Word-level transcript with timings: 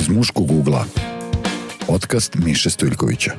Iz 0.00 0.08
muškog 0.08 0.50
ugla. 0.50 0.84
Podcast 1.86 2.34
Miše 2.34 2.70
Stojljkovića. 2.70 3.32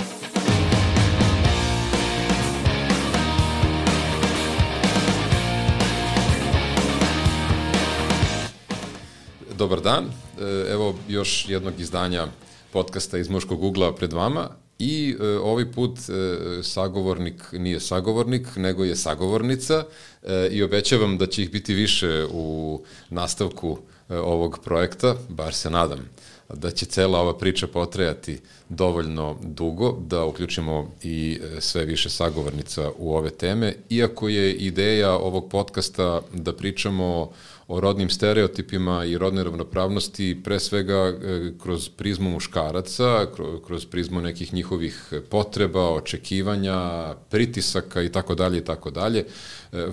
Dobar 9.57 9.81
dan, 9.81 10.05
E, 10.41 10.71
evo 10.71 10.95
još 11.07 11.45
jednog 11.49 11.79
izdanja 11.79 12.27
podcasta 12.71 13.17
iz 13.17 13.29
muškog 13.29 13.63
ugla 13.63 13.95
pred 13.95 14.13
vama 14.13 14.49
i 14.79 15.15
e, 15.19 15.25
ovaj 15.25 15.71
put 15.71 15.97
e, 15.99 16.63
sagovornik 16.63 17.51
nije 17.51 17.79
sagovornik, 17.79 18.47
nego 18.55 18.83
je 18.83 18.95
sagovornica 18.95 19.83
e, 20.23 20.47
i 20.51 20.63
obećavam 20.63 21.17
da 21.17 21.25
će 21.25 21.43
ih 21.43 21.51
biti 21.51 21.73
više 21.73 22.25
u 22.31 22.81
nastavku 23.09 23.77
e, 24.09 24.17
ovog 24.17 24.59
projekta, 24.63 25.15
bar 25.29 25.53
se 25.53 25.69
nadam 25.69 26.09
da 26.53 26.71
će 26.71 26.85
cela 26.85 27.19
ova 27.19 27.37
priča 27.37 27.67
potrajati 27.67 28.39
dovoljno 28.69 29.37
dugo, 29.41 29.97
da 30.07 30.25
uključimo 30.25 30.91
i 31.03 31.39
e, 31.41 31.61
sve 31.61 31.85
više 31.85 32.09
sagovornica 32.09 32.91
u 32.97 33.15
ove 33.15 33.29
teme, 33.29 33.73
iako 33.89 34.29
je 34.29 34.53
ideja 34.53 35.11
ovog 35.11 35.49
podcasta 35.49 36.21
da 36.33 36.53
pričamo 36.53 37.31
o 37.67 37.79
rodnim 37.79 38.09
stereotipima 38.09 39.05
i 39.05 39.17
rodnoj 39.17 39.43
ravnopravnosti 39.43 40.41
pre 40.43 40.59
svega 40.59 40.93
e, 40.93 41.51
kroz 41.63 41.89
prizmu 41.89 42.29
muškaraca, 42.29 43.25
kroz 43.67 43.85
prizmu 43.85 44.21
nekih 44.21 44.53
njihovih 44.53 45.13
potreba, 45.29 45.89
očekivanja, 45.89 47.13
pritisaka 47.29 48.01
i 48.01 48.09
tako 48.09 48.35
dalje 48.35 48.57
i 48.57 48.65
tako 48.65 48.91
dalje. 48.91 49.19
E, 49.19 49.25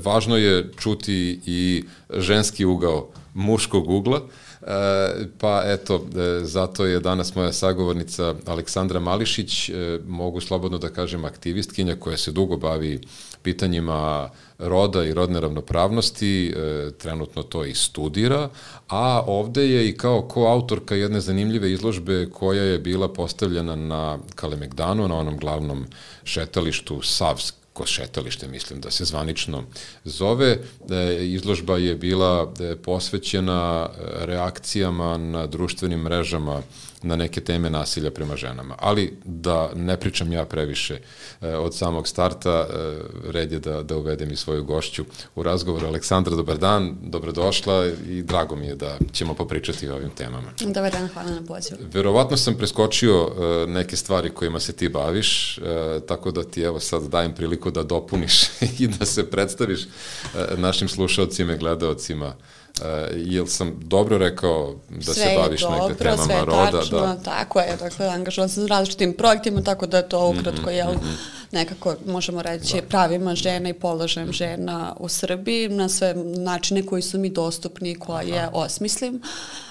važno 0.05 0.37
je 0.37 0.73
čuti 0.77 1.41
i 1.47 1.85
ženski 2.11 2.65
ugao 2.65 3.09
muškog 3.35 3.91
ugla, 3.91 4.21
E, 4.21 4.48
pa 5.39 5.63
eto, 5.65 6.07
e, 6.17 6.45
zato 6.45 6.87
je 6.87 7.01
danas 7.01 7.35
moja 7.35 7.53
sagovornica 7.53 8.35
Aleksandra 8.47 9.01
Mališić, 9.01 9.69
e, 9.69 9.99
mogu 10.07 10.41
slobodno 10.41 10.79
da 10.79 10.89
kažem 10.89 11.25
aktivistkinja 11.25 11.97
koja 11.97 12.17
se 12.17 12.33
dugo 12.33 12.57
bavi 12.57 13.01
pitanjima 13.43 14.31
roda 14.59 15.05
i 15.05 15.15
rodne 15.15 15.41
ravnopravnosti, 15.41 16.55
trenutno 16.99 17.43
to 17.43 17.65
i 17.65 17.75
studira, 17.75 18.49
a 18.89 19.23
ovde 19.27 19.71
je 19.71 19.89
i 19.89 19.97
kao 19.97 20.23
koautorka 20.23 20.95
jedne 20.95 21.21
zanimljive 21.21 21.73
izložbe 21.73 22.31
koja 22.31 22.63
je 22.63 22.79
bila 22.79 23.09
postavljena 23.09 23.77
na 23.77 24.19
Kalemegdanu, 24.35 25.09
na 25.09 25.19
onom 25.19 25.39
glavnom 25.39 25.87
šetalištu 26.25 27.03
Savsk 27.03 27.55
kod 27.79 27.87
šetalište, 27.87 28.49
mislim 28.49 28.81
da 28.81 28.91
se 28.91 29.05
zvanično 29.05 29.65
zove. 30.05 30.59
E, 30.91 31.27
izložba 31.27 31.77
je 31.79 31.95
bila 31.95 32.53
e, 32.61 32.77
posvećena 32.77 33.89
e, 33.89 34.27
reakcijama 34.27 35.17
na 35.19 35.47
društvenim 35.47 36.01
mrežama 36.01 36.63
na 37.03 37.17
neke 37.17 37.41
teme 37.41 37.71
nasilja 37.71 38.11
prema 38.11 38.37
ženama. 38.37 38.75
Ali 38.79 39.17
da 39.25 39.71
ne 39.75 39.97
pričam 40.01 40.33
ja 40.33 40.45
previše 40.45 41.01
e, 41.41 41.57
od 41.57 41.77
samog 41.77 42.09
starta, 42.09 42.67
e, 42.71 42.99
red 43.31 43.53
je 43.53 43.59
da, 43.59 43.83
da 43.83 43.97
uvedem 43.97 44.31
i 44.31 44.37
svoju 44.37 44.65
gošću 44.65 45.05
u 45.35 45.43
razgovor. 45.43 45.85
Aleksandra, 45.85 46.37
dobar 46.37 46.59
dan, 46.59 46.97
dobrodošla 47.03 47.87
i 48.09 48.23
drago 48.23 48.57
mi 48.57 48.67
je 48.67 48.75
da 48.75 48.99
ćemo 49.13 49.35
popričati 49.35 49.89
o 49.89 49.95
ovim 49.95 50.11
temama. 50.11 50.53
Dobar 50.61 50.93
dan, 50.93 51.09
hvala 51.09 51.31
na 51.31 51.43
pozivu. 51.47 51.79
Verovatno 51.93 52.37
sam 52.37 52.55
preskočio 52.55 53.29
e, 53.29 53.67
neke 53.67 53.97
stvari 53.97 54.31
kojima 54.31 54.61
se 54.61 54.73
ti 54.73 54.89
baviš, 54.89 55.59
e, 55.59 55.61
tako 56.09 56.31
da 56.31 56.45
ti 56.45 56.63
evo 56.63 56.81
sad 56.81 57.03
dajem 57.03 57.35
priliku 57.35 57.71
da 57.71 57.83
dopuniš 57.83 58.43
i 58.79 58.89
da 58.89 59.05
se 59.05 59.31
predstaviš 59.31 59.83
e, 59.83 59.87
našim 60.57 60.89
slušalcima 60.89 61.53
i 61.53 61.59
gledalcima 61.59 62.35
Uh, 62.81 62.85
jel 63.17 63.47
sam 63.47 63.81
dobro 63.83 64.19
rekao 64.19 64.75
da 64.91 65.03
sve 65.03 65.15
se 65.15 65.35
baviš 65.37 65.61
dobro, 65.61 65.79
negde 65.79 66.05
temama 66.05 66.25
sve 66.25 66.45
roda? 66.45 66.71
Tačno, 66.71 67.01
da. 67.01 67.17
tako 67.17 67.61
je, 67.61 67.77
dakle, 67.77 68.07
angažovan 68.07 68.49
sam 68.49 68.65
s 68.65 68.67
različitim 68.67 69.13
projektima, 69.13 69.63
tako 69.63 69.87
da 69.87 69.97
je 69.97 70.09
to 70.09 70.29
ukratko, 70.29 70.71
jel, 70.71 70.93
Mhm, 70.93 71.11
nekako, 71.53 71.95
možemo 72.07 72.43
reći, 72.43 72.77
da. 72.77 72.83
pravima 72.83 73.35
žena 73.35 73.69
i 73.69 73.73
položajem 73.73 74.33
žena 74.33 74.95
u 74.99 75.09
Srbiji 75.09 75.69
na 75.69 75.89
sve 75.89 76.15
načine 76.37 76.87
koji 76.87 77.03
su 77.03 77.19
mi 77.19 77.31
dostupni, 77.31 77.95
koje 77.95 78.39
Aha. 78.39 78.51
osmislim. 78.53 79.15
Uh, 79.15 79.68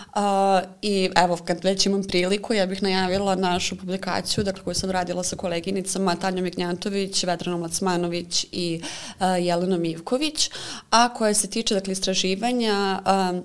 I 0.81 1.09
evo, 1.15 1.37
kad 1.45 1.63
već 1.63 1.85
imam 1.85 2.03
priliku, 2.03 2.53
ja 2.53 2.65
bih 2.65 2.83
najavila 2.83 3.35
našu 3.35 3.75
publikaciju, 3.77 4.43
dakle, 4.43 4.63
koju 4.63 4.73
sam 4.73 4.91
radila 4.91 5.23
sa 5.23 5.35
koleginicama 5.35 6.15
Tanjom 6.15 6.45
Ignjatović, 6.45 7.23
Vedranom 7.23 7.61
Lacmanović 7.61 8.45
i 8.51 8.81
uh, 8.81 9.25
Jelenom 9.45 9.85
Ivković, 9.85 10.49
a 10.89 11.13
koja 11.13 11.33
se 11.33 11.49
tiče, 11.49 11.75
dakle, 11.75 11.93
istraživanja 11.93 12.99
uh, 13.05 13.37
uh, 13.37 13.43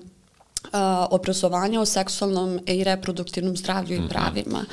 obrazovanja 1.09 1.81
o 1.81 1.85
seksualnom 1.85 2.59
i 2.65 2.83
reproduktivnom 2.83 3.57
zdravlju 3.57 3.95
i 3.95 4.09
pravima. 4.09 4.65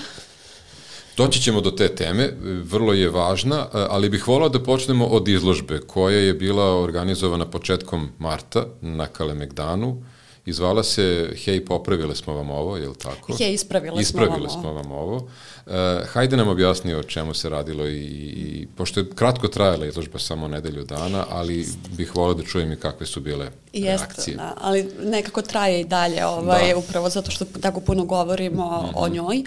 Doći 1.16 1.42
ćemo 1.42 1.60
do 1.60 1.70
te 1.70 1.88
teme, 1.94 2.30
vrlo 2.64 2.92
je 2.92 3.10
važna, 3.10 3.66
ali 3.72 4.08
bih 4.08 4.28
volao 4.28 4.48
da 4.48 4.62
počnemo 4.62 5.06
od 5.06 5.28
izložbe 5.28 5.80
koja 5.80 6.18
je 6.18 6.34
bila 6.34 6.80
organizovana 6.82 7.50
početkom 7.50 8.08
marta 8.18 8.64
na 8.80 9.06
Kalemegdanu 9.06 10.02
i 10.46 10.52
zvala 10.52 10.82
se 10.82 11.30
Hej, 11.36 11.64
popravile 11.64 12.16
smo 12.16 12.34
vam 12.34 12.50
ovo, 12.50 12.76
je 12.76 12.88
li 12.88 12.94
tako? 12.94 13.36
Hej, 13.38 13.52
ispravile, 13.52 14.00
ispravile 14.00 14.48
smo 14.50 14.62
vam 14.62 14.92
ovo. 14.92 14.92
smo 14.92 14.92
vam 14.92 15.08
ovo. 15.08 15.28
Uh, 15.66 15.72
hajde 16.06 16.36
nam 16.36 16.48
objasni 16.48 16.94
o 16.94 17.02
čemu 17.02 17.34
se 17.34 17.48
radilo 17.48 17.86
i, 17.86 17.96
i 17.96 18.68
pošto 18.76 19.00
je 19.00 19.06
kratko 19.10 19.48
trajala 19.48 19.86
izložba 19.86 20.18
samo 20.18 20.48
nedelju 20.48 20.84
dana, 20.84 21.24
ali 21.30 21.66
bih 21.90 22.16
volao 22.16 22.34
da 22.34 22.42
čujem 22.42 22.72
i 22.72 22.76
kakve 22.76 23.06
su 23.06 23.20
bile 23.20 23.50
Jeste, 23.72 24.06
reakcije. 24.06 24.36
da, 24.36 24.54
ali 24.58 24.88
nekako 25.02 25.42
traje 25.42 25.80
i 25.80 25.84
dalje, 25.84 26.26
ovaj, 26.26 26.68
Da. 26.68 26.76
upravo 26.76 27.08
zato 27.08 27.30
što 27.30 27.44
tako 27.44 27.80
puno 27.80 28.04
govorimo 28.04 28.64
mm 28.66 28.86
-hmm. 28.86 28.92
o 28.94 29.06
Mhm. 29.06 29.14
njoj. 29.14 29.42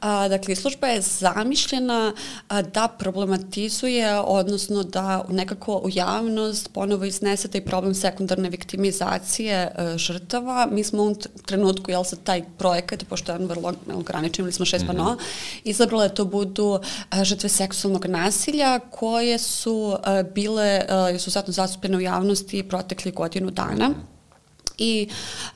A, 0.00 0.28
dakle, 0.28 0.52
izložba 0.52 0.86
je 0.86 1.00
zamišljena 1.00 2.14
a, 2.48 2.62
da 2.62 2.88
problematizuje, 2.98 3.82
odnosno 4.18 4.82
da 4.82 5.24
nekako 5.28 5.76
u 5.76 5.88
javnost 5.88 6.72
ponovo 6.72 7.04
iznese 7.04 7.48
taj 7.48 7.60
problem 7.60 7.94
sekundarne 7.94 8.50
viktimizacije 8.50 9.70
a, 9.74 9.98
žrtava. 10.32 10.66
Mi 10.70 10.84
smo 10.84 11.02
u 11.02 11.14
trenutku, 11.46 11.90
jel 11.90 12.04
sad 12.04 12.18
taj 12.24 12.42
projekat, 12.58 13.04
pošto 13.08 13.32
je 13.32 13.38
on 13.38 13.46
vrlo 13.46 13.72
ograničen, 13.94 14.44
ili 14.44 14.52
smo 14.52 14.64
šest 14.64 14.84
mm 14.84 14.88
Mhm. 14.88 14.96
-hmm. 14.96 15.04
panoa, 15.04 15.16
izabrale 15.64 16.08
da 16.08 16.14
to 16.14 16.24
budu 16.24 16.80
a, 17.10 17.24
žrtve 17.24 17.48
seksualnog 17.48 18.06
nasilja 18.06 18.78
koje 18.90 19.38
su 19.38 19.96
a, 20.04 20.22
bile, 20.22 20.82
su 21.18 21.30
zatno 21.30 21.52
zastupene 21.52 21.96
u 21.96 22.00
javnosti 22.00 22.62
protekli 22.62 23.12
godinu 23.12 23.50
dana. 23.50 23.90
I 24.82 25.08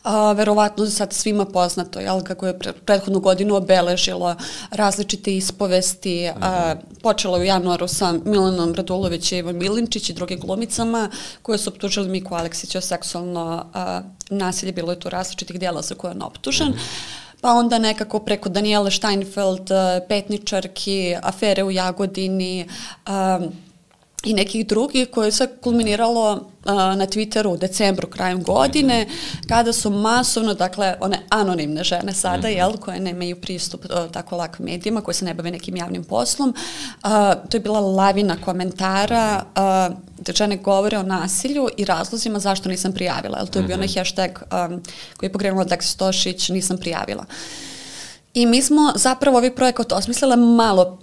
a, 0.02 0.32
verovatno 0.32 0.86
sad 0.86 1.12
svima 1.12 1.44
poznato 1.44 2.00
jel, 2.00 2.22
kako 2.22 2.46
je 2.46 2.58
pre, 2.58 2.72
prethodnu 2.72 3.20
godinu 3.20 3.54
obeležilo 3.54 4.36
različite 4.70 5.36
ispovesti. 5.36 6.28
A, 6.28 6.74
počelo 7.02 7.36
je 7.36 7.40
u 7.40 7.44
januaru 7.44 7.88
sa 7.88 8.14
Milanom 8.24 8.74
Radulović 8.74 9.32
i 9.32 9.36
Ivan 9.36 9.56
Milinčić 9.56 10.10
i 10.10 10.14
drugim 10.14 10.40
glumicama 10.40 11.10
koje 11.42 11.58
su 11.58 11.70
optužili 11.70 12.08
Miku 12.08 12.34
Aleksića 12.34 12.80
seksualno 12.80 13.66
a, 13.74 14.02
nasilje. 14.30 14.72
Bilo 14.72 14.92
je 14.92 15.00
tu 15.00 15.10
različitih 15.10 15.58
dijela 15.58 15.82
za 15.82 15.94
koje 15.94 16.10
je 16.10 16.14
on 16.14 16.22
optužen. 16.22 16.72
Pa 17.40 17.52
onda 17.52 17.78
nekako 17.78 18.18
preko 18.18 18.48
Daniele 18.48 18.90
Steinfeld, 18.90 19.70
petničarki, 20.08 21.16
afere 21.22 21.64
u 21.64 21.70
Jagodini, 21.70 22.68
i 24.26 24.34
nekih 24.34 24.66
drugih 24.66 25.08
koje 25.10 25.32
se 25.32 25.48
kulminiralo 25.60 26.32
uh, 26.32 26.72
na 26.72 27.06
Twitteru 27.06 27.48
u 27.48 27.56
decembru 27.56 28.08
krajem 28.08 28.42
godine 28.42 29.06
kada 29.48 29.72
su 29.72 29.90
masovno, 29.90 30.54
dakle 30.54 30.94
one 31.00 31.18
anonimne 31.28 31.84
žene 31.84 32.14
sada, 32.14 32.48
jel, 32.48 32.76
koje 32.76 33.00
nemaju 33.00 33.40
pristup 33.40 33.84
uh, 33.84 34.12
tako 34.12 34.36
lak 34.36 34.58
medijima, 34.58 35.00
koje 35.00 35.14
se 35.14 35.24
ne 35.24 35.34
bave 35.34 35.50
nekim 35.50 35.76
javnim 35.76 36.04
poslom, 36.04 36.48
uh, 36.48 37.10
to 37.50 37.56
je 37.56 37.60
bila 37.60 37.80
lavina 37.80 38.36
komentara 38.44 39.44
uh, 39.44 39.96
da 40.18 40.32
žene 40.32 40.56
govore 40.56 40.98
o 40.98 41.02
nasilju 41.02 41.68
i 41.76 41.84
razlozima 41.84 42.38
zašto 42.38 42.68
nisam 42.68 42.92
prijavila, 42.92 43.38
jel, 43.38 43.46
to 43.46 43.58
je 43.58 43.64
bio 43.64 43.76
onaj 43.76 43.88
hashtag 43.88 44.30
um, 44.30 44.82
koji 45.16 45.28
je 45.28 45.32
pokrenula 45.32 45.64
Dax 45.64 45.82
Stošić, 45.82 46.48
nisam 46.48 46.78
prijavila. 46.78 47.24
I 48.34 48.46
mi 48.46 48.62
smo 48.62 48.92
zapravo 48.94 49.38
ovaj 49.38 49.54
projekat 49.54 49.92
osmislile 49.92 50.36
malo 50.36 50.98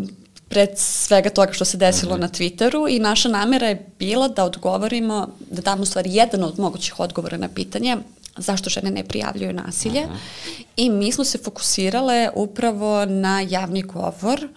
pred 0.49 0.69
svega 0.75 1.29
toga 1.29 1.53
što 1.53 1.65
se 1.65 1.77
desilo 1.77 2.15
mm 2.15 2.17
-hmm. 2.17 2.21
na 2.21 2.29
Twitteru 2.29 2.95
i 2.95 2.99
naša 2.99 3.29
namera 3.29 3.67
je 3.67 3.89
bila 3.99 4.27
da 4.27 4.43
odgovorimo, 4.43 5.27
da 5.49 5.61
damo 5.61 5.85
stvari 5.85 6.13
jedan 6.13 6.43
od 6.43 6.59
mogućih 6.59 6.99
odgovora 6.99 7.37
na 7.37 7.49
pitanje 7.49 7.97
zašto 8.37 8.69
žene 8.69 8.91
ne 8.91 9.03
prijavljuju 9.03 9.53
nasilje 9.53 10.01
uh 10.05 10.11
-huh. 10.11 10.63
i 10.77 10.89
mi 10.89 11.11
smo 11.11 11.23
se 11.23 11.37
fokusirale 11.37 12.29
upravo 12.35 13.05
na 13.05 13.41
javni 13.41 13.81
govor 13.81 14.47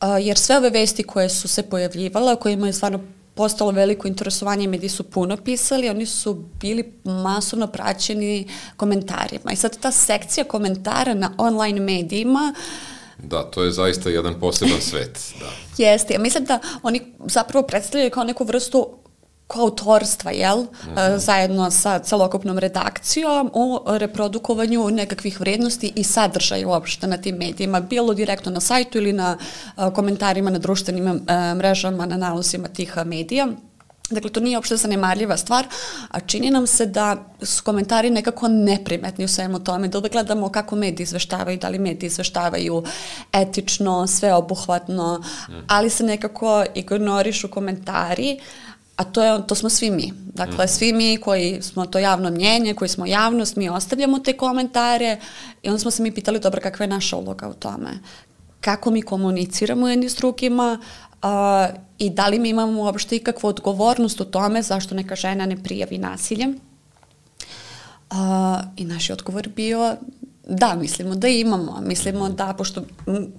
uh, 0.00 0.08
jer 0.20 0.38
sve 0.38 0.56
ove 0.56 0.70
vesti 0.70 1.02
koje 1.02 1.28
su 1.28 1.48
se 1.48 1.62
pojavljivale, 1.62 2.36
kojima 2.36 2.66
je 2.66 2.72
stvarno 2.72 3.00
postalo 3.34 3.70
veliko 3.70 4.08
interesovanje, 4.08 4.68
mediji 4.68 4.90
su 4.90 5.02
puno 5.02 5.36
pisali, 5.36 5.88
oni 5.88 6.06
su 6.06 6.44
bili 6.60 6.92
masovno 7.04 7.66
praćeni 7.66 8.48
komentarima. 8.76 9.52
I 9.52 9.56
sad 9.56 9.78
ta 9.78 9.90
sekcija 9.90 10.44
komentara 10.44 11.14
na 11.14 11.32
online 11.38 11.80
medijima 11.80 12.54
Da, 13.28 13.42
to 13.42 13.64
je 13.64 13.72
zaista 13.72 14.10
jedan 14.10 14.40
poseban 14.40 14.80
svet. 14.80 15.34
Da. 15.40 15.46
Jeste, 15.84 16.14
ja 16.14 16.20
mislim 16.20 16.44
da 16.44 16.58
oni 16.82 17.12
zapravo 17.26 17.66
predstavljaju 17.66 18.10
kao 18.10 18.24
neku 18.24 18.44
vrstu 18.44 18.88
koautorstva, 19.46 20.30
jel? 20.30 20.58
Mm 20.58 20.66
-hmm. 20.94 21.18
zajedno 21.18 21.70
sa 21.70 21.98
celokupnom 21.98 22.58
redakcijom 22.58 23.50
u 23.54 23.80
reprodukovanju 23.86 24.90
nekakvih 24.90 25.40
vrednosti 25.40 25.92
i 25.96 26.04
sadržaja 26.04 26.68
uopšte 26.68 27.06
na 27.06 27.16
tim 27.16 27.36
medijima, 27.36 27.80
bilo 27.80 28.14
direktno 28.14 28.52
na 28.52 28.60
sajtu 28.60 28.98
ili 28.98 29.12
na 29.12 29.38
komentarima 29.94 30.50
na 30.50 30.58
društvenim 30.58 31.20
mrežama, 31.56 32.06
na 32.06 32.16
nalozima 32.16 32.68
tih 32.68 32.96
medija. 33.04 33.48
Dakle, 34.10 34.30
to 34.30 34.40
nije 34.40 34.58
uopšte 34.58 34.76
zanemarljiva 34.76 35.36
stvar, 35.36 35.66
a 36.08 36.20
čini 36.20 36.50
nam 36.50 36.66
se 36.66 36.86
da 36.86 37.16
su 37.42 37.62
komentari 37.62 38.10
nekako 38.10 38.48
neprimetni 38.48 39.24
u 39.24 39.28
svemu 39.28 39.58
tome, 39.58 39.88
da 39.88 39.98
uvek 39.98 40.12
gledamo 40.12 40.48
kako 40.48 40.76
mediji 40.76 41.04
izveštavaju, 41.04 41.58
da 41.58 41.68
li 41.68 41.78
mediji 41.78 42.06
izveštavaju 42.06 42.84
etično, 43.32 44.06
sveobuhvatno, 44.06 45.22
ali 45.66 45.90
se 45.90 46.04
nekako 46.04 46.64
ignorišu 46.74 47.48
komentari, 47.48 48.38
a 48.96 49.04
to, 49.04 49.22
je, 49.22 49.46
to 49.46 49.54
smo 49.54 49.70
svi 49.70 49.90
mi. 49.90 50.12
Dakle, 50.34 50.64
mhm. 50.64 50.68
svi 50.68 50.92
mi 50.92 51.16
koji 51.16 51.62
smo 51.62 51.86
to 51.86 51.98
javno 51.98 52.30
mnjenje, 52.30 52.74
koji 52.74 52.88
smo 52.88 53.06
javnost, 53.06 53.56
mi 53.56 53.68
ostavljamo 53.68 54.18
te 54.18 54.32
komentare 54.32 55.18
i 55.62 55.68
onda 55.68 55.78
smo 55.78 55.90
se 55.90 56.02
mi 56.02 56.14
pitali, 56.14 56.40
dobro, 56.40 56.60
kakva 56.60 56.84
je 56.84 56.88
naša 56.88 57.16
uloga 57.16 57.48
u 57.48 57.54
tome? 57.54 57.90
Kako 58.60 58.90
mi 58.90 59.02
komuniciramo 59.02 59.88
jedni 59.88 60.08
s 60.08 60.16
drugima, 60.16 60.78
a, 61.26 61.68
i 61.98 62.10
da 62.10 62.28
li 62.28 62.38
mi 62.38 62.48
imamo 62.48 62.82
uopšte 62.82 63.16
ikakvu 63.16 63.48
odgovornost 63.48 64.20
u 64.20 64.24
tome 64.24 64.62
zašto 64.62 64.94
neka 64.94 65.16
žena 65.16 65.46
ne 65.46 65.62
prijavi 65.62 65.98
nasilje. 65.98 66.46
A, 68.10 68.62
I 68.76 68.84
naš 68.84 69.10
je 69.10 69.12
odgovor 69.12 69.48
bio 69.48 69.96
da, 70.48 70.74
mislimo 70.74 71.14
da 71.14 71.28
imamo. 71.28 71.80
Mislimo 71.80 72.28
da, 72.28 72.54
pošto 72.58 72.82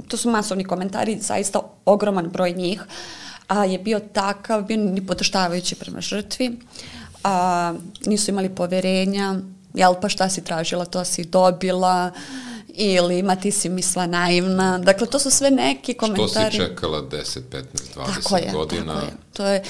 to 0.07 0.17
su 0.17 0.29
masovni 0.29 0.63
komentari, 0.63 1.19
zaista 1.21 1.59
ogroman 1.85 2.29
broj 2.29 2.53
njih, 2.53 2.83
a 3.47 3.65
je 3.65 3.79
bio 3.79 3.99
takav, 3.99 4.63
bio 4.63 4.77
ni 4.77 5.05
podaštavajući 5.05 5.75
prema 5.75 6.01
žrtvi, 6.01 6.59
a, 7.23 7.73
nisu 8.05 8.31
imali 8.31 8.49
poverenja, 8.49 9.35
jel 9.73 9.95
pa 10.01 10.09
šta 10.09 10.29
si 10.29 10.43
tražila, 10.43 10.85
to 10.85 11.05
si 11.05 11.23
dobila, 11.23 12.11
uh, 12.15 12.56
ili 12.77 13.23
ma 13.23 13.35
ti 13.35 13.51
si 13.51 13.69
misla 13.69 14.07
naivna. 14.07 14.77
Dakle, 14.77 15.07
to 15.07 15.19
su 15.19 15.31
sve 15.31 15.51
neki 15.51 15.93
komentari. 15.93 16.29
Što 16.29 16.51
si 16.51 16.57
čekala 16.57 17.01
10, 17.01 17.39
15, 17.51 17.63
20 17.95 18.23
tako 18.23 18.37
je, 18.37 18.51
godina? 18.53 18.93
Tako 18.93 19.05
je. 19.05 19.11
To 19.33 19.45
je. 19.47 19.63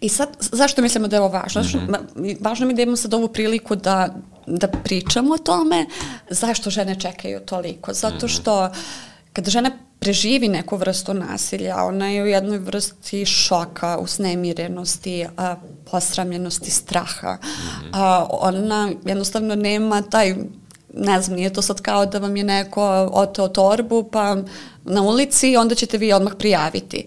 I 0.00 0.08
sad, 0.08 0.28
zašto 0.40 0.82
mislimo 0.82 1.08
da 1.08 1.16
je 1.16 1.20
ovo 1.20 1.28
važno? 1.28 1.62
Mm 1.62 1.64
-hmm. 1.64 2.36
Važno 2.40 2.66
mi 2.66 2.74
da 2.74 2.82
imamo 2.82 2.96
sad 2.96 3.14
ovu 3.14 3.28
priliku 3.28 3.76
da, 3.76 4.14
da 4.46 4.68
pričamo 4.68 5.34
o 5.34 5.38
tome 5.38 5.86
zašto 6.30 6.70
žene 6.70 7.00
čekaju 7.00 7.40
toliko. 7.40 7.92
Zato 7.92 8.26
mhm. 8.26 8.28
što 8.28 8.70
kada 9.32 9.50
žena 9.50 9.70
preživi 9.98 10.48
neku 10.48 10.76
vrstu 10.76 11.14
nasilja, 11.14 11.84
ona 11.84 12.08
je 12.08 12.22
u 12.22 12.26
jednoj 12.26 12.58
vrsti 12.58 13.26
šoka, 13.26 13.98
usnemirenosti, 13.98 15.26
a, 15.36 15.56
posramljenosti, 15.90 16.70
straha. 16.70 17.34
Mm 17.34 17.46
-hmm. 17.46 17.90
a, 17.92 18.26
ona 18.30 18.92
jednostavno 19.04 19.54
nema 19.54 20.02
taj 20.02 20.34
ne 20.94 21.22
znam, 21.22 21.36
nije 21.36 21.52
to 21.52 21.62
sad 21.62 21.80
kao 21.80 22.06
da 22.06 22.18
vam 22.18 22.36
je 22.36 22.44
neko 22.44 23.10
oteo 23.12 23.48
torbu 23.48 24.08
pa 24.12 24.36
na 24.84 25.02
ulici 25.02 25.56
onda 25.56 25.74
ćete 25.74 25.98
vi 25.98 26.12
odmah 26.12 26.32
prijaviti. 26.38 27.06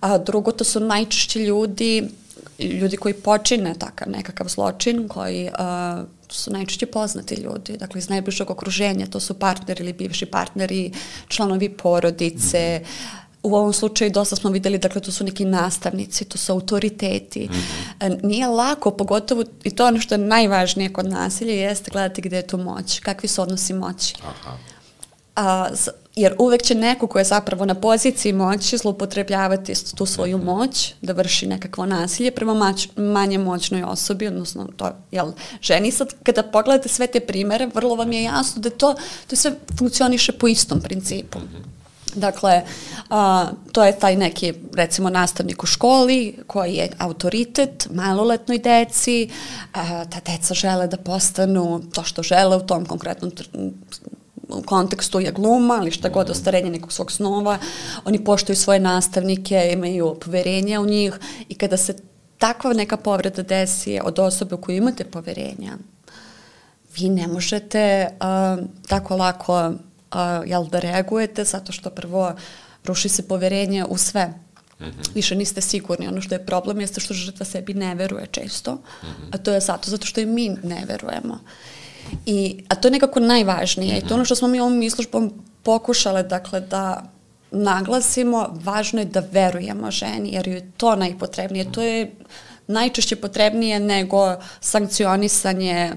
A 0.00 0.18
drugo, 0.18 0.52
to 0.52 0.64
su 0.64 0.80
najčešće 0.80 1.38
ljudi, 1.38 2.08
ljudi 2.58 2.96
koji 2.96 3.14
počine 3.14 3.74
takav 3.74 4.10
nekakav 4.10 4.48
zločin, 4.48 5.08
koji 5.08 5.50
a, 5.58 6.02
su 6.28 6.52
najčešće 6.52 6.86
poznati 6.86 7.34
ljudi, 7.34 7.76
dakle 7.76 7.98
iz 7.98 8.08
najbližeg 8.08 8.50
okruženja, 8.50 9.06
to 9.06 9.20
su 9.20 9.34
partneri 9.34 9.82
ili 9.82 9.92
bivši 9.92 10.26
partneri, 10.26 10.92
članovi 11.28 11.68
porodice, 11.68 12.80
mm 12.82 13.21
u 13.42 13.56
ovom 13.56 13.72
slučaju 13.72 14.10
dosta 14.10 14.36
smo 14.36 14.50
videli, 14.50 14.78
dakle, 14.78 15.00
to 15.00 15.12
su 15.12 15.24
neki 15.24 15.44
nastavnici, 15.44 16.24
to 16.24 16.38
su 16.38 16.52
autoriteti. 16.52 17.48
Mm 17.50 17.54
-hmm. 18.00 18.24
Nije 18.24 18.46
lako, 18.46 18.90
pogotovo, 18.90 19.44
i 19.64 19.70
to 19.70 19.86
ono 19.86 20.00
što 20.00 20.14
je 20.14 20.18
najvažnije 20.18 20.92
kod 20.92 21.06
nasilja, 21.06 21.54
jeste 21.54 21.90
gledati 21.90 22.22
gde 22.22 22.36
je 22.36 22.46
tu 22.46 22.58
moć, 22.58 23.00
kakvi 23.00 23.28
su 23.28 23.42
odnosi 23.42 23.72
moći. 23.72 24.14
Aha. 24.22 24.56
A, 25.36 25.68
jer 26.16 26.34
uvek 26.38 26.62
će 26.62 26.74
neko 26.74 27.06
ko 27.06 27.18
je 27.18 27.24
zapravo 27.24 27.64
na 27.64 27.74
poziciji 27.74 28.32
moći 28.32 28.76
zloupotrebljavati 28.76 29.94
tu 29.94 30.06
svoju 30.06 30.38
-hmm. 30.38 30.44
moć, 30.44 30.94
da 31.02 31.12
vrši 31.12 31.46
nekakvo 31.46 31.86
nasilje 31.86 32.30
prema 32.30 32.54
mać, 32.54 32.88
manje 32.96 33.38
moćnoj 33.38 33.82
osobi, 33.82 34.26
odnosno 34.26 34.68
to, 34.76 34.92
jel, 35.10 35.32
ženi 35.62 35.90
sad, 35.90 36.08
kada 36.22 36.42
pogledate 36.42 36.88
sve 36.88 37.06
te 37.06 37.20
primere, 37.20 37.68
vrlo 37.74 37.94
vam 37.94 38.12
je 38.12 38.22
jasno 38.22 38.62
da 38.62 38.70
to, 38.70 38.94
to 39.26 39.36
sve 39.36 39.52
funkcioniše 39.78 40.32
po 40.32 40.48
istom 40.48 40.80
principu. 40.80 41.38
Mm 41.38 41.42
-hmm. 41.42 41.81
Dakle, 42.14 42.62
a, 43.10 43.46
to 43.72 43.84
je 43.84 43.98
taj 43.98 44.16
neki, 44.16 44.52
recimo, 44.74 45.10
nastavnik 45.10 45.62
u 45.62 45.66
školi 45.66 46.36
koji 46.46 46.74
je 46.74 46.90
autoritet 46.98 47.88
maloletnoj 47.90 48.58
deci, 48.58 49.30
a, 49.72 50.04
ta 50.04 50.20
deca 50.32 50.54
žele 50.54 50.86
da 50.86 50.96
postanu 50.96 51.82
to 51.94 52.02
što 52.02 52.22
žele 52.22 52.56
u 52.56 52.66
tom 52.66 52.86
konkretnom 52.86 53.32
u 54.48 54.62
kontekstu 54.62 55.20
je 55.20 55.32
gluma 55.32 55.78
ili 55.82 55.90
šta 55.90 56.08
god 56.08 56.30
ostarenje 56.30 56.70
nekog 56.70 56.92
svog 56.92 57.12
snova, 57.12 57.58
oni 58.04 58.24
poštuju 58.24 58.56
svoje 58.56 58.80
nastavnike, 58.80 59.70
imaju 59.72 60.16
poverenja 60.24 60.80
u 60.80 60.86
njih 60.86 61.18
i 61.48 61.54
kada 61.54 61.76
se 61.76 61.96
takva 62.38 62.72
neka 62.72 62.96
povreda 62.96 63.42
desi 63.42 64.00
od 64.04 64.18
osobe 64.18 64.54
u 64.54 64.60
koju 64.60 64.76
imate 64.76 65.04
poverenja, 65.04 65.76
vi 66.96 67.08
ne 67.08 67.26
možete 67.26 68.08
uh, 68.10 68.66
tako 68.88 69.16
lako 69.16 69.72
a, 70.12 70.42
jel, 70.46 70.66
da 70.66 70.78
reagujete, 70.78 71.44
zato 71.44 71.72
što 71.72 71.90
prvo 71.90 72.34
ruši 72.84 73.08
se 73.08 73.28
poverenje 73.28 73.84
u 73.84 73.96
sve. 73.96 74.26
Mm 74.80 74.84
-hmm. 74.84 75.14
Više 75.14 75.34
niste 75.34 75.60
sigurni. 75.60 76.08
Ono 76.08 76.20
što 76.20 76.34
je 76.34 76.46
problem 76.46 76.80
jeste 76.80 77.00
što 77.00 77.14
žrtva 77.14 77.46
sebi 77.46 77.74
ne 77.74 77.94
veruje 77.94 78.26
često, 78.26 78.74
mm 78.74 79.06
-hmm. 79.06 79.28
a 79.32 79.38
to 79.38 79.52
je 79.52 79.60
zato, 79.60 79.90
zato 79.90 80.06
što 80.06 80.20
i 80.20 80.26
mi 80.26 80.48
ne 80.48 80.84
verujemo. 80.88 81.38
I, 82.26 82.64
a 82.68 82.74
to 82.74 82.88
je 82.88 82.92
nekako 82.92 83.20
najvažnije. 83.20 83.94
Mm 83.94 83.96
-hmm. 83.96 83.98
I 83.98 84.00
to 84.00 84.06
mhm. 84.06 84.14
ono 84.14 84.24
što 84.24 84.34
smo 84.34 84.48
mi 84.48 84.60
ovom 84.60 84.82
izložbom 84.82 85.32
pokušale, 85.62 86.22
dakle, 86.22 86.60
da 86.60 87.12
naglasimo, 87.50 88.48
važno 88.52 89.00
je 89.00 89.04
da 89.04 89.22
verujemo 89.30 89.90
ženi, 89.90 90.32
jer 90.32 90.48
je 90.48 90.72
to 90.76 90.96
najpotrebnije. 90.96 91.72
To 91.72 91.82
je 91.82 92.12
najčešće 92.66 93.16
potrebnije 93.16 93.80
nego 93.80 94.36
sankcionisanje 94.60 95.92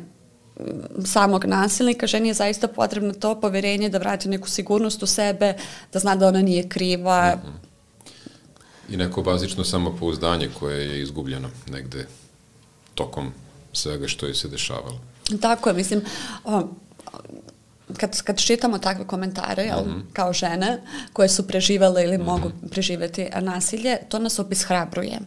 samog 1.06 1.46
nasilnika, 1.46 2.08
ženi 2.08 2.28
je 2.28 2.34
zaista 2.34 2.68
potrebno 2.68 3.14
to 3.14 3.40
poverenje 3.42 3.90
da 3.90 3.98
vrati 3.98 4.30
neku 4.30 4.50
sigurnost 4.50 5.04
u 5.04 5.08
sebe, 5.08 5.54
da 5.94 6.00
zna 6.00 6.16
da 6.16 6.28
ona 6.28 6.42
nije 6.42 6.70
kriva. 6.70 7.36
Mm 7.36 7.48
-hmm. 7.48 7.66
I 8.94 8.98
neko 8.98 9.22
bazično 9.22 9.64
samopouzdanje 9.64 10.50
koje 10.60 10.90
je 10.90 11.02
izgubljeno 11.02 11.50
negde 11.72 12.08
tokom 12.96 13.32
svega 13.74 14.08
što 14.08 14.26
je 14.26 14.36
se 14.36 14.48
dešavalo. 14.48 15.00
Tako 15.42 15.70
je, 15.70 15.76
mislim, 15.76 16.02
o, 16.44 16.68
kad, 17.98 18.22
kad 18.22 18.38
čitamo 18.38 18.78
takve 18.78 19.08
komentare, 19.08 19.64
jel, 19.64 19.80
mm 19.80 19.90
-hmm. 19.90 20.14
kao 20.14 20.34
žene 20.34 20.82
koje 21.14 21.30
su 21.30 21.48
preživale 21.48 22.04
ili 22.04 22.18
mm 22.18 22.22
-hmm. 22.22 22.26
mogu 22.26 22.52
preživeti 22.72 23.30
nasilje, 23.42 23.98
to 24.10 24.20
nas 24.20 24.40
obishrabruje. 24.40 25.20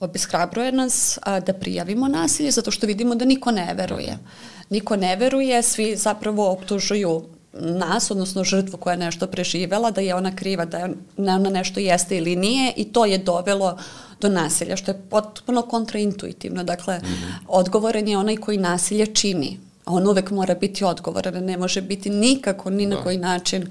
Obishrabruje 0.00 0.72
nas 0.72 1.18
a, 1.22 1.40
da 1.40 1.52
prijavimo 1.52 2.08
nasilje 2.08 2.50
zato 2.50 2.70
što 2.70 2.86
vidimo 2.86 3.14
da 3.14 3.24
niko 3.24 3.50
ne 3.50 3.74
veruje. 3.74 4.12
Mm 4.12 4.18
-hmm 4.18 4.55
niko 4.70 4.96
ne 4.96 5.16
veruje, 5.16 5.62
svi 5.62 5.96
zapravo 5.96 6.50
optužuju 6.52 7.22
nas, 7.60 8.10
odnosno 8.10 8.44
žrtvu 8.44 8.78
koja 8.78 8.92
je 8.92 8.98
nešto 8.98 9.26
preživela, 9.26 9.90
da 9.90 10.00
je 10.00 10.14
ona 10.14 10.36
kriva, 10.36 10.64
da 10.64 10.78
je 10.78 10.94
ona 11.16 11.50
nešto 11.50 11.80
jeste 11.80 12.16
ili 12.16 12.36
nije 12.36 12.72
i 12.76 12.84
to 12.84 13.04
je 13.04 13.18
dovelo 13.18 13.78
do 14.20 14.28
nasilja, 14.28 14.76
što 14.76 14.90
je 14.90 15.02
potpuno 15.10 15.62
kontraintuitivno. 15.62 16.64
Dakle, 16.64 16.98
mm 16.98 17.02
-hmm. 17.02 17.32
odgovoran 17.48 18.08
je 18.08 18.18
onaj 18.18 18.36
koji 18.36 18.58
nasilje 18.58 19.06
čini. 19.06 19.58
On 19.86 20.08
uvek 20.08 20.30
mora 20.30 20.54
biti 20.54 20.84
odgovoran, 20.84 21.44
ne 21.44 21.56
može 21.56 21.82
biti 21.82 22.10
nikako, 22.10 22.70
ni 22.70 22.86
na 22.86 22.96
da. 22.96 23.02
koji 23.02 23.18
način 23.18 23.62
uh, 23.62 23.68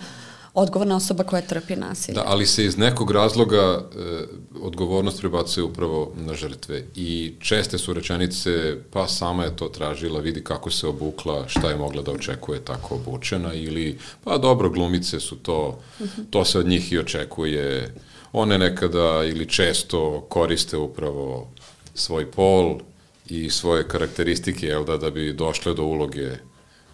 odgovorna 0.55 0.95
osoba 0.95 1.23
koja 1.23 1.41
trpi 1.41 1.75
nasilje. 1.75 2.15
Da, 2.15 2.23
ali 2.25 2.45
se 2.45 2.65
iz 2.65 2.77
nekog 2.77 3.11
razloga 3.11 3.57
e, 3.57 3.85
odgovornost 4.61 5.19
prebacuje 5.19 5.63
upravo 5.63 6.13
na 6.15 6.33
žrtve. 6.33 6.83
I 6.95 7.33
česte 7.39 7.77
su 7.77 7.93
rečenice 7.93 8.77
pa 8.91 9.07
sama 9.07 9.43
je 9.43 9.55
to 9.55 9.67
tražila, 9.67 10.19
vidi 10.19 10.43
kako 10.43 10.71
se 10.71 10.87
obukla, 10.87 11.47
šta 11.47 11.69
je 11.69 11.75
mogla 11.75 12.01
da 12.01 12.11
očekuje 12.11 12.65
tako 12.65 12.95
obučena 12.95 13.53
ili 13.53 13.97
pa 14.23 14.37
dobro 14.37 14.69
glumice 14.69 15.19
su 15.19 15.35
to, 15.35 15.79
to 16.29 16.45
se 16.45 16.59
od 16.59 16.67
njih 16.67 16.91
i 16.91 16.99
očekuje, 16.99 17.95
one 18.33 18.57
nekada 18.57 19.23
ili 19.23 19.49
često 19.49 20.25
koriste 20.29 20.77
upravo 20.77 21.47
svoj 21.93 22.31
pol 22.31 22.79
i 23.29 23.49
svoje 23.49 23.87
karakteristike, 23.87 24.67
jel 24.67 24.85
da, 24.85 24.97
da 24.97 25.09
bi 25.09 25.33
došle 25.33 25.73
do 25.73 25.83
uloge 25.83 26.31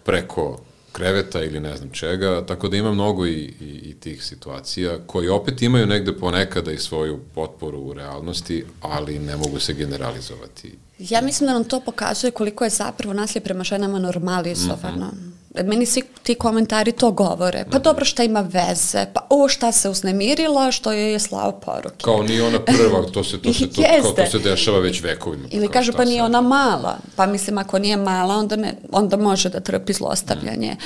preko 0.04 0.60
kreveta 0.92 1.44
ili 1.44 1.60
ne 1.60 1.76
znam 1.76 1.90
čega, 1.90 2.46
tako 2.46 2.68
da 2.68 2.76
ima 2.76 2.92
mnogo 2.92 3.26
i, 3.26 3.54
i, 3.60 3.80
i 3.84 3.94
tih 4.00 4.24
situacija 4.24 4.98
koji 5.06 5.28
opet 5.28 5.62
imaju 5.62 5.86
negde 5.86 6.12
ponekada 6.12 6.72
i 6.72 6.78
svoju 6.78 7.20
potporu 7.34 7.78
u 7.78 7.92
realnosti, 7.92 8.64
ali 8.80 9.18
ne 9.18 9.36
mogu 9.36 9.60
se 9.60 9.72
generalizovati. 9.72 10.78
Ja 10.98 11.20
mislim 11.20 11.46
da 11.46 11.52
nam 11.52 11.64
to 11.64 11.80
pokazuje 11.80 12.30
koliko 12.30 12.64
je 12.64 12.70
zapravo 12.70 13.14
nasilje 13.14 13.44
prema 13.44 13.64
ženama 13.64 13.98
normalizovano. 13.98 15.06
Mm 15.06 15.10
-hmm. 15.10 15.31
Meni 15.54 15.86
svi 15.86 16.02
ti 16.22 16.34
komentari 16.34 16.92
to 16.92 17.10
govore. 17.10 17.64
Pa 17.70 17.78
dobro 17.78 18.04
šta 18.04 18.22
ima 18.22 18.40
veze, 18.40 19.06
pa 19.14 19.26
o 19.30 19.48
šta 19.48 19.72
se 19.72 19.88
uznemirila, 19.88 20.70
što 20.70 20.92
joj 20.92 21.12
je 21.12 21.18
slao 21.18 21.52
poruke. 21.52 22.04
Kao 22.04 22.22
nije 22.22 22.42
ona 22.42 22.58
prva, 22.64 23.02
to 23.12 23.24
se, 23.24 23.42
to 23.42 23.52
se, 23.52 23.70
to, 23.70 23.82
kao 24.02 24.12
to 24.12 24.26
se 24.26 24.38
dešava 24.38 24.78
već 24.78 25.02
vekovima. 25.02 25.48
Ili 25.50 25.66
kao 25.66 25.72
kaže 25.72 25.92
pa 25.92 26.04
nije 26.04 26.22
ona 26.22 26.40
mala, 26.40 26.98
pa 27.16 27.26
mislim 27.26 27.58
ako 27.58 27.78
nije 27.78 27.96
mala 27.96 28.34
onda, 28.34 28.56
ne, 28.56 28.74
onda 28.92 29.16
može 29.16 29.48
da 29.48 29.60
trpi 29.60 29.92
zlostavljanje. 29.92 30.76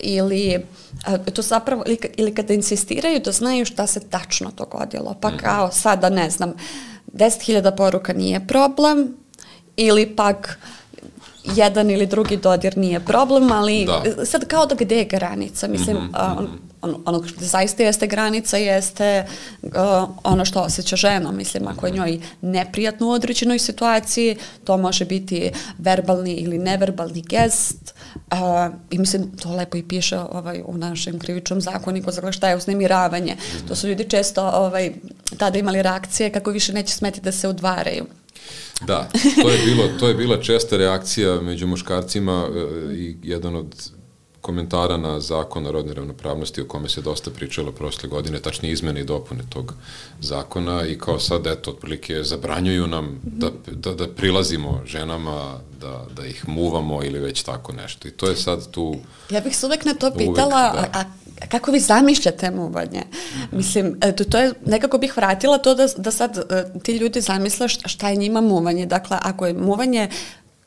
Ili 0.00 0.64
a, 1.04 1.18
to 1.18 1.42
zapravo, 1.42 1.82
ili, 1.86 1.98
ili 2.16 2.34
kada 2.34 2.54
insistiraju 2.54 3.20
da 3.20 3.32
znaju 3.32 3.64
šta 3.64 3.86
se 3.86 4.00
tačno 4.00 4.50
dogodilo, 4.56 5.16
pa 5.20 5.36
kao 5.36 5.70
sada 5.72 6.08
ne 6.08 6.30
znam, 6.30 6.54
10.000 7.12 7.76
poruka 7.76 8.12
nije 8.12 8.46
problem, 8.46 9.16
ili 9.76 10.16
pak 10.16 10.58
jedan 11.56 11.90
ili 11.90 12.06
drugi 12.06 12.36
dodir 12.36 12.78
nije 12.78 13.00
problem, 13.00 13.52
ali 13.52 13.86
Da. 13.86 14.26
sad 14.26 14.48
kao 14.48 14.66
da 14.66 14.74
gde 14.74 14.96
je 14.96 15.04
granica, 15.04 15.68
mislim, 15.68 15.96
a, 16.12 16.34
on, 16.38 16.48
on, 16.82 17.02
ono 17.06 17.28
što 17.28 17.44
zaista 17.44 17.82
jeste 17.82 18.06
granica 18.06 18.56
jeste 18.56 19.26
uh, 19.62 19.70
ono 20.24 20.44
što 20.44 20.60
osjeća 20.60 20.96
žena, 20.96 21.32
mislim, 21.32 21.68
ako 21.68 21.86
je 21.86 21.92
njoj 21.92 22.20
neprijatno 22.40 23.06
u 23.08 23.10
određenoj 23.10 23.58
situaciji, 23.58 24.36
to 24.64 24.76
može 24.76 25.04
biti 25.04 25.50
verbalni 25.78 26.32
ili 26.32 26.58
neverbalni 26.58 27.22
gest 27.22 27.94
uh, 28.32 28.38
i 28.90 28.98
mislim, 28.98 29.36
to 29.36 29.50
lepo 29.54 29.76
i 29.76 29.82
piše 29.82 30.18
ovaj, 30.18 30.62
u 30.66 30.76
našem 30.76 31.18
krivičnom 31.18 31.60
zakoniku, 31.60 32.10
dakle 32.10 32.32
šta 32.32 32.48
je 32.48 32.56
uznemiravanje. 32.56 33.36
To 33.68 33.74
su 33.74 33.88
ljudi 33.88 34.04
često 34.04 34.50
ovaj, 34.54 34.92
tada 35.38 35.58
imali 35.58 35.82
reakcije 35.82 36.32
kako 36.32 36.50
više 36.50 36.72
neće 36.72 36.94
smeti 36.94 37.20
da 37.20 37.32
se 37.32 37.48
udvaraju. 37.48 38.06
Da, 38.86 39.08
to 39.42 39.48
je, 39.48 39.58
bilo, 39.64 39.88
to 40.00 40.08
je 40.08 40.14
bila 40.14 40.40
česta 40.42 40.76
reakcija 40.76 41.40
među 41.40 41.66
muškarcima 41.66 42.46
e, 42.48 42.94
i 42.94 43.16
jedan 43.22 43.56
od 43.56 43.74
komentara 44.40 44.96
na 44.96 45.20
zakon 45.20 45.66
o 45.66 45.72
rodnoj 45.72 45.94
ravnopravnosti 45.94 46.60
o 46.60 46.64
kome 46.64 46.88
se 46.88 47.00
dosta 47.00 47.30
pričalo 47.30 47.72
prošle 47.72 48.08
godine, 48.08 48.40
tačnije 48.40 48.72
izmene 48.72 49.00
i 49.00 49.04
dopune 49.04 49.42
tog 49.48 49.74
zakona 50.20 50.86
i 50.86 50.98
kao 50.98 51.18
sad, 51.18 51.46
eto, 51.46 51.70
otprilike 51.70 52.22
zabranjuju 52.22 52.86
nam 52.86 53.20
da, 53.22 53.50
da, 53.66 53.94
da 53.94 54.08
prilazimo 54.08 54.82
ženama, 54.86 55.60
da, 55.80 56.06
da 56.16 56.26
ih 56.26 56.48
muvamo 56.48 57.04
ili 57.04 57.18
već 57.18 57.42
tako 57.42 57.72
nešto. 57.72 58.08
I 58.08 58.10
to 58.10 58.28
je 58.28 58.36
sad 58.36 58.70
tu... 58.70 58.96
Ja 59.30 59.40
bih 59.40 59.56
se 59.56 59.66
uvek 59.66 59.84
na 59.84 59.94
to 59.94 60.06
Uvek, 60.06 60.18
pitala, 60.18 60.72
da. 60.72 60.88
a, 60.92 61.00
a 61.00 61.04
kako 61.48 61.70
vi 61.70 61.80
zamišljate 61.80 62.50
muvanje? 62.50 63.02
Mislim, 63.52 63.96
e, 64.00 64.16
to, 64.16 64.24
to 64.24 64.38
je, 64.38 64.52
nekako 64.66 64.98
bih 64.98 65.16
vratila 65.16 65.58
to 65.58 65.74
da, 65.74 65.86
da 65.96 66.10
sad 66.10 66.38
e, 66.38 66.64
ti 66.82 66.92
ljudi 66.92 67.20
zamisle 67.20 67.68
šta 67.68 68.08
je 68.08 68.16
njima 68.16 68.40
muvanje. 68.40 68.86
Dakle, 68.86 69.18
ako 69.22 69.46
je 69.46 69.52
muvanje 69.52 70.08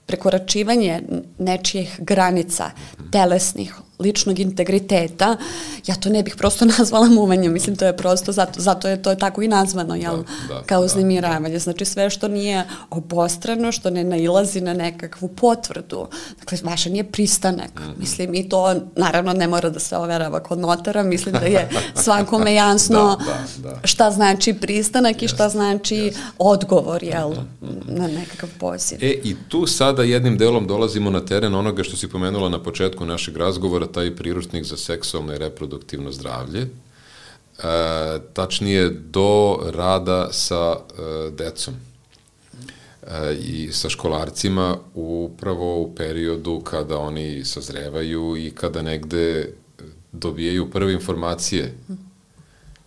prekoračivanje 0.05 1.01
nečijih 1.37 1.95
granica, 1.99 2.71
telesnih, 3.11 3.73
ličnog 4.01 4.39
integriteta, 4.39 5.37
ja 5.87 5.95
to 5.95 6.09
ne 6.09 6.23
bih 6.23 6.35
prosto 6.37 6.65
nazvala 6.77 7.07
muvanjem, 7.07 7.53
mislim 7.53 7.75
to 7.75 7.85
je 7.85 7.97
prosto, 7.97 8.31
zato, 8.31 8.61
zato 8.61 8.87
je 8.87 9.01
to 9.01 9.15
tako 9.15 9.41
i 9.41 9.47
nazvano, 9.47 9.95
jel, 9.95 10.17
Da, 10.17 10.23
da, 10.49 10.61
kao 10.61 10.79
da. 10.79 10.85
uznemiravanje. 10.85 11.59
Znači 11.59 11.85
sve 11.85 12.09
što 12.09 12.27
nije 12.27 12.63
obostrano, 12.89 13.71
što 13.71 13.89
ne 13.89 14.03
nailazi 14.03 14.61
na 14.61 14.73
nekakvu 14.73 15.27
potvrdu, 15.27 16.07
dakle 16.39 16.57
vaše 16.63 16.89
nije 16.89 17.03
pristanak, 17.03 17.71
Mhm. 17.79 17.91
mislim 17.99 18.35
i 18.35 18.49
to 18.49 18.61
naravno 18.95 19.33
ne 19.33 19.47
mora 19.47 19.69
da 19.69 19.79
se 19.79 19.97
overava 19.97 20.39
kod 20.39 20.59
notara, 20.59 21.03
mislim 21.03 21.33
da 21.33 21.45
je 21.45 21.69
svakome 22.03 22.53
jasno 22.53 23.17
Da, 23.19 23.33
da, 23.59 23.69
da. 23.69 23.79
šta 23.83 24.11
znači 24.11 24.53
pristanak 24.53 25.23
i 25.23 25.27
šta 25.27 25.49
znači 25.49 26.13
odgovor, 26.37 27.03
jel, 27.03 27.31
na 27.85 28.07
nekakav 28.09 28.49
poziv. 28.59 28.97
E, 29.01 29.11
i 29.23 29.35
tu 29.47 29.67
sada 29.67 30.03
jednim 30.03 30.37
delom 30.37 30.67
dolazimo 30.67 31.09
na 31.09 31.21
teren 31.21 31.55
onoga 31.55 31.83
što 31.83 31.97
si 31.97 32.07
pomenula 32.07 32.49
na 32.49 32.59
početku 32.59 33.05
našeg 33.05 33.37
razgovora, 33.37 33.87
taj 33.91 34.15
priručnik 34.15 34.63
za 34.63 34.77
seksualno 34.77 35.33
i 35.33 35.37
reproduktivno 35.37 36.11
zdravlje. 36.11 36.61
E, 36.61 36.69
tačnije, 38.33 38.89
do 38.89 39.59
rada 39.73 40.29
sa 40.31 40.75
e, 40.75 41.31
decom 41.31 41.73
e, 43.07 43.35
i 43.35 43.71
sa 43.71 43.89
školarcima 43.89 44.77
upravo 44.93 45.81
u 45.81 45.95
periodu 45.95 46.61
kada 46.63 46.97
oni 46.97 47.45
sazrevaju 47.45 48.37
i 48.37 48.51
kada 48.51 48.81
negde 48.81 49.53
dobijaju 50.11 50.71
prve 50.71 50.93
informacije 50.93 51.73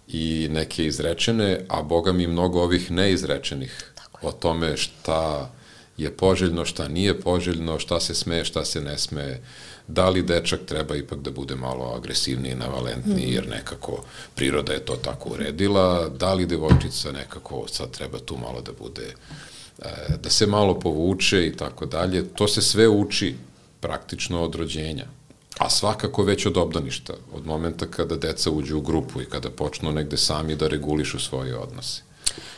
i 0.08 0.48
neke 0.50 0.86
izrečene, 0.86 1.60
a 1.68 1.82
boga 1.82 2.12
mi 2.12 2.26
mnogo 2.26 2.62
ovih 2.62 2.90
neizrečenih 2.90 3.94
o 4.22 4.32
tome 4.32 4.76
šta 4.76 5.50
je 5.96 6.16
poželjno, 6.16 6.64
šta 6.64 6.88
nije 6.88 7.20
poželjno, 7.20 7.78
šta 7.78 8.00
se 8.00 8.14
sme, 8.14 8.44
šta 8.44 8.64
se 8.64 8.80
ne 8.80 8.98
sme, 8.98 9.40
da 9.88 10.08
li 10.08 10.22
dečak 10.22 10.60
treba 10.66 10.96
ipak 10.96 11.18
da 11.18 11.30
bude 11.30 11.56
malo 11.56 11.94
agresivniji, 11.96 12.54
navalentniji, 12.54 13.32
jer 13.32 13.48
nekako 13.48 14.04
priroda 14.34 14.72
je 14.72 14.84
to 14.84 14.96
tako 14.96 15.30
uredila, 15.30 16.08
da 16.08 16.34
li 16.34 16.46
devojčica 16.46 17.12
nekako 17.12 17.66
sad 17.68 17.90
treba 17.90 18.18
tu 18.18 18.36
malo 18.36 18.60
da 18.60 18.72
bude, 18.72 19.14
e, 19.78 20.16
da 20.22 20.30
se 20.30 20.46
malo 20.46 20.80
povuče 20.80 21.46
i 21.46 21.56
tako 21.56 21.86
dalje. 21.86 22.24
To 22.28 22.48
se 22.48 22.62
sve 22.62 22.88
uči 22.88 23.34
praktično 23.80 24.42
od 24.42 24.54
rođenja. 24.54 25.04
A 25.58 25.70
svakako 25.70 26.22
već 26.22 26.46
od 26.46 26.56
obdaništa, 26.56 27.12
od 27.32 27.46
momenta 27.46 27.86
kada 27.86 28.16
deca 28.16 28.50
uđu 28.50 28.78
u 28.78 28.80
grupu 28.80 29.22
i 29.22 29.24
kada 29.24 29.50
počnu 29.50 29.92
negde 29.92 30.16
sami 30.16 30.56
da 30.56 30.68
regulišu 30.68 31.18
svoje 31.18 31.56
odnose. 31.56 32.02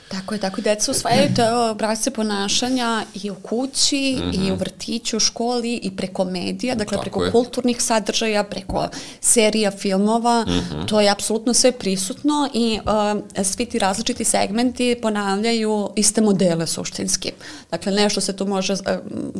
Tako 0.09 0.35
je, 0.35 0.41
tako 0.41 0.61
deca 0.61 0.91
usvajaju 0.91 1.35
te 1.37 1.53
obrazce 1.53 2.11
ponašanja 2.11 3.05
i 3.15 3.31
u 3.31 3.35
kući, 3.35 4.17
mm 4.19 4.23
-hmm. 4.23 4.49
i 4.49 4.53
u 4.53 4.55
vrtiću, 4.55 5.17
u 5.17 5.21
školi, 5.21 5.75
i 5.75 5.97
preko 5.97 6.25
medija, 6.25 6.75
dakle 6.75 6.97
Tako 6.97 7.03
preko 7.03 7.25
je. 7.25 7.33
kulturnih 7.33 7.83
sadržaja, 7.83 8.45
preko 8.45 8.89
serija, 9.21 9.71
filmova, 9.71 10.45
mm 10.49 10.51
-hmm. 10.51 10.89
to 10.89 11.01
je 11.01 11.11
apsolutno 11.11 11.55
sve 11.55 11.73
prisutno 11.73 12.49
i 12.55 12.81
uh, 12.85 13.45
svi 13.45 13.67
ti 13.67 13.79
različiti 13.79 14.25
segmenti 14.25 14.99
ponavljaju 15.03 15.91
iste 15.97 16.21
modele 16.21 16.67
suštinski. 16.67 17.33
Dakle, 17.71 17.93
nešto 17.93 18.21
se 18.21 18.37
tu 18.37 18.47
može 18.47 18.73
uh, 18.73 18.79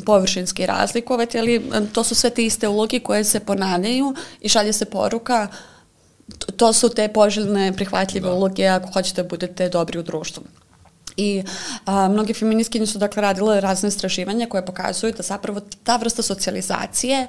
površinski 0.05 0.65
razlikovati, 0.65 1.39
ali 1.39 1.57
uh, 1.57 1.63
to 1.93 2.03
su 2.03 2.15
sve 2.15 2.29
te 2.29 2.45
iste 2.45 2.67
ulogi 2.67 2.99
koje 2.99 3.23
se 3.23 3.39
ponavljaju 3.39 4.15
i 4.41 4.49
šalje 4.49 4.73
se 4.73 4.85
poruka 4.85 5.47
to- 5.47 5.76
to 6.57 6.73
su 6.73 6.89
te 6.89 7.07
poželjne 7.07 7.73
prihvatljive 7.73 8.29
da. 8.29 8.33
uloge 8.33 8.67
ako 8.67 8.91
hoćete 8.91 9.23
da 9.23 9.29
budete 9.29 9.69
dobri 9.69 9.99
u 9.99 10.03
društvu. 10.03 10.43
I 11.17 11.43
a, 11.85 12.07
mnoge 12.07 12.33
feministkinje 12.33 12.85
su 12.85 12.99
dakle 12.99 13.21
radile 13.21 13.61
razne 13.61 13.89
istraživanja 13.89 14.47
koje 14.49 14.65
pokazuju 14.65 15.13
da 15.17 15.23
zapravo 15.23 15.61
ta 15.83 15.95
vrsta 15.97 16.21
socijalizacije 16.21 17.27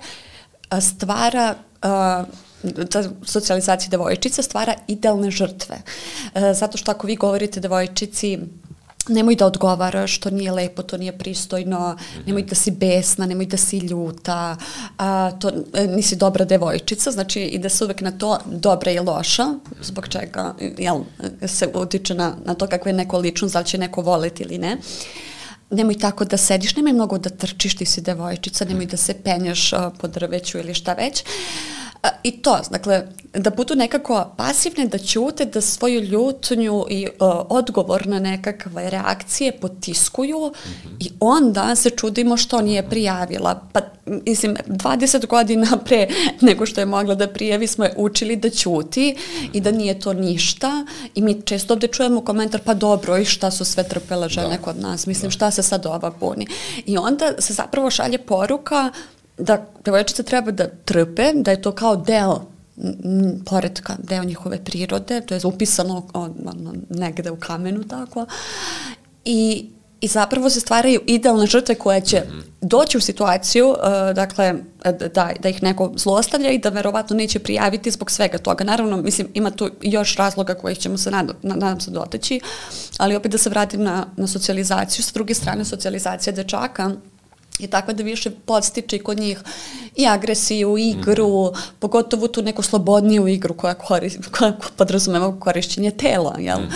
a, 0.68 0.80
stvara 0.80 1.54
a, 1.82 2.24
ta 2.90 3.02
socijalizacija 3.24 3.90
devojčica 3.90 4.42
stvara 4.42 4.74
idealne 4.86 5.30
žrtve. 5.30 5.76
E, 6.34 6.54
zato 6.54 6.78
što 6.78 6.90
ako 6.90 7.06
vi 7.06 7.16
govorite 7.16 7.60
devojčici 7.60 8.38
nemoj 9.08 9.36
da 9.36 9.46
odgovaraš, 9.46 10.18
to 10.20 10.30
nije 10.30 10.52
lepo, 10.52 10.82
to 10.82 10.96
nije 10.96 11.18
pristojno, 11.18 11.96
nemoj 12.26 12.42
da 12.42 12.54
si 12.54 12.70
besna, 12.70 13.26
nemoj 13.26 13.46
da 13.46 13.56
si 13.56 13.78
ljuta, 13.78 14.56
a, 14.98 15.30
to, 15.40 15.52
e, 15.74 15.86
nisi 15.86 16.16
dobra 16.16 16.44
devojčica, 16.44 17.10
znači 17.10 17.40
ide 17.40 17.68
se 17.68 17.84
uvek 17.84 18.00
na 18.00 18.10
to 18.10 18.38
dobra 18.46 18.90
i 18.90 18.98
loša, 18.98 19.46
zbog 19.82 20.08
čega 20.08 20.54
jel, 20.78 21.00
se 21.46 21.68
utiče 21.74 22.14
na, 22.14 22.34
na 22.44 22.54
to 22.54 22.66
kakva 22.66 22.88
je 22.88 22.96
neko 22.96 23.18
ličnost, 23.18 23.52
da 23.52 23.60
li 23.60 23.66
će 23.66 23.78
neko 23.78 24.02
voleti 24.02 24.42
ili 24.42 24.58
ne. 24.58 24.76
Nemoj 25.70 25.98
tako 25.98 26.24
da 26.24 26.36
sediš, 26.36 26.76
nemoj 26.76 26.92
mnogo 26.92 27.18
da 27.18 27.30
trčiš, 27.30 27.76
ti 27.76 27.84
si 27.84 28.00
devojčica, 28.00 28.64
nemoj 28.64 28.86
da 28.86 28.96
se 28.96 29.14
penjaš 29.14 29.72
a, 29.72 29.90
po 30.00 30.08
drveću 30.08 30.58
ili 30.58 30.74
šta 30.74 30.92
već. 30.92 31.24
I 32.22 32.30
to, 32.30 32.60
dakle, 32.70 33.06
da 33.34 33.50
budu 33.50 33.74
nekako 33.74 34.26
pasivne, 34.36 34.86
da 34.86 34.98
ćute, 34.98 35.44
da 35.44 35.60
svoju 35.60 36.00
ljutnju 36.00 36.84
i 36.88 37.06
uh, 37.06 37.28
odgovor 37.48 38.06
na 38.06 38.18
nekakve 38.18 38.90
reakcije 38.90 39.52
potiskuju 39.60 40.38
mm 40.38 40.68
-hmm. 40.68 40.96
i 41.00 41.10
onda 41.20 41.76
se 41.76 41.90
čudimo 41.90 42.36
što 42.36 42.62
nije 42.62 42.88
prijavila. 42.88 43.62
Pa, 43.72 43.80
mislim, 44.06 44.56
20 44.66 45.26
godina 45.26 45.78
pre 45.86 46.08
nego 46.40 46.66
što 46.66 46.80
je 46.80 46.86
mogla 46.86 47.14
da 47.14 47.28
prijavi 47.28 47.66
smo 47.66 47.84
je 47.84 47.94
učili 47.96 48.36
da 48.36 48.50
ćuti 48.50 49.16
i 49.52 49.60
da 49.60 49.70
nije 49.70 50.00
to 50.00 50.12
ništa 50.12 50.86
i 51.14 51.22
mi 51.22 51.42
često 51.42 51.74
ovde 51.74 51.86
čujemo 51.86 52.20
komentar 52.24 52.60
pa 52.64 52.74
dobro 52.74 53.18
i 53.18 53.24
šta 53.24 53.50
su 53.50 53.64
sve 53.64 53.88
trpele 53.88 54.28
žene 54.28 54.56
da. 54.56 54.62
kod 54.62 54.80
nas, 54.80 55.06
mislim 55.06 55.28
da. 55.28 55.30
šta 55.30 55.50
se 55.50 55.62
sad 55.62 55.86
ova 55.86 56.12
buni. 56.20 56.46
I 56.86 56.98
onda 56.98 57.32
se 57.38 57.52
zapravo 57.52 57.90
šalje 57.90 58.18
poruka 58.18 58.92
da 59.38 59.66
devojčice 59.85 60.23
treba 60.23 60.50
da 60.50 60.68
trpe, 60.85 61.33
da 61.35 61.50
je 61.50 61.62
to 61.62 61.73
kao 61.73 61.97
deo 61.97 62.40
poredka, 63.47 63.97
deo 64.02 64.25
njihove 64.25 64.64
prirode, 64.64 65.21
to 65.21 65.35
je 65.35 65.40
upisano 65.45 66.07
ono, 66.14 66.75
negde 66.90 67.30
u 67.30 67.37
kamenu 67.37 67.85
tako. 67.85 68.26
I, 69.25 69.66
I 70.00 70.07
zapravo 70.09 70.50
se 70.50 70.61
stvaraju 70.61 71.00
idealne 71.07 71.47
žrtve 71.47 71.75
koje 71.75 72.00
će 72.00 72.21
mm 72.21 72.30
-hmm. 72.30 72.42
doći 72.61 72.99
u 72.99 73.00
situaciju, 73.00 73.68
uh, 73.68 73.76
dakle, 74.14 74.54
da, 75.14 75.33
da 75.40 75.49
ih 75.49 75.62
neko 75.62 75.92
zlostavlja 75.97 76.50
i 76.50 76.59
da 76.59 76.68
verovatno 76.68 77.16
neće 77.16 77.38
prijaviti 77.38 77.90
zbog 77.90 78.11
svega 78.11 78.38
toga. 78.38 78.64
Naravno, 78.64 78.97
mislim, 78.97 79.28
ima 79.35 79.50
tu 79.50 79.71
još 79.83 80.16
razloga 80.16 80.54
kojih 80.54 80.78
ćemo 80.78 80.99
se, 80.99 81.11
nadam, 81.11 81.37
nadam 81.42 81.80
se, 81.80 81.90
dotaći, 81.90 82.40
ali 82.99 83.16
opet 83.16 83.33
da 83.33 83.38
se 83.38 83.50
vratim 83.50 83.83
na, 83.83 84.07
na 84.16 84.26
socijalizaciju. 84.26 85.02
S 85.02 85.12
druge 85.12 85.35
strane, 85.35 85.64
socijalizacija 85.64 86.33
dečaka 86.33 86.90
i 87.58 87.66
tako 87.66 87.92
da 87.92 88.02
više 88.02 88.30
podstiče 88.30 88.96
i 88.96 88.98
kod 88.98 89.18
njih 89.18 89.40
i 89.96 90.06
agresiju, 90.06 90.78
igru, 90.78 91.46
mm 91.46 91.58
pogotovo 91.78 92.28
tu 92.28 92.42
neku 92.42 92.62
slobodniju 92.62 93.28
igru 93.28 93.54
koja, 93.54 93.74
kori, 93.74 94.10
koja 94.38 94.52
podrazumeva 94.76 95.40
korišćenje 95.40 95.90
tela, 95.90 96.36
jel? 96.38 96.58
Mm 96.58 96.68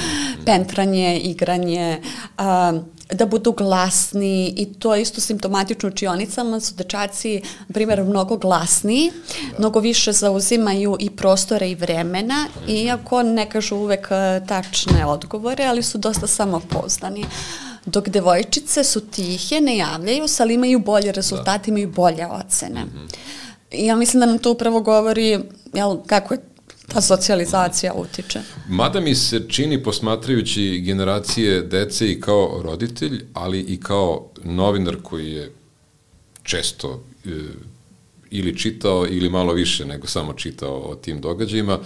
pentranje, 0.44 1.18
igranje, 1.18 2.00
a, 2.38 2.72
da 3.12 3.26
budu 3.26 3.52
glasni 3.52 4.54
i 4.56 4.72
to 4.72 4.94
je 4.94 5.02
isto 5.02 5.20
simptomatično 5.20 5.88
u 5.88 5.92
učionicama, 5.92 6.60
su 6.60 6.74
dečaci, 6.74 7.40
na 7.68 7.74
primjer, 7.74 8.04
mnogo 8.04 8.36
glasniji, 8.36 9.10
da. 9.10 9.58
mnogo 9.58 9.80
više 9.80 10.12
zauzimaju 10.12 10.96
i 11.00 11.10
prostore 11.10 11.70
i 11.70 11.74
vremena, 11.74 12.46
mm 12.46 12.70
iako 12.72 13.22
ne 13.22 13.50
kažu 13.50 13.76
uvek 13.76 14.08
tačne 14.48 15.06
odgovore, 15.06 15.64
ali 15.64 15.82
su 15.82 15.98
dosta 15.98 16.26
samopoznani. 16.26 17.24
Dok 17.86 18.08
devojčice 18.08 18.84
su 18.84 19.00
tihe, 19.00 19.60
ne 19.60 19.76
javljaju 19.76 20.28
se, 20.28 20.42
ali 20.42 20.54
imaju 20.54 20.78
bolje 20.78 21.12
rezultate, 21.12 21.70
da. 21.70 21.70
imaju 21.70 21.92
bolje 21.92 22.26
ocene. 22.26 22.84
Mm 22.84 22.88
-hmm. 22.88 23.16
I 23.70 23.86
ja 23.86 23.96
mislim 23.96 24.20
da 24.20 24.26
nam 24.26 24.38
to 24.38 24.52
upravo 24.52 24.80
govori 24.80 25.40
jel, 25.72 25.96
kako 26.06 26.34
je 26.34 26.40
ta 26.88 27.00
socijalizacija 27.00 27.92
utiče. 27.94 28.40
Mada 28.68 29.00
mi 29.00 29.14
se 29.14 29.48
čini 29.48 29.82
posmatrajući 29.82 30.82
generacije 30.84 31.62
dece 31.62 32.12
i 32.12 32.20
kao 32.20 32.60
roditelj, 32.64 33.24
ali 33.34 33.60
i 33.60 33.80
kao 33.80 34.28
novinar 34.44 34.96
koji 35.02 35.32
je 35.32 35.52
često 36.42 37.04
e, 37.24 37.28
ili 38.30 38.58
čitao 38.58 39.06
ili 39.10 39.30
malo 39.30 39.52
više 39.52 39.84
nego 39.84 40.06
samo 40.06 40.32
čitao 40.32 40.78
o 40.78 40.94
tim 40.94 41.20
događajima, 41.20 41.78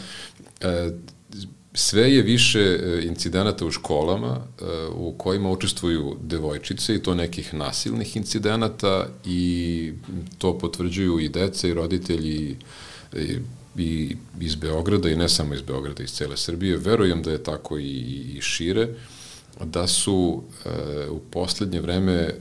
e, 0.60 0.90
sve 1.78 2.14
je 2.14 2.22
više 2.22 2.60
e, 2.60 3.02
incidenata 3.04 3.66
u 3.66 3.70
školama 3.70 4.40
e, 4.60 4.64
u 4.94 5.14
kojima 5.18 5.50
učestvuju 5.50 6.16
devojčice 6.22 6.94
i 6.94 7.02
to 7.02 7.14
nekih 7.14 7.54
nasilnih 7.54 8.16
incidenata 8.16 9.08
i 9.24 9.92
to 10.38 10.58
potvrđuju 10.58 11.20
i 11.20 11.28
dece 11.28 11.68
i 11.68 11.74
roditelji 11.74 12.56
i, 13.12 13.38
i 13.76 14.16
iz 14.40 14.54
Beograda 14.54 15.10
i 15.10 15.16
ne 15.16 15.28
samo 15.28 15.54
iz 15.54 15.62
Beograda, 15.62 16.02
iz 16.02 16.12
cele 16.12 16.36
Srbije. 16.36 16.76
Verujem 16.76 17.22
da 17.22 17.30
je 17.30 17.42
tako 17.42 17.78
i, 17.78 17.90
i 18.36 18.40
šire 18.40 18.88
da 19.64 19.86
su 19.86 20.42
e, 20.64 20.70
u 21.10 21.20
poslednje 21.30 21.80
vreme 21.80 22.12
e, 22.12 22.34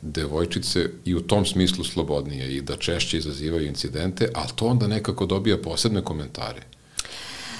devojčice 0.00 0.90
i 1.04 1.14
u 1.14 1.20
tom 1.20 1.46
smislu 1.46 1.84
slobodnije 1.84 2.56
i 2.56 2.60
da 2.60 2.76
češće 2.76 3.18
izazivaju 3.18 3.66
incidente, 3.66 4.28
ali 4.34 4.48
to 4.54 4.66
onda 4.66 4.86
nekako 4.86 5.26
dobija 5.26 5.56
posebne 5.58 6.02
komentare 6.02 6.71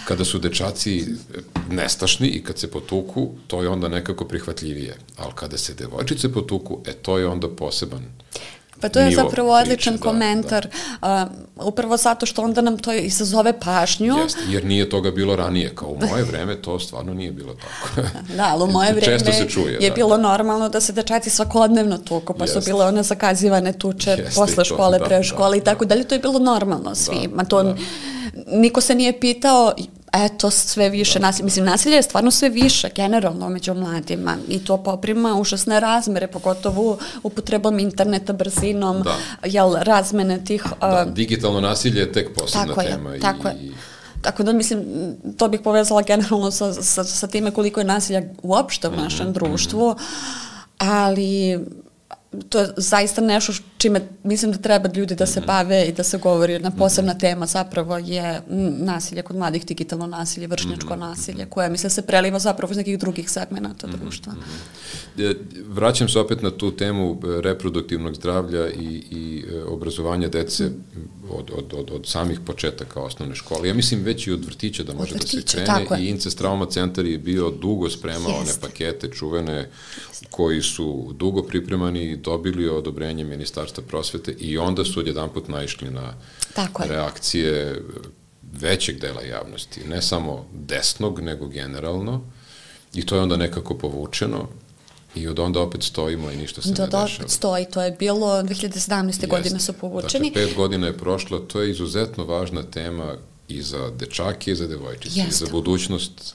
kada 0.05 0.25
su 0.25 0.39
dečaci 0.39 1.07
nestašni 1.71 2.29
i 2.29 2.45
kad 2.45 2.59
se 2.59 2.71
potuku, 2.71 3.31
to 3.47 3.63
je 3.63 3.69
onda 3.69 3.89
nekako 3.89 4.25
prihvatljivije. 4.25 4.97
Ali 5.17 5.33
kada 5.35 5.59
se 5.59 5.75
devojčice 5.75 6.33
potuku, 6.33 6.81
e 6.87 6.93
to 6.93 7.19
je 7.19 7.27
onda 7.27 7.49
poseban 7.49 8.03
Pa 8.83 8.89
to 8.89 9.01
je 9.01 9.15
zapravo 9.15 9.53
odličan 9.53 9.95
priče, 9.95 10.03
komentar, 10.03 10.69
da, 11.03 11.09
da. 11.09 11.31
Uh, 11.59 11.67
upravo 11.67 11.97
zato 11.97 12.27
što 12.27 12.43
onda 12.43 12.61
nam 12.61 12.79
to 12.79 12.93
izazove 12.93 13.61
pažnju. 13.61 14.17
Jeste, 14.19 14.41
jer 14.49 14.65
nije 14.65 14.91
toga 14.91 15.11
bilo 15.11 15.37
ranije, 15.37 15.75
kao 15.75 15.89
u 15.89 15.99
moje 16.11 16.25
vreme 16.25 16.63
to 16.63 16.79
stvarno 16.79 17.15
nije 17.15 17.33
bilo 17.33 17.55
tako. 17.55 18.09
da, 18.37 18.49
ali 18.49 18.63
u 18.65 18.67
moje 18.67 18.93
vreme 18.97 19.19
Često 19.19 19.33
se 19.33 19.49
čuje, 19.49 19.79
je 19.81 19.89
da. 19.89 19.95
bilo 19.95 20.17
normalno 20.17 20.69
da 20.69 20.81
se 20.81 20.93
dečaci 20.93 21.31
svakodnevno 21.31 21.99
tuku, 21.99 22.35
pa 22.35 22.45
Jeste. 22.45 22.61
su 22.61 22.67
bile 22.67 22.87
one 22.87 23.03
zakazivane 23.03 23.73
tuče 23.73 24.11
Jeste, 24.11 24.35
posle 24.35 24.65
škole, 24.65 24.99
to, 24.99 25.05
da, 25.05 25.09
pre 25.09 25.23
škole 25.23 25.51
da, 25.51 25.57
i 25.57 25.65
tako 25.65 25.85
da. 25.85 25.89
dalje, 25.89 26.09
to 26.09 26.15
je 26.15 26.19
bilo 26.19 26.39
normalno 26.39 26.95
svima. 26.95 27.43
Da, 27.43 27.45
to, 27.45 27.63
da. 27.63 27.77
Niko 28.53 28.81
se 28.81 28.95
nije 28.95 29.21
pitao 29.21 29.73
eto, 30.13 30.51
sve 30.51 30.89
više 30.89 31.21
nasilja. 31.21 31.45
Mislim, 31.45 31.65
nasilje 31.65 31.95
je 31.95 32.03
stvarno 32.03 32.31
sve 32.31 32.49
više, 32.49 32.89
generalno, 32.95 33.49
među 33.49 33.75
mladima. 33.75 34.37
I 34.49 34.65
to 34.65 34.77
poprima 34.77 35.35
užasne 35.35 35.81
razmere, 35.81 36.27
pogotovo 36.27 36.99
upotrebom 37.23 37.79
interneta, 37.79 38.33
brzinom, 38.33 39.03
da. 39.03 39.17
jel, 39.49 39.75
razmene 39.75 40.45
tih... 40.45 40.65
Da, 40.81 41.05
uh, 41.09 41.13
digitalno 41.13 41.61
nasilje 41.61 42.01
je 42.01 42.13
tek 42.13 42.35
posebna 42.35 42.67
tako 42.67 42.83
tema. 42.83 43.15
Je, 43.15 43.21
tako 43.21 43.49
i, 43.49 43.67
je. 43.67 43.73
Tako 44.23 44.43
da, 44.43 44.53
mislim, 44.53 44.85
to 45.37 45.49
bih 45.49 45.61
povezala 45.65 46.03
generalno 46.03 46.51
sa, 46.51 46.73
sa, 46.73 47.05
sa 47.05 47.27
time 47.27 47.51
koliko 47.51 47.81
je 47.81 47.85
nasilja 47.85 48.23
uopšte 48.43 48.89
u 48.89 48.97
našem 48.97 49.27
mm 49.27 49.31
-hmm. 49.31 49.35
društvu, 49.35 49.97
ali 50.79 51.61
to 52.49 52.61
je 52.61 52.69
zaista 52.77 53.21
nešto 53.21 53.53
čime 53.83 54.01
mislim 54.25 54.53
da 54.53 54.59
treba 54.59 54.91
ljudi 54.95 55.15
da 55.15 55.27
se 55.27 55.41
mhm. 55.41 55.47
bave 55.47 55.85
i 55.85 55.93
da 55.93 56.03
se 56.03 56.19
govori. 56.19 56.53
Jedna 56.53 56.71
posebna 56.71 57.12
mhm. 57.12 57.21
tema 57.21 57.47
zapravo 57.47 57.99
je 57.99 58.43
nasilje 58.79 59.23
kod 59.23 59.37
mladih, 59.37 59.67
digitalno 59.67 60.07
nasilje, 60.07 60.47
vršnjačko 60.47 60.90
mhm. 60.90 61.01
nasilje, 61.01 61.47
koje 61.47 61.71
mislim 61.71 61.90
se 61.90 62.03
preliva 62.03 62.38
zapravo 62.38 62.71
iz 62.71 62.77
nekih 62.77 62.99
drugih 62.99 63.31
segmenta 63.31 63.87
društva. 63.87 64.33
E, 65.18 65.35
vraćam 65.66 66.09
se 66.09 66.18
opet 66.18 66.42
na 66.42 66.51
tu 66.51 66.77
temu 66.77 67.12
e, 67.12 67.40
reproduktivnog 67.40 68.14
zdravlja 68.14 68.71
i, 68.71 69.03
i 69.11 69.45
e, 69.53 69.62
obrazovanja 69.64 70.29
dece 70.29 70.71
od, 71.31 71.51
od, 71.57 71.75
od, 71.75 71.90
od 71.90 72.07
samih 72.07 72.40
početaka 72.40 73.01
osnovne 73.01 73.35
škole. 73.35 73.68
Ja 73.68 73.75
mislim 73.75 74.03
već 74.03 74.27
i 74.27 74.33
od 74.33 74.45
vrtića 74.45 74.83
da 74.83 74.95
može 74.95 75.14
vrtića, 75.14 75.59
da 75.59 75.77
se 75.77 75.87
krene 75.87 76.05
i 76.05 76.09
Incest 76.09 76.38
Trauma 76.38 76.66
Centar 76.66 77.07
je 77.07 77.18
bio 77.18 77.51
dugo 77.51 77.90
spremao 77.90 78.33
one 78.33 78.51
pakete 78.61 79.09
čuvene 79.09 79.71
koji 80.31 80.62
su 80.62 81.12
dugo 81.18 81.42
pripremani 81.42 82.11
i 82.11 82.16
dobili 82.16 82.68
odobrenje 82.68 83.25
Ministarstva 83.25 83.72
prosvete 83.81 84.33
i 84.33 84.59
onda 84.59 84.85
su 84.85 85.01
odjedan 85.01 85.29
put 85.29 85.49
naišli 85.49 85.91
na 85.91 86.15
Tako 86.55 86.83
reakcije 86.87 87.83
većeg 88.53 89.01
dela 89.01 89.23
javnosti, 89.23 89.85
ne 89.85 90.03
samo 90.03 90.47
desnog, 90.53 91.21
nego 91.21 91.49
generalno. 91.49 92.21
I 92.95 93.07
to 93.07 93.17
je 93.17 93.23
onda 93.23 93.37
nekako 93.37 93.75
povučeno 93.75 94.49
I 95.15 95.29
od 95.29 95.39
onda 95.39 95.61
opet 95.61 95.83
stojimo 95.83 96.31
i 96.31 96.37
ništa 96.37 96.63
se 96.63 96.73
da, 96.73 96.83
ne 96.83 96.87
dešava. 96.87 97.07
Da, 97.07 97.15
opet 97.15 97.31
stoji. 97.31 97.67
To 97.67 97.83
je 97.83 97.91
bilo 97.91 98.43
2017. 98.43 99.07
Jest. 99.07 99.27
godine 99.27 99.61
su 99.61 99.73
povučeni. 99.73 100.31
Dakle, 100.31 100.47
pet 100.47 100.57
godina 100.57 100.87
je 100.87 100.99
prošlo. 100.99 101.39
To 101.39 101.61
je 101.61 101.71
izuzetno 101.71 102.25
važna 102.25 102.63
tema 102.63 103.15
i 103.49 103.63
za 103.63 103.91
dečake 103.91 104.53
i 104.53 104.55
za 104.55 104.67
devojčice. 104.67 105.21
Jeste. 105.21 105.45
I 105.45 105.47
za 105.47 105.53
budućnost 105.53 106.35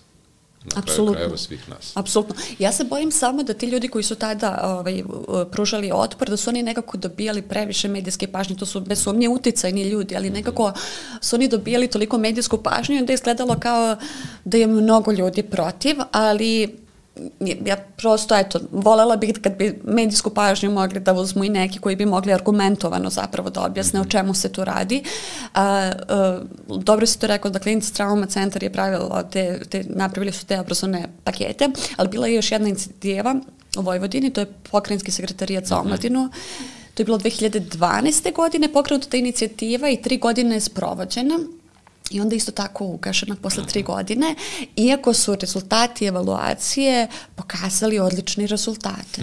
na 0.75 0.81
kraju 0.81 1.13
krajeva 1.13 1.37
svih 1.37 1.69
nas. 1.69 1.91
Apsolutno. 1.97 2.35
Ja 2.59 2.71
se 2.71 2.83
bojim 2.83 3.11
samo 3.11 3.43
da 3.43 3.53
ti 3.53 3.65
ljudi 3.65 3.87
koji 3.87 4.03
su 4.03 4.15
tada 4.15 4.59
ovaj, 4.63 5.03
pružali 5.51 5.91
otpor, 5.93 6.29
da 6.29 6.37
su 6.37 6.49
oni 6.49 6.63
nekako 6.63 6.97
dobijali 6.97 7.41
previše 7.41 7.87
medijske 7.87 8.27
pažnje, 8.27 8.55
to 8.55 8.65
su 8.65 8.81
bez 8.81 9.03
sumnje 9.03 9.29
uticajni 9.29 9.83
ljudi, 9.83 10.15
ali 10.15 10.29
nekako 10.29 10.73
su 11.21 11.35
oni 11.35 11.47
dobijali 11.47 11.87
toliko 11.87 12.17
medijsku 12.17 12.57
pažnju 12.57 13.05
da 13.05 13.13
je 13.13 13.15
izgledalo 13.15 13.55
kao 13.59 13.95
da 14.45 14.57
je 14.57 14.67
mnogo 14.67 15.11
ljudi 15.11 15.43
protiv, 15.43 15.95
ali 16.11 16.77
ja 17.65 17.77
prosto, 17.97 18.36
eto, 18.36 18.60
volela 18.71 19.15
bih 19.15 19.34
kad 19.41 19.58
bi 19.58 19.80
medijsku 19.84 20.30
pažnju 20.30 20.71
mogli 20.71 20.99
da 20.99 21.13
uzmu 21.13 21.43
i 21.43 21.49
neki 21.49 21.80
koji 21.80 21.95
bi 21.95 22.06
mogli 22.06 22.34
argumentovano 22.34 23.10
zapravo 23.10 23.49
da 23.49 23.62
objasne 23.62 23.99
o 23.99 24.03
mhm. 24.03 24.10
čemu 24.10 24.34
se 24.34 24.51
tu 24.51 24.63
radi. 24.63 25.03
A, 25.53 25.91
a, 26.10 26.39
dobro 26.67 27.06
si 27.06 27.19
to 27.19 27.27
rekao 27.27 27.51
da 27.51 27.60
Klinic 27.60 27.91
Trauma 27.91 28.25
Centar 28.25 28.63
je 28.63 28.73
pravilo 28.73 29.23
te, 29.32 29.60
te, 29.69 29.84
napravili 29.89 30.32
su 30.32 30.45
te 30.45 30.60
obrazovne 30.60 31.08
pakete, 31.23 31.69
ali 31.95 32.10
bila 32.10 32.27
je 32.27 32.36
još 32.36 32.51
jedna 32.51 32.69
inicijativa 32.69 33.36
u 33.77 33.82
Vojvodini, 33.82 34.34
to 34.34 34.41
je 34.41 34.53
pokrenjski 34.71 35.12
sekretarijat 35.12 35.65
za 35.65 35.75
mhm. 35.75 35.86
omladinu, 35.86 36.30
To 36.97 37.01
je 37.01 37.06
bilo 37.06 37.17
2012. 37.17 38.34
godine 38.34 38.73
pokrenuta 38.73 39.10
ta 39.10 39.17
inicijativa 39.17 39.89
i 39.89 40.01
tri 40.01 40.17
godine 40.17 40.56
je 40.56 40.60
sprovođena 40.60 41.39
I 42.11 42.21
onda 42.21 42.35
isto 42.35 42.51
tako 42.51 42.85
ugašena 42.85 43.35
posle 43.35 43.65
tri 43.65 43.83
godine, 43.83 44.35
iako 44.75 45.13
su 45.13 45.35
rezultati 45.35 46.05
evaluacije 46.05 47.07
pokazali 47.35 47.99
odlični 47.99 48.47
rezultate. 48.47 49.21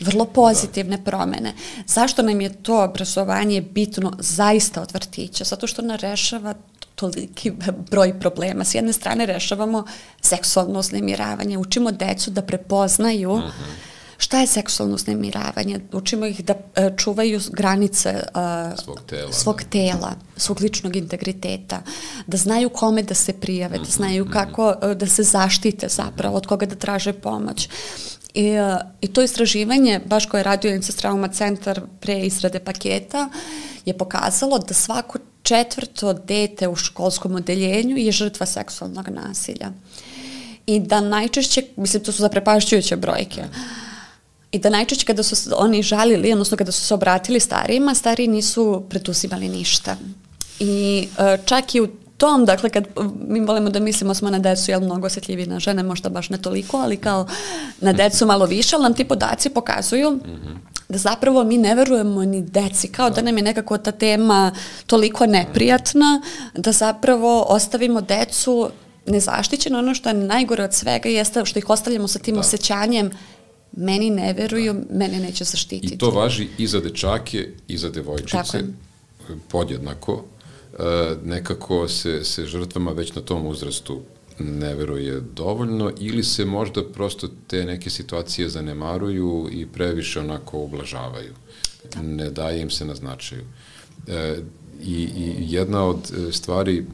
Vrlo 0.00 0.24
pozitivne 0.24 1.04
promene. 1.04 1.54
Zašto 1.86 2.22
nam 2.22 2.40
je 2.40 2.62
to 2.62 2.84
obrazovanje 2.84 3.60
bitno 3.60 4.12
zaista 4.18 4.82
od 4.82 4.92
vrtića? 4.92 5.44
Zato 5.44 5.66
što 5.66 5.82
ona 5.82 5.96
rešava 5.96 6.54
toliki 6.94 7.52
broj 7.90 8.20
problema. 8.20 8.64
S 8.64 8.74
jedne 8.74 8.92
strane 8.92 9.26
rešavamo 9.26 9.84
seksualno 10.20 10.78
uznemiravanje, 10.78 11.58
učimo 11.58 11.92
decu 11.92 12.30
da 12.30 12.42
prepoznaju 12.42 13.32
uh 13.32 13.38
mhm. 13.38 13.48
-huh 13.48 13.93
šta 14.18 14.40
je 14.40 14.46
seksualno 14.46 14.94
uznemiravanje, 14.94 15.80
učimo 15.92 16.26
ih 16.26 16.44
da 16.44 16.54
e, 16.74 16.90
čuvaju 16.96 17.40
granice 17.52 18.22
uh, 18.34 18.78
svog, 18.84 19.00
tela, 19.06 19.32
svog 19.32 19.62
da. 19.62 19.68
tela, 19.70 20.12
svog 20.36 20.60
ličnog 20.60 20.96
integriteta, 20.96 21.82
da 22.26 22.36
znaju 22.36 22.68
kome 22.68 23.02
da 23.02 23.14
se 23.14 23.32
prijave, 23.32 23.76
da 23.76 23.82
mhm, 23.82 23.92
znaju 23.92 24.24
mhm. 24.24 24.32
kako 24.32 24.68
uh, 24.68 24.92
da 24.92 25.06
se 25.06 25.22
zaštite 25.22 25.88
zapravo, 25.88 26.36
od 26.36 26.46
koga 26.46 26.66
da 26.66 26.74
traže 26.74 27.12
pomoć. 27.12 27.68
I, 28.34 28.50
uh, 28.58 28.76
I 29.00 29.08
to 29.08 29.22
istraživanje, 29.22 30.00
baš 30.06 30.26
koje 30.26 30.38
je 30.38 30.44
radio 30.44 30.74
Incest 30.74 30.98
Trauma 30.98 31.28
Centar 31.28 31.80
pre 32.00 32.20
izrade 32.20 32.58
paketa, 32.58 33.28
je 33.84 33.98
pokazalo 33.98 34.58
da 34.58 34.74
svako 34.74 35.18
četvrto 35.42 36.12
dete 36.12 36.68
u 36.68 36.76
školskom 36.76 37.34
odeljenju 37.34 37.96
je 37.96 38.12
žrtva 38.12 38.46
seksualnog 38.46 39.08
nasilja. 39.08 39.70
I 40.66 40.80
da 40.80 41.00
najčešće, 41.00 41.62
mislim, 41.76 42.04
to 42.04 42.12
su 42.12 42.22
zaprepašćujuće 42.22 42.96
brojke, 42.96 43.42
mm 43.42 43.84
I 44.54 44.58
da 44.58 44.70
najčešće 44.70 45.06
kada 45.06 45.22
su 45.22 45.50
oni 45.56 45.82
žalili, 45.82 46.32
odnosno 46.32 46.56
kada 46.56 46.72
su 46.72 46.80
se 46.80 46.94
obratili 46.94 47.40
starijima, 47.40 47.94
stariji 47.94 48.28
nisu 48.28 48.82
preduzimali 48.88 49.48
ništa. 49.48 49.96
I 50.58 51.08
e, 51.18 51.38
čak 51.44 51.74
i 51.74 51.80
u 51.80 51.88
tom, 52.16 52.44
dakle, 52.44 52.70
kad 52.70 52.84
mi 53.28 53.40
volimo 53.40 53.70
da 53.70 53.80
mislimo 53.80 54.14
smo 54.14 54.30
na 54.30 54.38
decu, 54.38 54.70
jel 54.70 54.80
mnogo 54.80 55.06
osjetljiviji 55.06 55.46
na 55.46 55.60
žene, 55.60 55.82
možda 55.82 56.08
baš 56.08 56.30
ne 56.30 56.38
toliko, 56.38 56.76
ali 56.76 56.96
kao 56.96 57.26
na 57.80 57.92
decu 57.92 58.26
malo 58.26 58.46
više, 58.46 58.76
ali 58.76 58.82
nam 58.82 58.94
ti 58.94 59.04
podaci 59.04 59.50
pokazuju 59.50 60.10
mm 60.10 60.20
-hmm. 60.20 60.56
da 60.88 60.98
zapravo 60.98 61.44
mi 61.44 61.58
ne 61.58 61.74
verujemo 61.74 62.24
ni 62.24 62.42
deci, 62.42 62.88
kao 62.88 63.10
da, 63.10 63.14
da 63.14 63.22
nam 63.22 63.36
je 63.36 63.42
nekako 63.42 63.78
ta 63.78 63.92
tema 63.92 64.52
toliko 64.86 65.26
neprijatna, 65.26 66.22
da 66.54 66.72
zapravo 66.72 67.42
ostavimo 67.48 68.00
decu 68.00 68.70
nezaštićeno. 69.06 69.78
Ono 69.78 69.94
što 69.94 70.08
je 70.08 70.14
najgore 70.14 70.64
od 70.64 70.74
svega 70.74 71.08
jeste 71.08 71.44
što 71.44 71.58
ih 71.58 71.70
ostavljamo 71.70 72.08
sa 72.08 72.18
tim 72.18 72.34
da. 72.34 72.40
osjećanjem 72.40 73.10
meni 73.76 74.10
ne 74.10 74.32
veruju, 74.32 74.72
da. 74.72 74.98
mene 74.98 75.18
neće 75.20 75.44
zaštititi. 75.44 75.94
I 75.94 75.98
to 75.98 76.10
važi 76.10 76.48
i 76.58 76.66
za 76.66 76.80
dečake 76.80 77.48
i 77.68 77.78
za 77.78 77.90
devojčice, 77.90 78.64
podjednako. 79.48 80.24
E, 80.78 81.16
nekako 81.24 81.88
se, 81.88 82.24
se 82.24 82.46
žrtvama 82.46 82.90
već 82.90 83.14
na 83.14 83.22
tom 83.22 83.46
uzrastu 83.46 84.00
ne 84.38 84.74
veruje 84.74 85.20
dovoljno 85.20 85.92
ili 86.00 86.24
se 86.24 86.44
možda 86.44 86.84
prosto 86.84 87.28
te 87.46 87.64
neke 87.64 87.90
situacije 87.90 88.48
zanemaruju 88.48 89.48
i 89.52 89.66
previše 89.66 90.20
onako 90.20 90.58
ublažavaju. 90.58 91.32
Da. 91.94 92.02
Ne 92.02 92.30
daje 92.30 92.60
im 92.60 92.70
se 92.70 92.84
na 92.84 92.94
značaju. 92.94 93.42
E, 94.08 94.36
i, 94.82 94.94
I 94.94 95.34
jedna 95.38 95.84
od 95.84 96.12
e, 96.28 96.32
stvari 96.32 96.84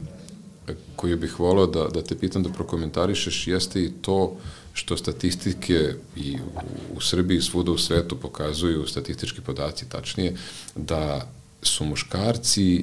koju 0.96 1.18
bih 1.18 1.40
volao 1.40 1.66
da, 1.66 1.88
da 1.88 2.02
te 2.02 2.18
pitam 2.18 2.42
da 2.42 2.50
prokomentarišeš 2.50 3.46
jeste 3.46 3.84
i 3.84 3.92
to 4.02 4.36
što 4.72 4.96
statistike 4.96 5.94
i 6.16 6.38
u, 6.96 7.00
Srbiji 7.00 7.38
i 7.38 7.42
svuda 7.42 7.72
u 7.72 7.78
svetu 7.78 8.16
pokazuju 8.16 8.86
statistički 8.86 9.40
podaci 9.40 9.88
tačnije 9.88 10.36
da 10.76 11.30
su 11.62 11.84
muškarci 11.84 12.78
e, 12.78 12.82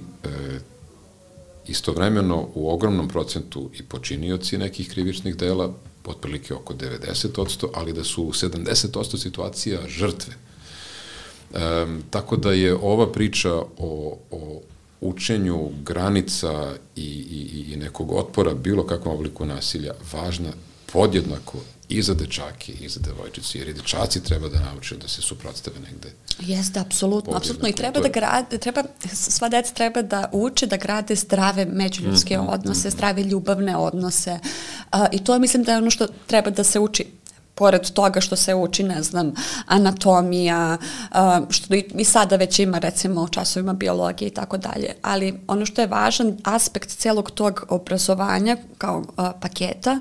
istovremeno 1.67 2.47
u 2.53 2.69
ogromnom 2.73 3.07
procentu 3.07 3.69
i 3.79 3.83
počinioci 3.83 4.57
nekih 4.57 4.89
krivičnih 4.89 5.35
dela, 5.35 5.73
otprilike 6.05 6.53
oko 6.53 6.73
90%, 6.73 7.67
ali 7.73 7.93
da 7.93 8.03
su 8.03 8.23
u 8.23 8.31
70% 8.31 9.17
situacija 9.17 9.87
žrtve. 9.87 10.33
E, 10.33 11.85
tako 12.09 12.37
da 12.37 12.51
je 12.51 12.75
ova 12.75 13.11
priča 13.11 13.53
o, 13.53 14.17
o 14.31 14.61
učenju 15.01 15.69
granica 15.83 16.75
i, 16.95 17.01
i, 17.01 17.73
i 17.73 17.75
nekog 17.75 18.11
otpora 18.11 18.53
bilo 18.53 18.87
kakvom 18.87 19.15
obliku 19.15 19.45
nasilja 19.45 19.93
važna 20.13 20.51
podjednako 20.93 21.57
i 21.89 22.01
za 22.01 22.13
dečake 22.13 22.71
i 22.71 22.89
za 22.89 22.99
devojčice, 22.99 23.59
jer 23.59 23.67
i 23.67 23.73
dečaci 23.73 24.23
treba 24.23 24.49
da 24.49 24.59
nauče 24.59 24.97
da 24.97 25.07
se 25.07 25.21
suprotstave 25.21 25.79
negde. 25.79 26.11
Jeste, 26.39 26.79
apsolutno, 26.79 27.37
apsolutno 27.37 27.69
i 27.69 27.73
treba 27.73 27.99
da 27.99 28.09
grade, 28.09 28.57
treba, 28.57 28.83
sva 29.13 29.49
deca 29.49 29.73
treba 29.73 30.01
da 30.01 30.29
uče 30.31 30.67
da 30.67 30.77
grade 30.77 31.15
zdrave 31.15 31.65
međuljudske 31.65 32.37
mm 32.37 32.41
-hmm. 32.41 32.53
odnose, 32.53 32.89
zdrave 32.89 33.23
ljubavne 33.23 33.77
odnose 33.77 34.39
uh, 34.93 34.99
i 35.11 35.23
to 35.23 35.39
mislim 35.39 35.63
da 35.63 35.71
je 35.71 35.77
ono 35.77 35.91
što 35.91 36.07
treba 36.27 36.49
da 36.49 36.63
se 36.63 36.79
uči 36.79 37.05
pored 37.57 37.91
toga 37.91 38.21
što 38.21 38.35
se 38.35 38.55
uči, 38.55 38.83
ne 38.83 39.03
znam, 39.03 39.33
anatomija, 39.65 40.77
što 41.49 41.75
i 41.75 42.03
sada 42.03 42.35
već 42.35 42.59
ima 42.59 42.79
recimo 42.79 43.21
u 43.21 43.27
časovima 43.27 43.73
biologije 43.73 44.27
i 44.27 44.33
tako 44.33 44.57
dalje, 44.57 44.93
ali 45.01 45.39
ono 45.47 45.65
što 45.65 45.81
je 45.81 45.87
važan 45.87 46.37
aspekt 46.43 46.89
celog 46.89 47.31
tog 47.31 47.65
obrazovanja 47.69 48.57
kao 48.77 49.03
paketa 49.41 49.99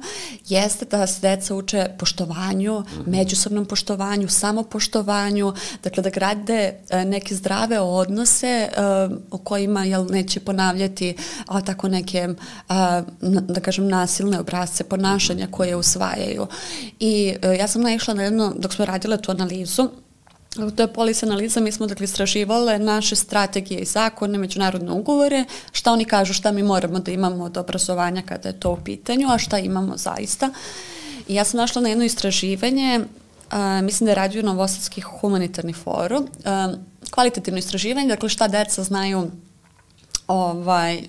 jeste 0.48 0.84
da 0.84 1.06
se 1.06 1.20
deca 1.20 1.54
uče 1.54 1.86
poštovanju, 1.98 2.80
mhm. 2.80 3.10
međusobnom 3.10 3.64
poštovanju, 3.64 4.28
samopoštovanju, 4.28 5.52
dakle 5.82 6.02
da 6.02 6.10
grade 6.10 6.74
neke 7.06 7.34
zdrave 7.34 7.80
odnose 7.80 8.68
o 9.30 9.38
kojima 9.38 9.84
jel, 9.84 10.06
neće 10.10 10.40
ponavljati 10.40 11.16
a, 11.46 11.60
tako 11.60 11.88
neke, 11.88 12.28
a, 12.68 13.02
da 13.48 13.60
kažem, 13.60 13.88
nasilne 13.88 14.40
obrazce 14.40 14.84
ponašanja 14.84 15.46
koje 15.50 15.76
usvajaju. 15.76 16.46
I 17.00 17.36
E, 17.45 17.45
ja 17.52 17.68
sam 17.68 17.82
naišla 17.82 18.14
na 18.14 18.22
jedno, 18.22 18.54
dok 18.58 18.72
smo 18.72 18.84
radile 18.84 19.22
tu 19.22 19.30
analizu, 19.30 19.88
To 20.76 20.82
je 20.82 20.92
polis 20.92 21.22
analiza, 21.22 21.60
mi 21.60 21.72
smo 21.72 21.86
dakle 21.86 22.04
istraživale 22.04 22.78
naše 22.78 23.16
strategije 23.16 23.80
i 23.80 23.84
zakone, 23.84 24.38
međunarodne 24.38 24.92
ugovore, 24.92 25.44
šta 25.72 25.92
oni 25.92 26.04
kažu, 26.04 26.32
šta 26.32 26.52
mi 26.52 26.62
moramo 26.62 26.98
da 26.98 27.10
imamo 27.10 27.44
od 27.44 27.56
obrazovanja 27.56 28.22
kada 28.22 28.48
je 28.48 28.60
to 28.60 28.70
u 28.70 28.76
pitanju, 28.84 29.28
a 29.30 29.38
šta 29.38 29.58
imamo 29.58 29.96
zaista. 29.96 30.50
I 31.28 31.34
ja 31.34 31.44
sam 31.44 31.58
našla 31.58 31.82
na 31.82 31.88
jedno 31.88 32.04
istraživanje, 32.04 33.00
a, 33.50 33.80
mislim 33.82 34.06
da 34.06 34.10
je 34.10 34.14
radio 34.14 34.42
Novosadski 34.42 35.00
humanitarni 35.00 35.72
forum, 35.72 36.28
a, 36.44 36.74
kvalitativno 37.10 37.58
istraživanje, 37.58 38.08
dakle 38.08 38.28
šta 38.28 38.48
deca 38.48 38.82
znaju 38.82 39.30
ovaj, 40.28 41.02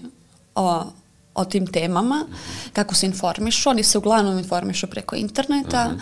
o 0.55 0.83
o 1.37 1.45
tim 1.45 1.67
temama, 1.67 2.25
kako 2.73 2.95
se 2.95 3.05
informišu. 3.05 3.69
Oni 3.69 3.83
se 3.83 3.97
uglavnom 3.97 4.37
informišu 4.37 4.87
preko 4.87 5.15
interneta, 5.15 5.91
-huh. 5.91 5.99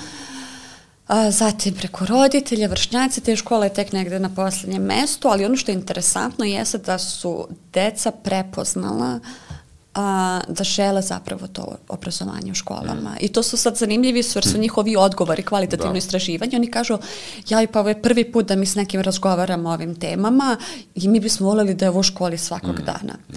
A, 1.07 1.31
zatim 1.31 1.73
preko 1.73 2.05
roditelja, 2.05 2.67
vršnjaci, 2.67 3.21
te 3.21 3.35
škole 3.35 3.67
je 3.67 3.73
tek 3.73 3.91
negde 3.93 4.19
na 4.19 4.29
poslednjem 4.29 4.83
mestu, 4.83 5.27
ali 5.27 5.45
ono 5.45 5.55
što 5.55 5.71
je 5.71 5.75
interesantno 5.75 6.45
jeste 6.45 6.77
da 6.77 6.97
su 6.97 7.47
deca 7.73 8.11
prepoznala 8.11 9.19
a, 9.93 10.41
da 10.47 10.63
žele 10.63 11.01
zapravo 11.01 11.47
to 11.47 11.75
obrazovanje 11.87 12.51
u 12.51 12.55
školama. 12.55 13.09
Mm. 13.09 13.17
I 13.19 13.27
to 13.27 13.43
su 13.43 13.57
sad 13.57 13.77
zanimljivi 13.77 14.23
su, 14.23 14.37
jer 14.37 14.45
su 14.45 14.57
mm. 14.57 14.61
njihovi 14.61 14.95
odgovori, 14.95 15.43
kvalitativno 15.43 15.91
da. 15.91 15.97
istraživanje. 15.97 16.57
Oni 16.57 16.71
kažu, 16.71 16.97
ja 17.49 17.67
pa 17.71 17.79
ovo 17.79 17.89
je 17.89 18.01
prvi 18.01 18.31
put 18.31 18.47
da 18.47 18.55
mi 18.55 18.65
s 18.65 18.75
nekim 18.75 19.01
razgovaramo 19.01 19.69
o 19.69 19.73
ovim 19.73 19.95
temama 19.95 20.57
i 20.95 21.07
mi 21.07 21.19
bismo 21.19 21.47
voleli 21.47 21.73
da 21.73 21.85
je 21.85 21.89
ovo 21.89 21.99
u 21.99 22.03
školi 22.03 22.37
svakog 22.37 22.79
mm. 22.79 22.85
dana. 22.85 23.13
Mm. 23.29 23.35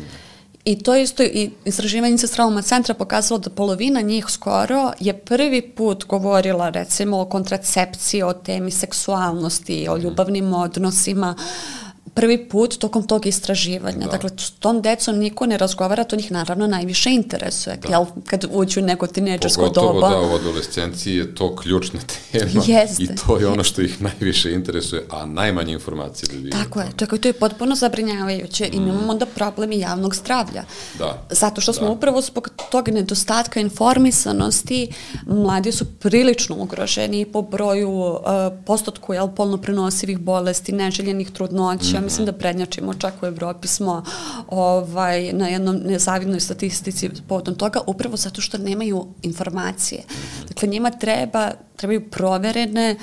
I 0.65 0.79
to 0.79 0.97
isto 0.97 1.23
i 1.23 1.51
istraživanje 1.65 2.17
trauma 2.17 2.63
centra 2.63 2.95
pokazalo 2.95 3.39
da 3.39 3.51
polovina 3.51 4.01
njih 4.01 4.27
skoro 4.29 4.93
je 5.01 5.19
prvi 5.19 5.63
put 5.63 6.05
govorila 6.05 6.69
recimo 6.69 7.21
o 7.21 7.25
kontracepciji, 7.25 8.23
o 8.23 8.33
temi 8.33 8.71
seksualnosti, 8.71 9.89
o 9.89 9.97
mhm. 9.97 10.05
ljubavnim 10.05 10.53
odnosima, 10.53 11.35
uh, 11.39 11.88
prvi 12.15 12.49
put 12.49 12.79
tokom 12.79 13.07
tog 13.07 13.27
istraživanja. 13.27 14.07
Da. 14.07 14.11
Dakle, 14.11 14.31
s 14.37 14.51
tom 14.51 14.83
decom 14.83 15.19
niko 15.19 15.47
ne 15.47 15.59
razgovara, 15.59 16.05
to 16.05 16.17
njih 16.17 16.33
naravno 16.33 16.67
najviše 16.67 17.11
interesuje. 17.11 17.77
Da. 17.77 17.89
Jel, 17.89 18.05
kad 18.27 18.45
uđu 18.51 18.81
u 18.81 18.83
neko 18.83 19.07
tineđersko 19.07 19.69
doba. 19.69 19.93
Pogotovo 19.93 20.29
da, 20.29 20.33
u 20.33 20.37
adolescenciji 20.37 21.17
je 21.17 21.35
to 21.35 21.57
ključna 21.57 22.01
tema. 22.33 22.63
Jeste. 22.67 23.03
I 23.03 23.09
to 23.27 23.39
je 23.39 23.47
ono 23.47 23.65
što 23.65 23.83
ih 23.83 24.03
najviše 24.03 24.53
interesuje, 24.53 25.07
a 25.11 25.27
najmanje 25.27 25.73
informacije 25.73 26.29
dobiju. 26.33 26.53
Tako 26.53 26.81
je, 26.81 26.87
čekaj, 26.97 27.19
to 27.19 27.29
je 27.29 27.33
potpuno 27.33 27.75
zabrinjavajuće. 27.75 28.69
Mm. 28.73 28.77
Imamo 28.77 29.11
onda 29.13 29.27
problemi 29.27 29.79
javnog 29.79 30.15
zdravlja. 30.15 30.65
Da. 30.99 31.23
Zato 31.31 31.61
što 31.61 31.73
smo 31.73 31.87
da. 31.87 31.93
upravo 31.93 32.21
zbog 32.21 32.49
tog 32.71 32.89
nedostatka 32.89 33.61
informisanosti, 33.61 34.93
mladi 35.27 35.73
su 35.73 35.85
prilično 35.85 36.57
ugroženi 36.57 37.25
po 37.25 37.43
broju, 37.43 37.91
uh, 37.91 38.21
postotku 38.67 39.15
jel, 39.15 39.29
polno 39.29 39.57
prenosivih 39.57 40.19
bolesti, 40.19 40.73
neželjenih 40.73 41.31
trudnoća, 41.31 41.98
mm 42.01 42.05
mislim 42.05 42.27
da 42.27 42.33
prednjačimo, 42.33 42.95
čak 42.95 43.23
u 43.23 43.27
Evropi 43.27 43.69
smo 43.69 44.05
ovaj, 44.49 45.33
na 45.33 45.49
jednom 45.49 45.77
nezavidnoj 45.77 46.41
statistici 46.41 47.11
povodom 47.29 47.55
toga, 47.55 47.81
upravo 47.87 48.17
zato 48.17 48.41
što 48.41 48.59
nemaju 48.59 49.07
informacije. 49.23 50.03
Dakle, 50.49 50.69
njima 50.69 50.91
treba, 50.91 51.51
trebaju 51.77 52.11
proverene 52.11 52.97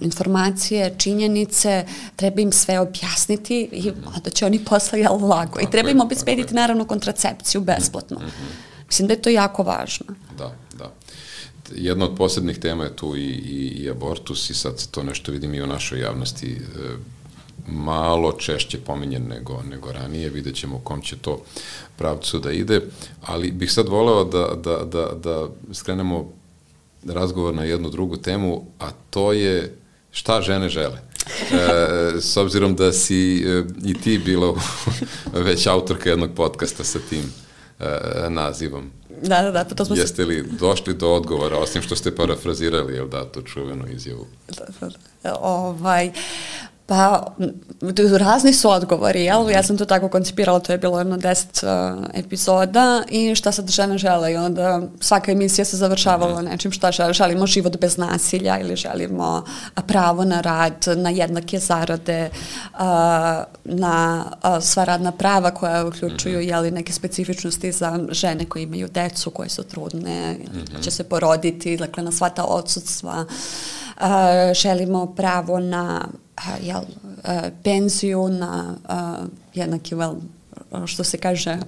informacije, 0.00 0.94
činjenice, 0.98 1.86
treba 2.16 2.40
im 2.40 2.52
sve 2.52 2.80
objasniti 2.80 3.68
i 3.72 3.92
da 4.24 4.30
će 4.30 4.46
oni 4.46 4.64
posle 4.64 5.00
jel 5.00 5.26
lago. 5.26 5.60
I 5.60 5.70
treba 5.70 5.90
im 5.90 6.00
obezbediti 6.00 6.54
naravno 6.54 6.84
kontracepciju 6.84 7.60
besplatno. 7.60 8.20
Mislim 8.86 9.08
da 9.08 9.14
je 9.14 9.22
to 9.22 9.30
jako 9.30 9.62
važno. 9.62 10.06
Da, 10.38 10.56
da 10.78 10.92
jedna 11.74 12.04
od 12.04 12.16
posebnih 12.16 12.58
tema 12.58 12.84
je 12.84 12.96
tu 12.96 13.16
i, 13.16 13.28
i, 13.30 13.82
i 13.82 13.90
abortus 13.90 14.50
i 14.50 14.54
sad 14.54 14.86
to 14.90 15.02
nešto 15.02 15.32
vidim 15.32 15.54
i 15.54 15.62
u 15.62 15.66
našoj 15.66 16.00
javnosti. 16.00 16.60
E, 17.68 17.72
malo 17.72 18.32
češće 18.32 18.78
pominjen 18.78 19.28
nego, 19.28 19.62
nego 19.70 19.92
ranije, 19.92 20.30
vidjet 20.30 20.56
ćemo 20.56 20.76
u 20.76 20.80
kom 20.80 21.02
će 21.02 21.16
to 21.16 21.42
pravcu 21.96 22.38
da 22.38 22.52
ide, 22.52 22.80
ali 23.22 23.50
bih 23.50 23.72
sad 23.72 23.88
voleo 23.88 24.24
da, 24.24 24.54
da, 24.54 24.84
da, 24.84 25.10
da 25.14 25.48
skrenemo 25.72 26.32
razgovor 27.06 27.54
na 27.54 27.64
jednu 27.64 27.90
drugu 27.90 28.16
temu, 28.16 28.64
a 28.78 28.90
to 29.10 29.32
je 29.32 29.76
šta 30.10 30.40
žene 30.40 30.68
žele. 30.68 30.98
E, 31.52 32.20
s 32.20 32.36
obzirom 32.36 32.74
da 32.74 32.92
si 32.92 33.44
e, 33.46 33.64
i 33.84 33.94
ti 33.94 34.18
bila 34.18 34.54
već 35.46 35.66
autorka 35.66 36.10
jednog 36.10 36.30
podcasta 36.36 36.84
sa 36.84 36.98
tim 37.10 37.32
e, 37.80 37.86
nazivom. 38.28 38.90
Da, 39.22 39.42
da, 39.42 39.50
da, 39.50 39.64
pa 39.64 39.74
to 39.74 39.84
smo 39.84 39.96
Jeste 39.96 40.24
li 40.24 40.44
došli 40.60 40.94
do 40.94 41.08
odgovora, 41.08 41.56
osim 41.58 41.82
što 41.82 41.96
ste 41.96 42.14
parafrazirali, 42.14 42.94
jel 42.94 43.08
da, 43.08 43.32
tu 43.32 43.42
čuvenu 43.42 43.88
izjavu? 43.92 44.26
Da, 44.48 44.64
da, 44.80 44.90
da. 45.22 45.36
Ovaj, 45.40 46.10
Pa, 46.86 47.32
razni 48.18 48.52
su 48.52 48.70
odgovori, 48.70 49.24
jel? 49.24 49.50
Ja 49.50 49.62
sam 49.62 49.78
to 49.78 49.84
tako 49.84 50.08
koncipirala, 50.08 50.60
to 50.60 50.72
je 50.72 50.78
bilo 50.78 50.98
jedno 50.98 51.16
deset 51.16 51.62
uh, 51.62 52.04
epizoda 52.14 53.02
i 53.10 53.34
šta 53.34 53.52
sad 53.52 53.70
žene 53.70 53.98
žele 53.98 54.32
i 54.32 54.36
onda 54.36 54.82
svaka 55.00 55.32
emisija 55.32 55.64
se 55.64 55.76
završavala 55.76 56.42
mhm. 56.42 56.50
nečim 56.50 56.72
šta 56.72 56.92
žele, 56.92 57.12
želimo 57.12 57.46
život 57.46 57.80
bez 57.80 57.96
nasilja 57.96 58.58
ili 58.58 58.76
želimo 58.76 59.44
pravo 59.86 60.24
na 60.24 60.40
rad, 60.40 60.84
na 60.96 61.10
jednake 61.10 61.58
zarade, 61.58 62.30
uh, 62.74 62.80
na 63.64 64.24
uh, 64.44 64.62
sva 64.62 64.84
radna 64.84 65.12
prava 65.12 65.50
koja 65.50 65.86
uključuju 65.86 66.38
mhm. 66.38 66.48
jeli, 66.48 66.70
neke 66.70 66.92
specifičnosti 66.92 67.72
za 67.72 68.00
žene 68.10 68.44
koje 68.44 68.62
imaju 68.62 68.88
decu, 68.88 69.30
koje 69.30 69.48
su 69.48 69.62
trudne, 69.62 70.36
će 70.80 70.90
se 70.90 71.04
poroditi, 71.04 71.76
dakle 71.76 72.02
na 72.02 72.12
sva 72.12 72.28
ta 72.28 72.44
odsudstva. 72.44 73.24
Uh, 74.00 74.06
želimo 74.54 75.14
pravo 75.14 75.60
na 75.60 76.08
a, 76.36 76.56
jel, 76.62 76.82
a, 77.24 77.50
penziju 77.62 78.28
na 78.28 78.74
a, 78.88 79.24
jednaki 79.54 79.94
vel 79.94 80.14
što 80.86 81.04
se 81.04 81.18
kaže 81.18 81.58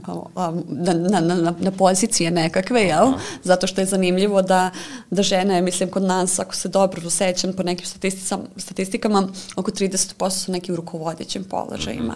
na, 0.69 0.93
na, 0.95 1.21
na, 1.21 1.55
na 1.59 1.71
pozicije 1.71 2.31
nekakve, 2.31 2.83
jel? 2.83 3.13
Zato 3.43 3.67
što 3.67 3.81
je 3.81 3.87
zanimljivo 3.87 4.43
da, 4.43 4.71
da 5.11 5.23
žene, 5.23 5.63
mislim, 5.63 5.91
kod 5.91 6.03
nas, 6.03 6.39
ako 6.39 6.55
se 6.55 6.69
dobro 6.69 7.11
sećam 7.11 7.53
po 7.53 7.63
nekim 7.63 7.87
statistikama, 8.57 9.29
oko 9.57 9.71
30% 9.71 10.31
su 10.31 10.53
neki 10.53 10.73
u 10.73 10.77
rukovodećim 10.77 11.45
položajima. 11.45 12.15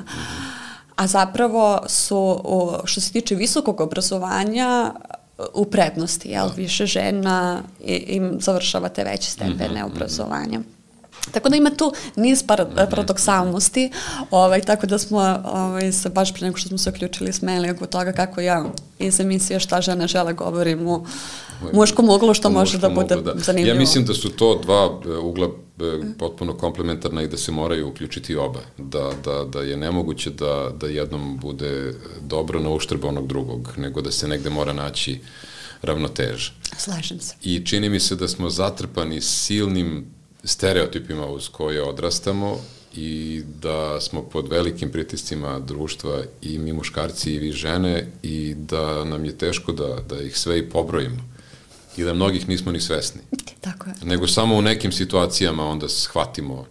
A 0.97 1.07
zapravo 1.07 1.81
su, 1.87 2.43
što 2.85 3.01
se 3.01 3.13
tiče 3.13 3.35
visokog 3.35 3.81
obrazovanja, 3.81 4.93
u 5.55 5.65
prednosti, 5.65 6.29
jel? 6.29 6.49
Više 6.57 6.87
žena 6.87 7.63
im 7.87 8.37
završava 8.41 8.89
te 8.89 9.05
veće 9.05 9.31
stepene 9.31 9.85
obrazovanja. 9.85 10.61
Tako 11.31 11.49
da 11.49 11.57
ima 11.57 11.71
tu 11.71 11.93
niz 12.17 12.43
par, 12.43 12.67
paradoksalnosti, 12.91 13.91
ovaj, 14.31 14.61
tako 14.61 14.87
da 14.87 14.99
smo 14.99 15.43
ovaj, 15.45 15.93
se 15.93 16.09
baš 16.09 16.35
pre 16.35 16.47
nego 16.47 16.59
što 16.59 16.69
smo 16.69 16.79
se 16.79 16.91
uključili 16.91 17.33
smeli 17.33 17.71
oko 17.71 17.87
toga 17.87 18.13
kako 18.13 18.41
ja 18.41 18.65
iz 18.99 19.21
emisije 19.21 19.61
šta 19.61 19.81
žene 19.81 20.07
žele 20.07 20.33
govorim 20.33 20.87
u 20.87 21.07
muškom 21.73 22.09
uglu 22.09 22.35
što 22.35 22.51
može 22.51 22.79
da 22.79 22.89
bude 22.89 23.17
uglu, 23.17 23.33
da. 23.35 23.41
zanimljivo. 23.41 23.75
Ja 23.75 23.81
mislim 23.81 24.05
da 24.05 24.15
su 24.15 24.31
to 24.31 24.61
dva 24.63 25.01
e, 25.07 25.09
ugla 25.09 25.47
e, 25.47 25.51
potpuno 26.19 26.55
komplementarna 26.57 27.23
i 27.23 27.29
da 27.29 27.37
se 27.37 27.53
moraju 27.53 27.89
uključiti 27.89 28.37
oba. 28.37 28.61
Da, 28.79 29.11
da, 29.25 29.45
da 29.45 29.63
je 29.63 29.77
nemoguće 29.77 30.31
da, 30.31 30.71
da 30.81 30.87
jednom 30.87 31.39
bude 31.39 31.95
dobro 32.21 32.61
na 32.61 32.71
uštrb 32.71 33.05
onog 33.05 33.27
drugog, 33.27 33.73
nego 33.77 34.01
da 34.01 34.11
se 34.11 34.29
negde 34.29 34.51
mora 34.51 34.73
naći 34.73 35.21
ravnoteža. 35.83 36.51
Slažem 36.77 37.21
se. 37.21 37.35
I 37.43 37.67
čini 37.67 37.89
mi 37.89 38.01
se 38.01 38.17
da 38.17 38.29
smo 38.29 38.51
zatrpani 38.51 39.21
silnim 39.21 40.18
stereotipima 40.45 41.27
uz 41.27 41.49
koje 41.49 41.83
odrastamo 41.83 42.59
i 42.95 43.43
da 43.63 44.01
smo 44.01 44.23
pod 44.23 44.49
velikim 44.49 44.91
pritiscima 44.91 45.59
društva 45.59 46.23
i 46.43 46.59
mi 46.59 46.73
muškarci 46.73 47.33
i 47.33 47.39
vi 47.39 47.53
žene 47.53 48.07
i 48.23 48.55
da 48.55 49.05
nam 49.05 49.25
je 49.25 49.39
teško 49.39 49.73
da, 49.73 49.97
da 50.09 50.23
ih 50.23 50.39
sve 50.39 50.59
i 50.59 50.71
pobrojimo 50.71 51.29
i 51.97 52.05
da 52.05 52.15
mnogih 52.15 52.49
nismo 52.49 52.73
ni 52.73 52.81
svesni. 52.81 53.21
Tako 53.61 53.91
je. 53.91 53.95
Nego 54.03 54.27
samo 54.27 54.57
u 54.57 54.63
nekim 54.63 54.93
situacijama 54.93 55.67
onda 55.67 55.89
shvatimo 55.89 56.67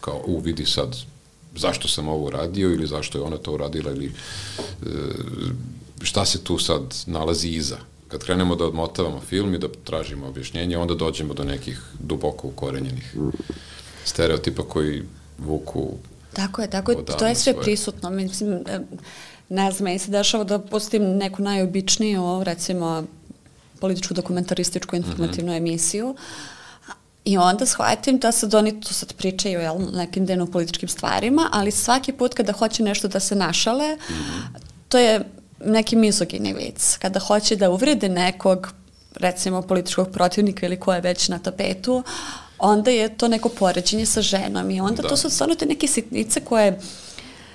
kao, 0.00 0.22
u, 0.26 0.40
vidi 0.40 0.66
sad, 0.66 0.96
zašto 1.56 1.88
sam 1.88 2.08
ovo 2.08 2.26
uradio 2.26 2.68
ili 2.68 2.86
zašto 2.86 3.18
je 3.18 3.22
ona 3.22 3.36
to 3.36 3.52
uradila 3.52 3.90
ili 3.90 4.06
e, 4.06 4.12
šta 6.02 6.24
se 6.24 6.44
tu 6.44 6.58
sad 6.58 6.82
nalazi 7.06 7.48
iza 7.48 7.78
kad 8.08 8.24
krenemo 8.24 8.56
da 8.56 8.64
odmotavamo 8.64 9.20
film 9.20 9.54
i 9.54 9.58
da 9.58 9.68
tražimo 9.84 10.26
objašnjenje, 10.26 10.78
onda 10.78 10.94
dođemo 10.94 11.34
do 11.34 11.44
nekih 11.44 11.80
duboko 12.00 12.48
ukorenjenih 12.48 13.14
stereotipa 14.04 14.62
koji 14.62 15.02
vuku 15.38 15.92
Tako 16.32 16.62
je, 16.62 16.70
tako 16.70 16.92
je, 16.92 17.04
to 17.04 17.26
je 17.26 17.34
sve 17.34 17.52
svoje. 17.52 17.64
prisutno. 17.64 18.10
Mislim, 18.10 18.64
ne 19.48 19.72
znam, 19.72 19.84
meni 19.84 19.98
se 19.98 20.10
dešava 20.10 20.44
da 20.44 20.58
pustim 20.58 21.02
neku 21.02 21.42
najobičniju, 21.42 22.44
recimo, 22.44 23.04
političku 23.80 24.14
dokumentarističku 24.14 24.96
informativnu 24.96 25.52
mm 25.52 25.54
-hmm. 25.54 25.58
emisiju, 25.58 26.16
I 27.26 27.38
onda 27.38 27.66
shvatim 27.66 28.18
da 28.18 28.30
sad 28.32 28.54
oni 28.54 28.80
tu 28.80 28.94
sad 28.94 29.12
pričaju 29.12 29.60
jel, 29.60 29.76
nekim 29.92 30.26
dnevno 30.26 30.46
političkim 30.46 30.88
stvarima, 30.88 31.48
ali 31.52 31.70
svaki 31.70 32.12
put 32.12 32.34
kada 32.34 32.52
hoće 32.52 32.82
nešto 32.82 33.08
da 33.08 33.20
se 33.20 33.34
našale, 33.34 33.96
mm 33.96 34.12
-hmm. 34.12 34.60
to 34.88 34.98
je 34.98 35.24
neki 35.66 35.96
mizogini 35.96 36.52
vic. 36.52 36.96
Kada 36.96 37.20
hoće 37.20 37.56
da 37.56 37.70
uvrede 37.70 38.08
nekog, 38.08 38.72
recimo 39.16 39.62
političkog 39.62 40.10
protivnika 40.10 40.66
ili 40.66 40.80
ko 40.80 40.94
je 40.94 41.00
već 41.00 41.28
na 41.28 41.38
tapetu, 41.38 42.02
onda 42.58 42.90
je 42.90 43.16
to 43.16 43.28
neko 43.28 43.48
poređenje 43.48 44.06
sa 44.06 44.22
ženom 44.22 44.70
i 44.70 44.80
onda 44.80 45.02
da. 45.02 45.08
to 45.08 45.16
su 45.16 45.30
stvarno 45.30 45.54
te 45.54 45.66
neke 45.66 45.86
sitnice 45.86 46.40
koje 46.40 46.80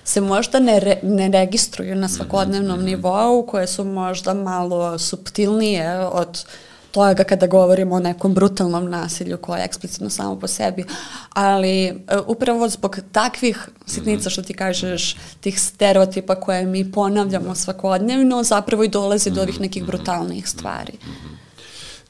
se 0.03 0.21
možda 0.21 0.59
ne, 0.59 0.79
re, 0.79 0.99
ne 1.03 1.29
registruju 1.29 1.95
na 1.95 2.09
svakodnevnom 2.09 2.79
mm 2.79 2.81
-hmm. 2.81 2.85
nivou, 2.85 3.45
koje 3.45 3.67
su 3.67 3.83
možda 3.83 4.33
malo 4.33 4.99
subtilnije 4.99 5.99
od 5.99 6.29
uh, 6.29 6.70
toga 6.91 7.23
kada 7.23 7.47
govorimo 7.47 7.95
o 7.95 7.99
nekom 7.99 8.33
brutalnom 8.33 8.89
nasilju 8.89 9.37
koje 9.37 9.59
je 9.59 9.65
eksplicitno 9.65 10.09
samo 10.09 10.39
po 10.39 10.47
sebi, 10.47 10.83
ali 11.29 11.91
uh, 11.91 11.97
upravo 12.27 12.69
zbog 12.69 12.97
takvih 13.11 13.69
sitnica 13.85 14.29
što 14.29 14.41
ti 14.41 14.53
kažeš, 14.53 15.15
tih 15.39 15.59
stereotipa 15.59 16.35
koje 16.35 16.65
mi 16.65 16.91
ponavljamo 16.91 17.55
svakodnevno, 17.55 18.43
zapravo 18.43 18.83
i 18.83 18.89
dolazi 18.89 19.31
do 19.31 19.41
ovih 19.41 19.61
nekih 19.61 19.85
brutalnih 19.85 20.49
stvari. 20.49 20.93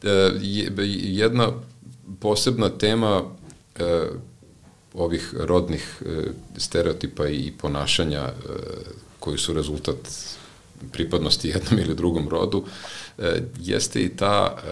E, 0.04 0.32
jedna 1.04 1.48
posebna 2.20 2.70
tema 2.70 3.22
e, 3.80 4.06
ovih 4.94 5.34
rodnih 5.38 6.02
e, 6.06 6.32
stereotipa 6.58 7.28
i 7.28 7.54
ponašanja 7.58 8.22
e, 8.22 8.32
koji 9.20 9.38
su 9.38 9.54
rezultat 9.54 9.98
pripadnosti 10.92 11.48
jednom 11.48 11.80
ili 11.80 11.96
drugom 11.96 12.30
rodu, 12.30 12.64
e, 12.64 13.11
jeste 13.60 14.02
i 14.02 14.10
ta 14.10 14.58
e, 14.58 14.72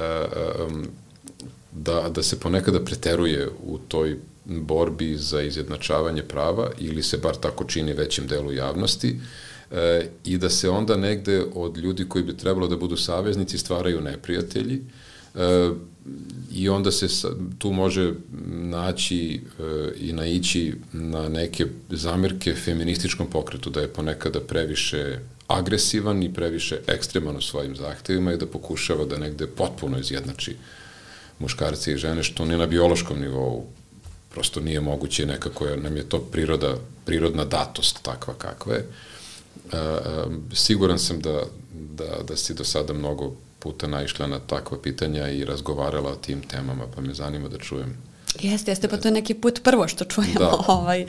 da, 1.72 2.10
da 2.10 2.24
se 2.24 2.40
ponekada 2.40 2.80
preteruje 2.80 3.50
u 3.64 3.78
toj 3.78 4.18
borbi 4.46 5.18
za 5.18 5.42
izjednačavanje 5.42 6.24
prava 6.24 6.72
ili 6.80 7.04
se 7.04 7.18
bar 7.18 7.36
tako 7.36 7.64
čini 7.64 7.94
većem 7.94 8.28
delu 8.28 8.52
javnosti 8.52 9.20
e, 9.72 10.08
i 10.26 10.38
da 10.38 10.50
se 10.50 10.70
onda 10.70 10.98
negde 10.98 11.44
od 11.54 11.78
ljudi 11.78 12.06
koji 12.10 12.24
bi 12.24 12.38
trebalo 12.38 12.68
da 12.68 12.78
budu 12.78 12.98
saveznici 12.98 13.58
stvaraju 13.58 14.02
neprijatelji 14.02 14.82
e, 15.36 15.70
i 16.54 16.70
onda 16.70 16.92
se 16.92 17.08
tu 17.58 17.72
može 17.72 18.14
naći 18.50 19.42
e, 19.60 19.92
i 20.00 20.14
naići 20.14 20.74
na 20.94 21.30
neke 21.30 21.66
zamirke 21.90 22.54
feminističkom 22.54 23.28
pokretu 23.28 23.70
da 23.70 23.82
je 23.82 23.88
ponekada 23.88 24.40
previše 24.40 25.20
agresivan 25.50 26.24
i 26.24 26.34
previše 26.34 26.80
ekstreman 26.88 27.38
u 27.38 27.42
svojim 27.42 27.76
zahtevima 27.76 28.34
i 28.34 28.38
da 28.38 28.46
pokušava 28.46 29.06
da 29.06 29.18
negde 29.18 29.48
potpuno 29.48 30.00
izjednači 30.00 30.56
muškarce 31.40 31.94
i 31.94 31.98
žene, 31.98 32.24
što 32.24 32.46
ni 32.46 32.58
na 32.58 32.68
biološkom 32.68 33.20
nivou 33.20 33.66
prosto 34.30 34.60
nije 34.60 34.82
moguće, 34.82 35.26
nekako 35.26 35.66
je, 35.66 35.78
nam 35.78 35.98
je 35.98 36.10
to 36.10 36.20
priroda, 36.20 36.76
prirodna 37.06 37.46
datost 37.46 38.00
takva 38.02 38.34
kakva 38.34 38.74
je. 38.74 38.80
E, 38.80 39.78
e, 39.78 39.90
siguran 40.54 41.00
sam 41.00 41.20
da, 41.20 41.44
da, 41.74 42.24
da 42.28 42.38
si 42.38 42.54
do 42.54 42.64
sada 42.64 42.94
mnogo 42.94 43.34
puta 43.60 43.88
naišla 43.88 44.28
na 44.28 44.40
takva 44.40 44.78
pitanja 44.78 45.30
i 45.30 45.46
razgovarala 45.46 46.12
o 46.12 46.16
tim 46.16 46.42
temama, 46.42 46.84
pa 46.96 47.02
me 47.02 47.14
zanima 47.14 47.48
da 47.48 47.58
čujem 47.58 47.98
Jeste, 48.38 48.72
jeste, 48.72 48.88
pa 48.88 48.98
to 48.98 49.08
je 49.08 49.12
neki 49.12 49.34
put 49.34 49.60
prvo 49.64 49.88
što 49.88 50.06
čujemo, 50.06 50.40
da. 50.40 50.64
ovaj, 50.74 51.06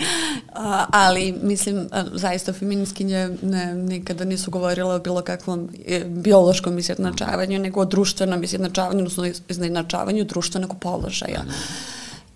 a, 0.52 0.86
ali 0.90 1.32
mislim, 1.42 1.88
zaista 2.12 2.52
feminiskinje 2.52 3.30
ne, 3.42 3.74
nikada 3.74 4.24
nisu 4.24 4.50
govorile 4.50 4.94
o 4.94 4.98
bilo 4.98 5.22
kakvom 5.22 5.68
e, 5.86 6.04
biološkom 6.04 6.78
izjednačavanju, 6.78 7.58
nego 7.58 7.80
o 7.80 7.84
društvenom 7.84 8.44
izjednačavanju, 8.44 8.98
odnosno 8.98 9.26
izjednačavanju 9.48 10.24
društvenog 10.24 10.74
položaja. 10.80 11.44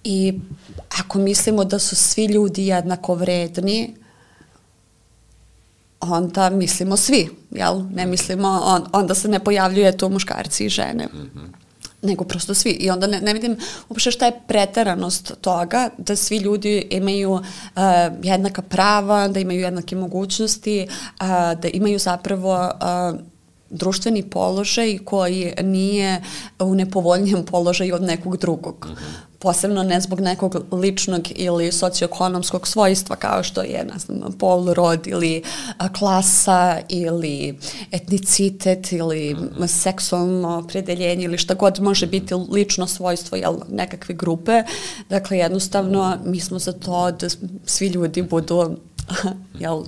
I 0.05 0.41
ako 1.01 1.19
mislimo 1.19 1.65
da 1.65 1.79
su 1.79 1.97
svi 1.97 2.27
ljudi 2.27 2.67
jednako 2.67 3.15
vredni, 3.15 3.95
onda 6.01 6.51
mislimo 6.51 6.97
svi, 6.97 7.29
jel? 7.51 7.83
Ne 7.95 8.07
mislimo, 8.07 8.61
on, 8.65 8.87
onda 8.93 9.15
se 9.15 9.29
ne 9.29 9.45
pojavljuje 9.45 9.97
tu 9.97 10.09
muškarci 10.09 10.65
i 10.65 10.69
žene. 10.69 11.07
Mm 11.07 11.31
-hmm 11.35 11.64
nego 12.05 12.25
prosto 12.25 12.55
svi. 12.55 12.71
I 12.71 12.91
onda 12.91 13.07
ne, 13.07 13.21
ne 13.21 13.33
vidim 13.33 13.57
uopšte 13.89 14.11
šta 14.11 14.27
je 14.27 14.41
preteranost 14.47 15.33
toga 15.41 15.89
da 15.99 16.17
svi 16.17 16.37
ljudi 16.37 16.87
imaju 16.91 17.33
uh, 17.33 17.43
jednaka 18.23 18.63
prava, 18.63 19.29
da 19.29 19.41
imaju 19.41 19.61
jednake 19.61 19.97
mogućnosti, 19.97 20.87
uh, 20.89 21.27
da 21.61 21.69
imaju 21.73 21.99
zapravo 21.99 22.55
uh, 22.55 23.21
društveni 23.75 24.23
položaj 24.23 24.99
koji 25.05 25.53
nije 25.63 26.23
u 26.59 26.75
nepovoljnijem 26.75 27.45
položaju 27.45 27.95
od 27.95 28.03
nekog 28.03 28.37
drugog. 28.37 28.87
Mm 28.91 28.95
-hmm 28.95 29.35
posebno 29.45 29.83
ne 29.83 30.01
zbog 30.01 30.21
nekog 30.21 30.57
ličnog 30.73 31.23
ili 31.35 31.73
socioekonomskog 31.73 32.69
svojstva 32.69 33.17
kao 33.17 33.43
što 33.43 33.63
je 33.63 33.85
ne 33.85 33.99
znam, 33.99 34.33
pol, 34.33 34.73
rod 34.73 35.07
ili 35.07 35.43
a, 35.79 35.93
klasa 35.93 36.79
ili 36.89 37.59
etnicitet 37.93 38.93
ili 38.93 39.35
mm. 39.35 39.69
seksualno 39.69 40.59
opredeljenje 40.59 41.25
ili 41.25 41.39
šta 41.39 41.55
god 41.55 41.81
može 41.81 42.07
biti 42.07 42.35
lično 42.35 42.87
svojstvo 42.87 43.37
jel, 43.37 43.55
nekakve 43.71 44.15
grupe. 44.15 44.63
Dakle, 45.09 45.39
jednostavno 45.39 46.17
mi 46.25 46.41
smo 46.41 46.59
za 46.59 46.73
to 46.73 47.11
da 47.11 47.29
svi 47.67 47.87
ljudi 47.89 48.23
budu 48.23 48.77
jel, 49.65 49.85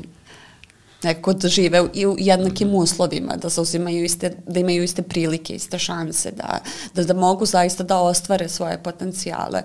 nekako 1.07 1.33
da 1.33 1.49
žive 1.49 1.81
u, 1.81 1.85
u 1.85 2.17
jednakim 2.19 2.75
uslovima, 2.75 3.37
da 3.37 3.49
zauzimaju 3.49 4.05
iste, 4.05 4.37
da 4.47 4.61
imaju 4.61 4.83
iste 4.85 5.03
prilike, 5.03 5.55
iste 5.55 5.79
šanse, 5.79 6.31
da, 6.31 6.59
da, 6.95 7.05
da 7.05 7.15
mogu 7.15 7.47
zaista 7.47 7.85
da 7.85 8.01
ostvare 8.01 8.49
svoje 8.49 8.83
potencijale. 8.83 9.63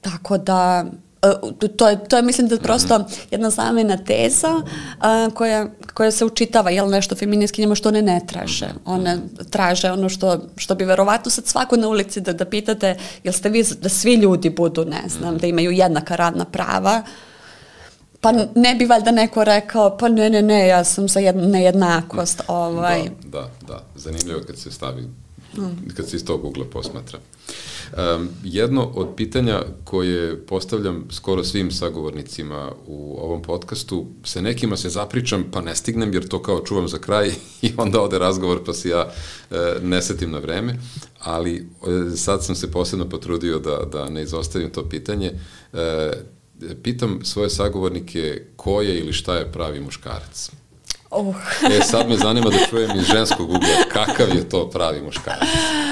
Tako 0.00 0.38
da 0.38 0.84
Uh, 1.22 1.68
to 1.76 1.88
je, 1.88 2.04
to 2.08 2.16
je 2.16 2.22
mislim 2.22 2.48
da 2.48 2.54
je 2.54 2.60
prosto 2.60 2.94
-hmm. 2.94 3.18
jedna 3.30 3.50
zamena 3.50 3.96
teza 3.96 4.54
uh, 4.54 5.34
koja, 5.34 5.66
koja 5.94 6.10
se 6.10 6.24
učitava, 6.24 6.70
jel 6.70 6.88
nešto 6.90 7.14
feminiskinjama 7.16 7.74
što 7.74 7.88
one 7.88 8.02
ne 8.02 8.20
traže. 8.26 8.68
One 8.84 9.18
traže 9.50 9.90
ono 9.90 10.08
što, 10.08 10.40
što 10.56 10.74
bi 10.74 10.84
verovatno 10.84 11.30
sad 11.30 11.46
svako 11.46 11.76
na 11.76 11.88
ulici 11.88 12.20
da, 12.20 12.32
da 12.32 12.44
pitate, 12.44 12.96
jel 13.24 13.32
ste 13.32 13.48
vi 13.48 13.64
da 13.80 13.88
svi 13.88 14.14
ljudi 14.14 14.50
budu, 14.50 14.84
ne 14.84 15.02
znam, 15.08 15.38
da 15.38 15.46
imaju 15.46 15.70
jednaka 15.70 16.16
radna 16.16 16.44
prava, 16.44 17.02
pa 18.22 18.32
ne 18.54 18.74
bi 18.74 18.84
valjda 18.84 19.10
neko 19.10 19.44
rekao, 19.44 19.96
pa 19.96 20.08
ne, 20.08 20.30
ne, 20.30 20.42
ne, 20.42 20.66
ja 20.66 20.84
sam 20.84 21.08
za 21.08 21.20
jednu 21.20 21.48
nejednakost. 21.48 22.42
Ovaj. 22.48 23.02
Da, 23.02 23.40
da, 23.40 23.50
da, 23.66 23.84
zanimljivo 23.94 24.40
kad 24.46 24.58
se 24.58 24.70
stavi, 24.70 25.02
kad 25.96 26.08
se 26.08 26.16
iz 26.16 26.24
tog 26.24 26.44
ugla 26.44 26.64
posmatra. 26.64 27.18
Um, 27.92 28.28
jedno 28.44 28.84
od 28.94 29.08
pitanja 29.16 29.62
koje 29.84 30.46
postavljam 30.46 31.08
skoro 31.10 31.44
svim 31.44 31.70
sagovornicima 31.70 32.70
u 32.86 33.16
ovom 33.20 33.42
podcastu, 33.42 34.06
se 34.24 34.42
nekima 34.42 34.76
se 34.76 34.88
zapričam 34.88 35.44
pa 35.52 35.60
ne 35.60 35.76
stignem 35.76 36.12
jer 36.12 36.28
to 36.28 36.42
kao 36.42 36.60
čuvam 36.60 36.88
za 36.88 36.98
kraj 36.98 37.32
i 37.62 37.72
onda 37.76 38.00
ode 38.00 38.18
razgovor 38.18 38.64
pa 38.64 38.72
se 38.72 38.88
ja 38.88 39.12
e, 39.50 39.56
ne 39.82 40.02
setim 40.02 40.30
na 40.30 40.38
vreme, 40.38 40.78
ali 41.18 41.56
e, 41.56 42.16
sad 42.16 42.44
sam 42.44 42.54
se 42.54 42.70
posebno 42.70 43.08
potrudio 43.08 43.58
da, 43.58 43.78
da 43.92 44.08
ne 44.08 44.22
izostavim 44.22 44.70
to 44.70 44.88
pitanje. 44.88 45.32
E, 45.72 46.12
pitam 46.82 47.20
svoje 47.24 47.50
sagovornike 47.50 48.46
ko 48.56 48.80
je 48.80 48.98
ili 48.98 49.12
šta 49.12 49.34
je 49.34 49.52
pravi 49.52 49.80
muškarac. 49.80 50.50
Uh. 51.16 51.36
e, 51.70 51.80
sad 51.82 52.08
me 52.08 52.16
zanima 52.16 52.50
da 52.50 52.56
čujem 52.70 52.98
iz 52.98 53.06
ženskog 53.06 53.50
ugla 53.50 53.68
kakav 53.92 54.28
je 54.36 54.48
to 54.48 54.70
pravi 54.70 55.02
muškarac. 55.02 55.48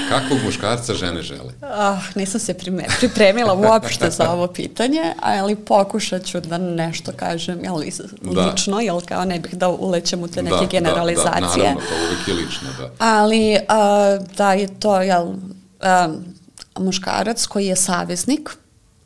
Kakvog 0.08 0.38
muškarca 0.44 0.94
žene 0.94 1.22
žele? 1.22 1.52
Ah, 1.62 1.98
nisam 2.14 2.40
se 2.40 2.54
pripremila 2.98 3.54
uopšte 3.54 4.10
za 4.10 4.30
ovo 4.30 4.46
pitanje, 4.46 5.14
ali 5.22 5.56
pokušat 5.56 6.24
ću 6.24 6.40
da 6.40 6.58
nešto 6.58 7.12
kažem, 7.16 7.64
jel, 7.64 7.74
da. 8.22 8.46
lično, 8.46 8.80
jel, 8.80 9.00
kao 9.00 9.24
ne 9.24 9.38
bih 9.38 9.54
da 9.54 9.68
ulećem 9.68 10.22
u 10.22 10.28
te 10.28 10.42
neke 10.42 10.56
da, 10.56 10.66
generalizacije. 10.70 11.40
Da, 11.40 11.46
da, 11.46 11.56
naravno, 11.56 11.80
pa 11.80 11.94
uvek 12.06 12.28
je 12.28 12.34
lično, 12.34 12.68
da. 12.78 12.90
Ali, 12.98 13.52
uh, 13.52 14.26
da 14.36 14.52
je 14.52 14.68
to, 14.80 15.02
jel, 15.02 15.26
uh, 15.26 15.36
muškarac 16.78 17.46
koji 17.46 17.66
je 17.66 17.76
saveznik, 17.76 18.50
mm 18.54 18.59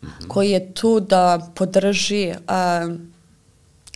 -hmm. 0.06 0.28
koji 0.28 0.50
je 0.50 0.72
tu 0.72 1.00
da 1.00 1.50
podrži 1.54 2.30
uh, 2.30 3.14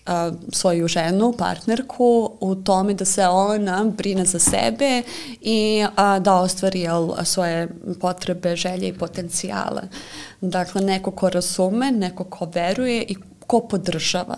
a, 0.08 0.32
svoju 0.52 0.88
ženu, 0.88 1.34
partnerku, 1.38 2.30
u 2.40 2.54
tome 2.54 2.94
da 2.94 3.04
se 3.04 3.26
ona 3.26 3.84
brine 3.84 4.24
za 4.24 4.38
sebe 4.38 5.02
i 5.40 5.84
a, 5.96 6.18
da 6.18 6.34
ostvari 6.34 6.80
jel, 6.80 7.08
svoje 7.24 7.68
potrebe, 8.00 8.56
želje 8.56 8.88
i 8.88 8.98
potencijale. 8.98 9.82
Dakle, 10.40 10.80
neko 10.80 11.10
ko 11.10 11.30
razume, 11.30 11.92
neko 11.92 12.24
ko 12.24 12.48
veruje 12.54 13.02
i 13.02 13.16
ko 13.46 13.60
podržava. 13.60 14.36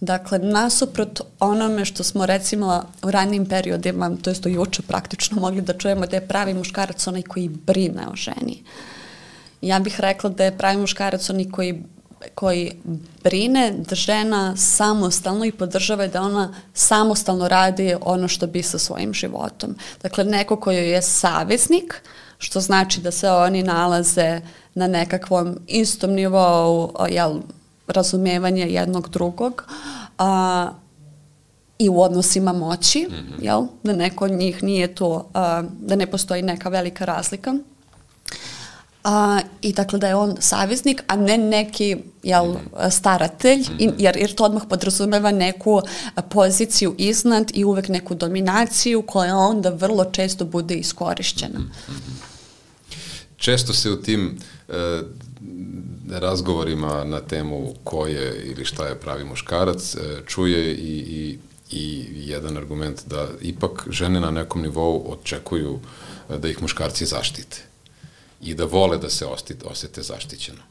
Dakle, 0.00 0.38
nasuprot 0.38 1.20
onome 1.40 1.84
što 1.84 2.04
smo 2.04 2.26
recimo 2.26 2.84
u 3.02 3.10
ranijim 3.10 3.46
periodima, 3.46 4.16
to 4.22 4.30
jest 4.30 4.42
do 4.42 4.48
juče 4.48 4.82
praktično 4.82 5.40
mogli 5.40 5.60
da 5.60 5.78
čujemo 5.78 6.06
da 6.06 6.16
je 6.16 6.28
pravi 6.28 6.54
muškarac 6.54 7.06
onaj 7.06 7.22
koji 7.22 7.48
brine 7.48 8.08
o 8.12 8.16
ženi. 8.16 8.62
Ja 9.60 9.78
bih 9.78 10.00
rekla 10.00 10.30
da 10.30 10.44
je 10.44 10.58
pravi 10.58 10.76
muškarac 10.76 11.30
onaj 11.30 11.50
koji 11.50 11.82
koji 12.34 12.72
brine 13.24 13.72
da 13.88 13.94
žena 13.94 14.56
samostalno 14.56 15.44
i 15.44 15.52
podržava 15.52 16.06
da 16.06 16.22
ona 16.22 16.54
samostalno 16.74 17.48
radi 17.48 17.96
ono 18.00 18.28
što 18.28 18.46
bi 18.46 18.62
sa 18.62 18.78
svojim 18.78 19.14
životom. 19.14 19.74
Dakle, 20.02 20.24
neko 20.24 20.56
koji 20.56 20.88
je 20.88 21.02
saveznik, 21.02 22.02
što 22.38 22.60
znači 22.60 23.00
da 23.00 23.10
se 23.10 23.30
oni 23.30 23.62
nalaze 23.62 24.40
na 24.74 24.86
nekakvom 24.86 25.58
istom 25.66 26.10
nivou 26.10 26.92
jel, 27.08 27.40
razumevanja 27.86 28.64
jednog 28.64 29.08
drugog 29.08 29.64
a, 30.18 30.72
i 31.78 31.88
u 31.88 32.00
odnosima 32.00 32.52
moći, 32.52 33.08
-hmm. 33.10 33.44
jel, 33.44 33.66
da 33.82 33.92
neko 33.92 34.24
od 34.24 34.30
njih 34.30 34.62
nije 34.62 34.94
to, 34.94 35.28
a, 35.34 35.62
da 35.80 35.96
ne 35.96 36.06
postoji 36.06 36.42
neka 36.42 36.68
velika 36.68 37.04
razlika 37.04 37.54
A, 39.04 39.40
I 39.62 39.72
dakle 39.72 39.98
da 39.98 40.08
je 40.08 40.14
on 40.14 40.36
saveznik, 40.40 41.02
a 41.06 41.16
ne 41.16 41.38
neki 41.38 41.96
jel, 42.22 42.54
staratelj, 42.90 43.60
mm 43.60 43.88
jer, 43.98 44.16
jer 44.16 44.34
to 44.34 44.44
odmah 44.44 44.62
podrazumeva 44.68 45.30
neku 45.30 45.82
poziciju 46.30 46.94
iznad 46.98 47.50
i 47.54 47.64
uvek 47.64 47.88
neku 47.88 48.14
dominaciju 48.14 49.02
koja 49.02 49.36
onda 49.36 49.70
vrlo 49.70 50.04
često 50.04 50.44
bude 50.44 50.74
iskorišćena. 50.74 51.60
Često 53.36 53.72
se 53.72 53.90
u 53.90 54.02
tim 54.02 54.38
e, 54.68 55.02
razgovorima 56.10 57.04
na 57.04 57.20
temu 57.20 57.74
ko 57.84 58.06
je 58.06 58.42
ili 58.44 58.64
šta 58.64 58.86
je 58.86 59.00
pravi 59.00 59.24
muškarac 59.24 59.94
e, 59.94 59.98
čuje 60.26 60.74
i, 60.74 60.98
i, 60.98 61.38
i 61.70 62.06
jedan 62.14 62.56
argument 62.56 63.00
da 63.06 63.28
ipak 63.40 63.86
žene 63.90 64.20
na 64.20 64.30
nekom 64.30 64.62
nivou 64.62 65.12
očekuju 65.12 65.78
da 66.38 66.48
ih 66.48 66.62
muškarci 66.62 67.06
zaštite 67.06 67.69
i 68.40 68.54
da 68.54 68.64
vole 68.64 68.98
da 68.98 69.10
se 69.10 69.26
osete 69.64 70.02
zaštićeno 70.02 70.62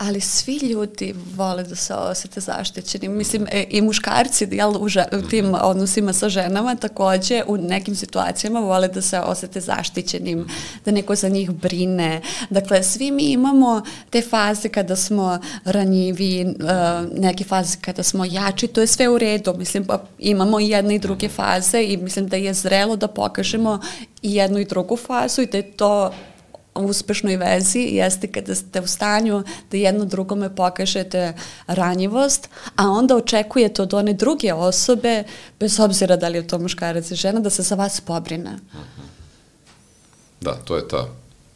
ali 0.00 0.20
svi 0.20 0.56
ljudi 0.56 1.14
vole 1.36 1.62
da 1.62 1.76
se 1.76 1.94
osete 1.94 2.40
zaštićeni. 2.40 3.08
Mislim, 3.08 3.46
e, 3.50 3.64
i 3.70 3.82
muškarci 3.82 4.48
jel, 4.50 4.70
u, 4.70 4.86
u 5.18 5.28
tim 5.30 5.54
odnosima 5.62 6.12
sa 6.12 6.28
ženama 6.28 6.76
takođe 6.76 7.42
u 7.46 7.56
nekim 7.56 7.94
situacijama 7.94 8.60
vole 8.60 8.88
da 8.88 9.02
se 9.02 9.20
osete 9.20 9.60
zaštićenim, 9.60 10.46
da 10.84 10.90
neko 10.90 11.14
za 11.14 11.28
njih 11.28 11.50
brine. 11.50 12.22
Dakle, 12.50 12.82
svi 12.82 13.10
mi 13.10 13.22
imamo 13.22 13.82
te 14.10 14.22
faze 14.22 14.68
kada 14.68 14.96
smo 14.96 15.38
ranjivi, 15.64 16.44
uh, 16.44 17.18
neke 17.18 17.44
faze 17.44 17.78
kada 17.80 18.02
smo 18.02 18.24
jači, 18.24 18.66
to 18.66 18.80
je 18.80 18.86
sve 18.86 19.08
u 19.08 19.18
redu. 19.18 19.54
Mislim, 19.58 19.84
pa 19.84 20.02
imamo 20.18 20.60
i 20.60 20.68
jedne 20.68 20.94
i 20.94 20.98
druge 20.98 21.28
faze 21.28 21.82
i 21.82 21.96
mislim 21.96 22.28
da 22.28 22.36
je 22.36 22.54
zrelo 22.54 22.96
da 22.96 23.08
pokažemo 23.08 23.80
i 24.22 24.34
jednu 24.34 24.58
i 24.58 24.64
drugu 24.64 24.96
fazu 24.96 25.42
i 25.42 25.46
da 25.46 25.56
je 25.56 25.72
to 25.72 26.10
uspešnoj 26.74 27.36
vezi 27.36 27.78
jeste 27.78 28.26
kada 28.26 28.54
ste 28.54 28.80
u 28.80 28.86
stanju 28.86 29.42
da 29.70 29.76
jedno 29.76 30.04
drugome 30.04 30.56
pokažete 30.56 31.34
ranjivost, 31.66 32.48
a 32.76 32.88
onda 32.88 33.16
očekujete 33.16 33.82
od 33.82 33.94
one 33.94 34.12
druge 34.12 34.52
osobe, 34.52 35.24
bez 35.60 35.80
obzira 35.80 36.16
da 36.16 36.28
li 36.28 36.38
je 36.38 36.46
to 36.46 36.58
muškarac 36.58 37.10
i 37.10 37.14
žena, 37.14 37.40
da 37.40 37.50
se 37.50 37.62
za 37.62 37.74
vas 37.74 38.00
pobrine. 38.00 38.58
Da, 40.40 40.54
to 40.54 40.76
je 40.76 40.88
ta 40.88 41.08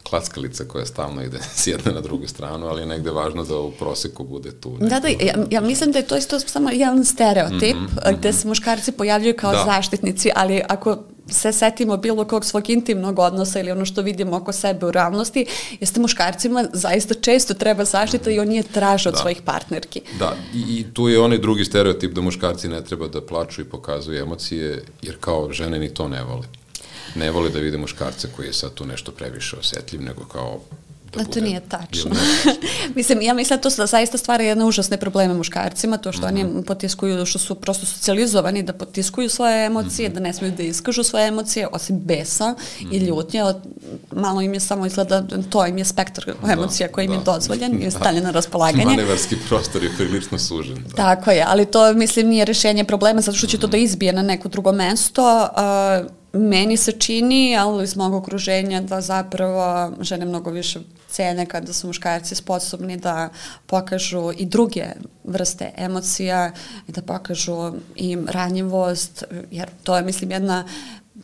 klackalica 0.09 0.65
koja 0.65 0.85
stalno 0.85 1.23
ide 1.23 1.39
s 1.57 1.67
jedne 1.67 1.91
na 1.91 2.01
drugu 2.01 2.27
stranu, 2.27 2.67
ali 2.67 2.81
je 2.81 2.85
negde 2.85 3.11
važno 3.11 3.43
da 3.43 3.57
u 3.57 3.71
proseku 3.71 4.23
bude 4.23 4.51
tu. 4.51 4.71
Neko... 4.71 4.85
Da, 4.85 4.99
da, 4.99 5.07
ja, 5.07 5.35
ja 5.51 5.61
mislim 5.61 5.91
da 5.91 5.99
je 5.99 6.07
to 6.07 6.17
isto 6.17 6.39
samo 6.39 6.69
jedan 6.69 7.05
stereotip, 7.05 7.75
mm 7.75 7.87
-hmm, 7.87 8.17
gde 8.17 8.33
se 8.33 8.47
muškarci 8.47 8.91
pojavljuju 8.91 9.35
kao 9.37 9.51
da. 9.51 9.63
zaštitnici, 9.65 10.31
ali 10.35 10.61
ako 10.69 10.97
se 11.29 11.51
setimo 11.51 11.97
bilo 11.97 12.25
kog 12.25 12.45
svog 12.45 12.69
intimnog 12.69 13.19
odnosa 13.19 13.59
ili 13.59 13.71
ono 13.71 13.85
što 13.85 14.01
vidimo 14.01 14.35
oko 14.35 14.51
sebe 14.51 14.85
u 14.85 14.91
realnosti, 14.91 15.45
jeste 15.79 15.99
muškarcima 15.99 16.65
zaista 16.73 17.13
često 17.13 17.53
treba 17.53 17.85
zaštita 17.85 18.31
i 18.31 18.39
on 18.39 18.51
je 18.51 18.63
traže 18.63 19.09
od 19.09 19.15
da. 19.15 19.21
svojih 19.21 19.41
partnerki. 19.41 20.01
Da, 20.19 20.35
I, 20.53 20.59
i 20.59 20.85
tu 20.93 21.09
je 21.09 21.19
onaj 21.19 21.37
drugi 21.37 21.65
stereotip 21.65 22.11
da 22.11 22.21
muškarci 22.21 22.67
ne 22.67 22.83
treba 22.83 23.07
da 23.07 23.21
plaču 23.21 23.61
i 23.61 23.65
pokazuju 23.65 24.21
emocije, 24.21 24.83
jer 25.01 25.17
kao 25.19 25.53
žene 25.53 25.79
ni 25.79 25.93
to 25.93 26.07
ne 26.07 26.23
vole. 26.23 26.47
Ne 27.15 27.31
vole 27.31 27.49
da 27.49 27.59
vide 27.59 27.77
muškarce 27.77 28.27
koji 28.35 28.45
je 28.45 28.53
sad 28.53 28.73
tu 28.73 28.85
nešto 28.85 29.11
previše 29.11 29.55
osetljiv, 29.55 30.01
nego 30.01 30.25
kao 30.25 30.59
da 31.17 31.23
bude... 31.23 31.39
to 31.39 31.45
nije 31.45 31.59
tačno. 31.59 32.11
mislim, 32.95 33.21
ja 33.21 33.33
mislim 33.33 33.57
da 33.57 33.69
to 33.69 33.75
da 33.77 33.85
zaista 33.85 34.17
stvara 34.17 34.43
jedne 34.43 34.65
užasne 34.65 34.97
probleme 34.97 35.33
muškarcima, 35.33 35.97
to 35.97 36.11
što 36.11 36.21
mm 36.21 36.29
-hmm. 36.35 36.55
oni 36.55 36.63
potiskuju, 36.63 37.25
što 37.25 37.39
su 37.39 37.55
prosto 37.55 37.85
socijalizovani 37.85 38.63
da 38.63 38.73
potiskuju 38.73 39.29
svoje 39.29 39.65
emocije, 39.65 40.09
mm 40.09 40.11
-hmm. 40.11 40.15
da 40.15 40.19
ne 40.19 40.33
smiju 40.33 40.53
da 40.57 40.63
iskažu 40.63 41.03
svoje 41.03 41.27
emocije, 41.27 41.67
osim 41.71 41.99
besa 41.99 42.49
mm 42.49 42.55
-hmm. 42.55 42.93
i 42.95 42.97
mhm. 42.97 43.05
ljutnje, 43.05 43.43
malo 44.11 44.41
im 44.41 44.53
je 44.53 44.59
samo 44.59 44.85
izgleda, 44.85 45.23
to 45.49 45.65
im 45.65 45.77
je 45.77 45.85
spektar 45.85 46.25
da, 46.25 46.53
emocija 46.53 46.87
koji 46.87 47.05
im 47.05 47.11
da. 47.11 47.17
je 47.17 47.23
dozvoljen 47.23 47.81
i 47.81 47.85
da. 47.89 47.91
stavljen 47.91 48.23
na 48.23 48.31
raspolaganje. 48.31 48.85
Manevarski 48.85 49.35
prostor 49.47 49.83
je 49.83 49.89
prilično 49.97 50.39
sužen. 50.39 50.83
Da. 50.87 50.95
Tako 50.95 51.31
je, 51.31 51.45
ali 51.47 51.65
to 51.65 51.93
mislim 51.93 52.27
nije 52.27 52.45
rešenje 52.45 52.83
problema 52.83 53.21
zato 53.21 53.37
što 53.37 53.47
će 53.47 53.57
to 53.57 53.67
da 53.67 53.77
izbije 53.77 54.13
na 54.13 54.21
neko 54.21 54.49
drugo 54.49 54.71
mesto, 54.71 55.49
uh, 56.01 56.24
meni 56.35 56.77
se 56.77 56.91
čini, 56.91 57.57
ali 57.57 57.83
iz 57.83 57.95
mog 57.95 58.13
okruženja, 58.13 58.81
da 58.81 59.01
zapravo 59.01 59.91
žene 60.01 60.25
mnogo 60.25 60.49
više 60.51 60.79
cene 61.09 61.45
kada 61.45 61.73
su 61.73 61.87
muškarci 61.87 62.35
sposobni 62.35 62.97
da 62.97 63.29
pokažu 63.65 64.31
i 64.37 64.45
druge 64.45 64.85
vrste 65.23 65.71
emocija 65.77 66.51
i 66.87 66.91
da 66.91 67.01
pokažu 67.01 67.73
im 67.95 68.27
ranjivost, 68.29 69.23
jer 69.51 69.69
to 69.83 69.97
je, 69.97 70.03
mislim, 70.03 70.31
jedna 70.31 70.65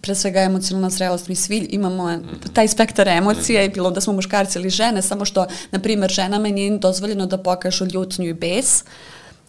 pre 0.01 0.15
svega 0.15 0.39
emocionalna 0.39 0.89
zrelost, 0.89 1.27
mi 1.27 1.35
svi 1.35 1.57
imamo 1.57 2.19
taj 2.53 2.67
spektar 2.67 3.07
emocija 3.07 3.63
i 3.63 3.69
bilo 3.69 3.91
da 3.91 4.01
smo 4.01 4.13
muškarci 4.13 4.59
ili 4.59 4.69
žene, 4.69 5.01
samo 5.01 5.25
što, 5.25 5.45
na 5.71 5.79
primer, 5.79 6.11
ženama 6.11 6.47
nije 6.47 6.77
dozvoljeno 6.77 7.25
da 7.25 7.37
pokažu 7.37 7.85
ljutnju 7.85 8.27
i 8.27 8.33
bes, 8.33 8.83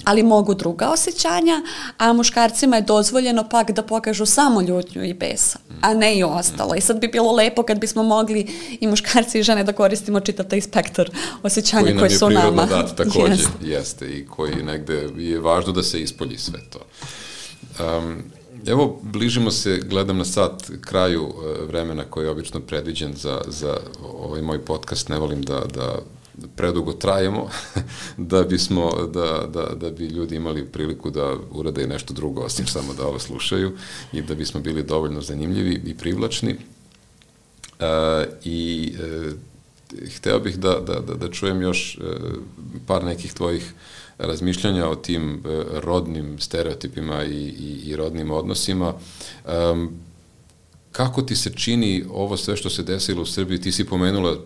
ali 0.05 0.23
mogu 0.23 0.55
druga 0.55 0.89
osjećanja, 0.91 1.63
a 1.99 2.13
muškarcima 2.13 2.77
je 2.77 2.83
dozvoljeno 2.83 3.49
pak 3.49 3.71
da 3.71 3.83
pokažu 3.83 4.27
samo 4.27 4.61
ljutnju 4.61 5.05
i 5.05 5.15
besa, 5.15 5.59
a 5.81 5.95
ne 5.95 6.19
i 6.19 6.25
ostalo. 6.25 6.75
I 6.75 6.81
sad 6.81 7.01
bi 7.01 7.09
bilo 7.09 7.33
lepo 7.33 7.63
kad 7.63 7.79
bismo 7.79 8.03
mogli 8.03 8.47
i 8.81 8.87
muškarci 8.87 9.39
i 9.39 9.43
žene 9.43 9.65
da 9.65 9.73
koristimo 9.73 10.21
čitav 10.21 10.47
taj 10.47 10.61
spektar 10.61 11.11
osjećanja 11.43 11.85
koji, 11.85 11.99
koji 11.99 12.11
su 12.11 12.31
nama. 12.31 12.41
Koji 12.41 12.57
nam 12.57 12.59
je 12.59 12.67
prirodno 12.67 12.83
dat, 12.83 12.97
takođe, 12.97 13.33
jeste. 13.33 13.51
jeste, 13.63 14.07
i 14.07 14.27
koji 14.27 14.63
negde 14.63 15.09
je 15.17 15.41
važno 15.41 15.73
da 15.73 15.83
se 15.83 16.01
ispolji 16.01 16.39
sve 16.39 16.61
to. 16.71 16.79
Um, 17.99 18.23
Evo, 18.67 19.01
bližimo 19.03 19.51
se, 19.51 19.81
gledam 19.89 20.19
na 20.19 20.25
sat, 20.25 20.71
kraju 20.81 21.25
uh, 21.25 21.69
vremena 21.69 22.05
koji 22.05 22.25
je 22.25 22.31
obično 22.31 22.61
predviđen 22.61 23.15
za, 23.17 23.41
za 23.49 23.77
ovaj 24.15 24.43
moj 24.43 24.65
podcast. 24.65 25.09
Ne 25.09 25.19
volim 25.19 25.43
da, 25.43 25.61
da 25.75 25.99
predugo 26.57 26.93
trajemo, 26.93 27.49
da, 28.16 28.43
bismo, 28.43 29.07
da, 29.14 29.47
da, 29.53 29.74
da 29.74 29.90
bi 29.90 30.07
ljudi 30.07 30.36
imali 30.36 30.66
priliku 30.66 31.11
da 31.11 31.36
urade 31.51 31.86
nešto 31.86 32.14
drugo, 32.14 32.43
osim 32.43 32.66
samo 32.66 32.95
da 32.95 33.07
ovo 33.07 33.18
slušaju 33.18 33.72
i 34.12 34.22
da 34.22 34.34
bismo 34.34 34.61
bili 34.61 34.82
dovoljno 34.82 35.20
zanimljivi 35.20 35.82
i 35.86 35.95
privlačni. 35.95 36.57
Uh, 37.82 38.32
I 38.45 38.93
uh, 38.95 39.32
hteo 40.16 40.40
bih 40.40 40.59
da, 40.59 40.80
da, 40.86 41.01
da, 41.01 41.14
da 41.14 41.30
čujem 41.30 41.62
još 41.62 41.99
uh, 41.99 42.32
par 42.86 43.05
nekih 43.05 43.32
tvojih 43.32 43.72
razmišljanja 44.18 44.88
o 44.88 44.95
tim 44.95 45.34
uh, 45.34 45.64
rodnim 45.78 46.38
stereotipima 46.38 47.24
i, 47.24 47.36
i, 47.38 47.80
i 47.84 47.97
rodnim 47.97 48.30
odnosima. 48.30 48.95
Um, 49.72 49.93
kako 50.93 51.22
ti 51.22 51.36
se 51.36 51.51
čini 51.51 52.05
ovo 52.11 52.36
sve 52.36 52.57
što 52.57 52.70
se 52.70 52.82
desilo 52.82 53.22
u 53.22 53.26
Srbiji? 53.26 53.61
Ti 53.61 53.72
si 53.72 53.84
pomenula 53.84 54.36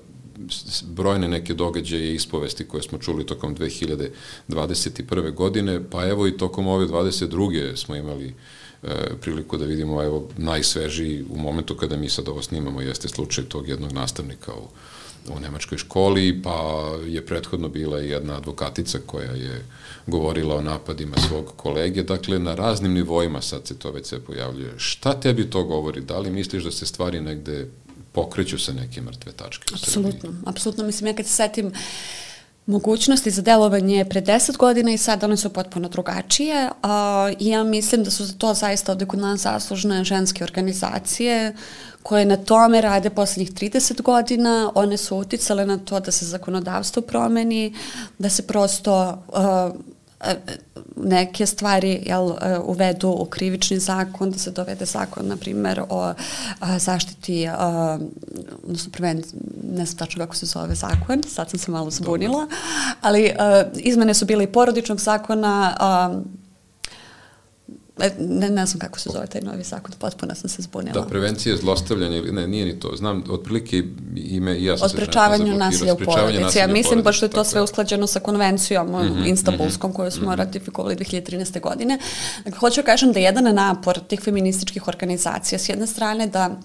brojne 0.82 1.28
neke 1.28 1.54
događaje 1.54 2.10
i 2.10 2.14
ispovesti 2.14 2.68
koje 2.68 2.82
smo 2.82 2.98
čuli 2.98 3.26
tokom 3.26 3.56
2021. 3.56 5.34
godine, 5.34 5.90
pa 5.90 6.06
evo 6.06 6.26
i 6.26 6.36
tokom 6.36 6.66
ove 6.66 6.86
22. 6.86 7.76
smo 7.76 7.96
imali 7.96 8.34
e, 8.82 8.88
priliku 9.20 9.56
da 9.56 9.64
vidimo 9.64 10.02
evo 10.02 10.28
najsvežiji 10.36 11.24
u 11.30 11.38
momentu 11.38 11.76
kada 11.76 11.96
mi 11.96 12.08
sad 12.08 12.28
ovo 12.28 12.42
snimamo 12.42 12.80
jeste 12.80 13.08
slučaj 13.08 13.44
tog 13.44 13.68
jednog 13.68 13.92
nastavnika 13.92 14.52
u, 14.54 14.68
u 15.36 15.40
nemačkoj 15.40 15.78
školi, 15.78 16.42
pa 16.42 16.84
je 17.06 17.26
prethodno 17.26 17.68
bila 17.68 18.00
i 18.00 18.08
jedna 18.08 18.36
advokatica 18.36 18.98
koja 19.06 19.32
je 19.32 19.64
govorila 20.06 20.56
o 20.56 20.62
napadima 20.62 21.16
svog 21.28 21.52
kolege, 21.56 22.02
dakle 22.02 22.38
na 22.38 22.54
raznim 22.54 22.92
nivoima 22.92 23.40
sad 23.40 23.66
se 23.66 23.78
to 23.78 23.90
već 23.90 24.06
sve 24.06 24.20
pojavljuje. 24.20 24.74
Šta 24.76 25.20
tebi 25.20 25.50
to 25.50 25.64
govori? 25.64 26.00
Da 26.00 26.18
li 26.18 26.30
misliš 26.30 26.64
da 26.64 26.70
se 26.70 26.86
stvari 26.86 27.20
negde 27.20 27.68
pokreću 28.16 28.58
se 28.58 28.74
neke 28.74 29.00
mrtve 29.00 29.32
tačke. 29.32 29.74
Apsolutno, 29.74 30.30
apsolutno. 30.46 30.84
Mislim, 30.84 31.06
ja 31.06 31.16
kad 31.16 31.26
se 31.26 31.32
setim 31.32 31.72
mogućnosti 32.66 33.30
za 33.30 33.42
delovanje 33.42 34.04
pre 34.04 34.22
10 34.22 34.56
godina 34.56 34.92
i 34.92 34.98
sad 34.98 35.24
one 35.24 35.36
su 35.36 35.52
potpuno 35.52 35.88
drugačije 35.88 36.70
a, 36.82 37.32
i 37.38 37.48
ja 37.48 37.64
mislim 37.64 38.04
da 38.04 38.10
su 38.10 38.24
za 38.24 38.32
to 38.38 38.54
zaista 38.54 38.92
ovde 38.92 39.06
kod 39.06 39.18
nas 39.18 39.40
zaslužne 39.40 40.04
ženske 40.04 40.44
organizacije 40.44 41.54
koje 42.02 42.24
na 42.24 42.36
tome 42.36 42.80
rade 42.80 43.10
poslednjih 43.10 43.52
30 43.52 44.02
godina, 44.02 44.72
one 44.74 44.96
su 44.96 45.16
uticale 45.16 45.66
na 45.66 45.78
to 45.78 46.00
da 46.00 46.10
se 46.10 46.26
zakonodavstvo 46.26 47.02
promeni, 47.02 47.74
da 48.18 48.30
se 48.30 48.46
prosto 48.46 49.24
uh, 49.28 49.95
neke 50.96 51.46
stvari 51.46 52.02
jel, 52.06 52.30
e, 52.30 52.58
uvedu 52.58 53.08
u 53.08 53.24
krivični 53.24 53.78
zakon, 53.78 54.30
da 54.30 54.38
se 54.38 54.50
dovede 54.50 54.84
zakon, 54.84 55.26
na 55.26 55.36
primer, 55.36 55.82
o 55.88 56.12
a, 56.60 56.78
zaštiti, 56.78 57.48
a, 57.48 57.98
odnosno 58.64 58.92
preven, 58.92 59.22
ne 59.72 59.86
znam 59.86 59.98
tačno 59.98 60.24
kako 60.24 60.36
se 60.36 60.46
zove 60.46 60.74
zakon, 60.74 61.22
sad 61.28 61.50
sam 61.50 61.58
se 61.58 61.70
malo 61.70 61.90
zbunila, 61.90 62.46
ali 63.00 63.32
a, 63.38 63.64
izmene 63.74 64.14
su 64.14 64.26
bile 64.26 64.44
i 64.44 64.52
porodičnog 64.52 65.00
zakona, 65.00 65.76
a, 65.80 66.20
E, 66.20 66.45
ne, 68.18 68.50
ne 68.50 68.66
znam 68.66 68.78
kako 68.78 68.98
se 68.98 69.10
zove 69.12 69.26
taj 69.26 69.40
novi 69.40 69.62
zakon, 69.62 69.94
potpuno 69.98 70.34
sam 70.34 70.50
se 70.50 70.62
zbunila. 70.62 70.92
Da, 70.92 71.02
prevencija 71.02 71.56
zlostavljanja, 71.56 72.22
ne, 72.32 72.48
nije 72.48 72.66
ni 72.66 72.80
to. 72.80 72.96
Znam, 72.96 73.24
otprilike 73.30 73.82
ime 74.16 74.56
i 74.56 74.64
ja 74.64 74.78
sam 74.78 74.86
o 74.86 74.88
sprečavanju 74.88 75.54
nasilja 75.54 75.94
u 75.94 75.96
porodici. 75.96 76.58
Ja 76.58 76.66
mislim, 76.66 77.02
baš 77.02 77.22
je 77.22 77.28
to 77.28 77.44
sve 77.44 77.62
usklađeno 77.62 78.06
sa 78.06 78.20
konvencijom 78.20 78.86
mm 78.86 78.92
-hmm, 78.92 79.32
Istanbulskom 79.32 79.92
koju 79.92 80.10
smo 80.10 80.26
mm 80.26 80.30
-hmm. 80.30 80.36
ratifikovali 80.36 80.96
2013. 80.96 81.60
godine. 81.60 81.98
Dakle, 82.44 82.58
hoću 82.58 82.80
da 82.80 82.86
kažem 82.86 83.12
da 83.12 83.20
jedan 83.20 83.54
napor 83.54 83.98
tih 84.08 84.20
feminističkih 84.20 84.88
organizacija, 84.88 85.58
s 85.58 85.68
jedne 85.68 85.86
strane 85.86 86.26
da 86.26 86.60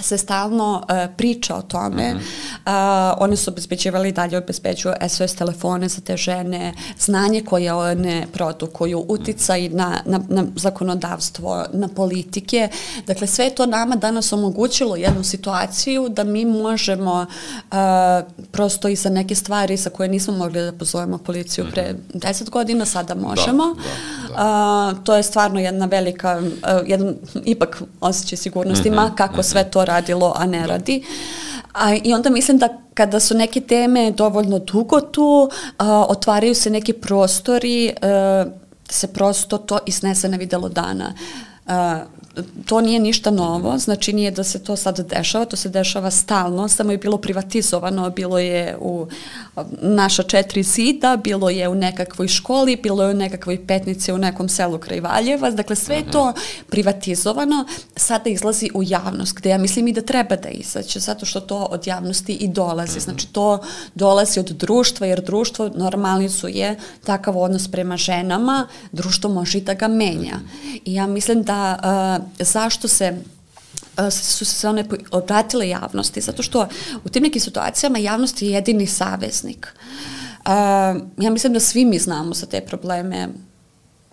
se 0.00 0.18
stalno 0.18 0.82
uh, 0.88 1.14
priča 1.16 1.56
o 1.56 1.62
tome. 1.62 2.14
Mm 2.14 2.18
-hmm. 2.18 3.12
uh, 3.12 3.22
one 3.22 3.36
su 3.36 3.50
obezbeđivali 3.50 4.08
i 4.08 4.12
dalje 4.12 4.38
obezbeđuju 4.38 4.94
SOS 5.08 5.34
telefone 5.34 5.88
za 5.88 6.00
te 6.00 6.16
žene, 6.16 6.74
znanje 6.98 7.40
koje 7.40 7.72
one 7.72 8.26
produkuju, 8.32 9.04
uticaj 9.08 9.68
na, 9.68 10.00
na, 10.04 10.20
na 10.28 10.44
zakonodavstvo, 10.56 11.64
na 11.72 11.88
politike. 11.88 12.68
Dakle, 13.06 13.26
sve 13.26 13.50
to 13.50 13.66
nama 13.66 13.96
danas 13.96 14.32
omogućilo 14.32 14.96
jednu 14.96 15.24
situaciju 15.24 16.08
da 16.08 16.24
mi 16.24 16.44
možemo 16.44 17.26
uh, 17.70 17.76
prosto 18.52 18.88
i 18.88 18.96
za 18.96 19.10
neke 19.10 19.34
stvari 19.34 19.76
za 19.76 19.90
koje 19.90 20.08
nismo 20.08 20.34
mogli 20.34 20.60
da 20.60 20.72
pozovemo 20.72 21.18
policiju 21.18 21.64
mm 21.64 21.68
-hmm. 21.68 21.72
pre 21.72 21.94
10 22.14 22.50
godina, 22.50 22.84
sada 22.84 23.14
možemo. 23.14 23.64
Da, 23.64 24.27
da, 24.27 24.27
da. 24.28 24.92
Uh, 24.92 25.04
to 25.04 25.16
je 25.16 25.22
stvarno 25.22 25.60
jedna 25.60 25.86
velika, 25.86 26.38
uh, 26.42 26.88
jedan 26.88 27.14
ipak 27.44 27.82
osjećaj 28.00 28.36
sigurnosti, 28.36 28.90
mm 28.90 28.92
-hmm. 28.92 28.96
ma 28.96 29.14
kako 29.16 29.34
mm 29.34 29.38
-hmm. 29.38 29.50
sve 29.50 29.70
to 29.70 29.84
radilo, 29.84 30.34
a 30.36 30.46
ne 30.46 30.60
da. 30.60 30.66
radi. 30.66 31.04
A, 31.72 31.94
I 32.04 32.14
onda 32.14 32.30
mislim 32.30 32.58
da 32.58 32.68
kada 32.94 33.20
su 33.20 33.34
neke 33.34 33.60
teme 33.60 34.10
dovoljno 34.10 34.58
dugo 34.58 35.00
tu, 35.00 35.50
a, 35.78 36.04
otvaraju 36.08 36.54
se 36.54 36.70
neki 36.70 36.92
prostori, 36.92 37.94
a, 38.02 38.44
se 38.90 39.06
prosto 39.06 39.58
to 39.58 39.78
isnese 39.86 40.28
na 40.28 40.36
videlo 40.36 40.68
dana. 40.68 41.14
A, 41.66 42.00
to 42.66 42.80
nije 42.80 43.00
ništa 43.00 43.30
novo, 43.30 43.78
znači 43.78 44.12
nije 44.12 44.30
da 44.30 44.44
se 44.44 44.64
to 44.64 44.76
sad 44.76 45.00
dešava, 45.00 45.44
to 45.44 45.56
se 45.56 45.68
dešava 45.68 46.10
stalno, 46.10 46.68
samo 46.68 46.92
je 46.92 46.98
bilo 46.98 47.18
privatizovano, 47.18 48.10
bilo 48.10 48.38
je 48.38 48.76
u 48.80 49.06
naša 49.82 50.22
četiri 50.22 50.62
zida, 50.62 51.16
bilo 51.16 51.50
je 51.50 51.68
u 51.68 51.74
nekakvoj 51.74 52.28
školi, 52.28 52.76
bilo 52.76 53.04
je 53.04 53.10
u 53.10 53.14
nekakvoj 53.14 53.66
petnici 53.66 54.12
u 54.12 54.18
nekom 54.18 54.48
selu 54.48 54.78
kraj 54.78 55.00
Valjeva, 55.00 55.50
dakle 55.50 55.76
sve 55.76 55.96
je 55.96 56.10
to 56.10 56.32
privatizovano, 56.68 57.64
sada 57.96 58.30
izlazi 58.30 58.70
u 58.74 58.82
javnost, 58.82 59.34
gde 59.34 59.48
ja 59.48 59.58
mislim 59.58 59.88
i 59.88 59.92
da 59.92 60.02
treba 60.02 60.36
da 60.36 60.48
izaće, 60.48 61.00
zato 61.00 61.26
što 61.26 61.40
to 61.40 61.56
od 61.56 61.86
javnosti 61.86 62.32
i 62.32 62.48
dolazi, 62.48 63.00
znači 63.00 63.26
to 63.32 63.58
dolazi 63.94 64.40
od 64.40 64.46
društva, 64.46 65.06
jer 65.06 65.20
društvo 65.20 65.70
normalizuje 65.74 66.76
takav 67.04 67.38
odnos 67.38 67.68
prema 67.68 67.96
ženama, 67.96 68.66
društvo 68.92 69.30
može 69.30 69.58
i 69.58 69.60
da 69.60 69.74
ga 69.74 69.88
menja. 69.88 70.40
I 70.84 70.94
ja 70.94 71.06
mislim 71.06 71.42
da 71.42 72.20
zašto 72.38 72.88
se 72.88 73.16
su 74.10 74.44
se 74.44 74.68
one 74.68 74.84
obratile 75.10 75.68
javnosti, 75.68 76.20
zato 76.20 76.42
što 76.42 76.68
u 77.04 77.08
tim 77.08 77.22
nekim 77.22 77.40
situacijama 77.40 77.98
javnost 77.98 78.42
je 78.42 78.50
jedini 78.50 78.86
saveznik. 78.86 79.66
Uh, 80.46 80.52
ja 81.18 81.30
mislim 81.30 81.52
da 81.52 81.60
svi 81.60 81.84
mi 81.84 81.98
znamo 81.98 82.34
za 82.34 82.46
te 82.46 82.60
probleme 82.60 83.28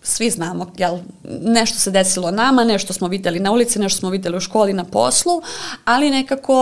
svi 0.06 0.30
znamo, 0.30 0.72
jel, 0.78 0.98
nešto 1.42 1.78
se 1.78 1.90
desilo 1.90 2.30
nama, 2.30 2.64
nešto 2.64 2.92
smo 2.92 3.08
videli 3.08 3.40
na 3.40 3.52
ulici, 3.52 3.78
nešto 3.78 3.98
smo 3.98 4.10
videli 4.10 4.36
u 4.36 4.40
školi, 4.40 4.72
na 4.72 4.84
poslu, 4.84 5.42
ali 5.84 6.10
nekako 6.10 6.56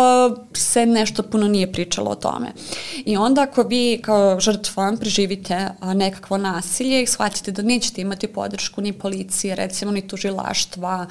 se 0.54 0.86
nešto 0.86 1.22
puno 1.22 1.48
nije 1.48 1.72
pričalo 1.72 2.10
o 2.10 2.14
tome. 2.14 2.52
I 3.04 3.16
onda 3.16 3.42
ako 3.42 3.62
vi 3.62 4.00
kao 4.02 4.40
žrtva 4.40 4.96
preživite 5.00 5.70
nekakvo 5.94 6.36
nasilje 6.36 7.02
i 7.02 7.06
shvatite 7.06 7.52
da 7.52 7.62
nećete 7.62 8.00
imati 8.00 8.26
podršku 8.26 8.80
ni 8.80 8.92
policije, 8.92 9.54
recimo 9.54 9.92
ni 9.92 10.08
tužilaštva, 10.08 11.06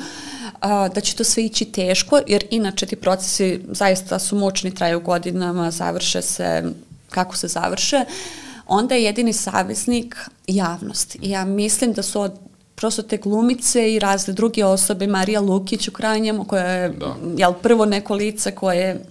da 0.95 1.01
će 1.01 1.15
to 1.15 1.23
sve 1.23 1.45
ići 1.45 1.65
teško, 1.65 2.19
jer 2.27 2.45
inače 2.51 2.85
ti 2.85 2.95
procesi 2.95 3.61
zaista 3.71 4.19
su 4.19 4.35
mučni, 4.35 4.75
traju 4.75 4.99
godinama, 4.99 5.71
završe 5.71 6.21
se 6.21 6.63
kako 7.09 7.37
se 7.37 7.47
završe, 7.47 7.97
uh, 7.97 8.43
onda 8.73 8.95
je 8.95 9.03
jedini 9.03 9.33
saveznik 9.33 10.15
javnost. 10.47 11.15
I 11.15 11.29
ja 11.29 11.45
mislim 11.45 11.93
da 11.93 12.03
su 12.03 12.21
od 12.21 12.31
prosto 12.75 13.01
te 13.01 13.17
glumice 13.17 13.93
i 13.93 13.99
razne 13.99 14.33
druge 14.33 14.65
osobe, 14.65 15.07
Marija 15.07 15.41
Lukić 15.41 15.87
u 15.87 15.91
krajnjemu, 15.91 16.45
koja 16.45 16.65
je 16.65 16.89
da. 16.89 17.15
jel, 17.37 17.53
prvo 17.53 17.85
neko 17.85 18.13
lice 18.15 18.55
koje 18.55 18.77
je 18.77 19.05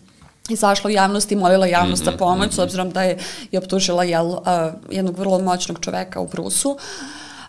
izašla 0.48 0.88
u 0.88 0.90
javnost 0.90 1.32
i 1.32 1.36
molila 1.36 1.66
javnost 1.66 2.02
mm 2.02 2.08
-hmm, 2.08 2.12
za 2.12 2.18
pomoć, 2.18 2.46
mm 2.46 2.50
-hmm. 2.50 2.56
s 2.56 2.58
obzirom 2.58 2.90
da 2.90 3.02
je 3.02 3.18
i 3.50 3.58
optužila 3.58 4.04
jel, 4.04 4.26
uh, 4.26 4.38
jednog 4.90 5.18
vrlo 5.18 5.38
moćnog 5.38 5.80
čoveka 5.80 6.20
u 6.20 6.28
Brusu. 6.28 6.70
Uh, 6.70 6.80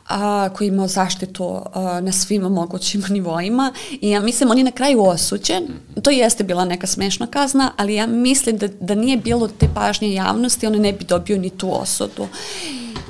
a, 0.08 0.50
koji 0.56 0.68
imao 0.68 0.88
zaštitu 0.88 1.62
a, 1.74 2.02
na 2.02 2.12
svim 2.12 2.42
mogućim 2.42 3.04
nivoima. 3.10 3.74
I 4.02 4.10
ja 4.10 4.20
mislim 4.20 4.52
on 4.52 4.58
je 4.58 4.64
na 4.64 4.72
kraju 4.72 5.04
osuđen, 5.04 5.68
to 6.04 6.10
jeste 6.10 6.44
bila 6.44 6.66
neka 6.66 6.88
smešna 6.88 7.28
kazna, 7.28 7.72
ali 7.78 7.96
ja 7.96 8.08
mislim 8.08 8.58
da, 8.58 8.68
da 8.68 8.96
nije 8.96 9.18
bilo 9.18 9.48
te 9.48 9.68
pažnje 9.76 10.14
javnosti, 10.14 10.68
on 10.68 10.74
ne 10.74 10.94
bi 10.94 11.06
dobio 11.06 11.38
ni 11.38 11.50
tu 11.50 11.82
osudu. 11.82 12.28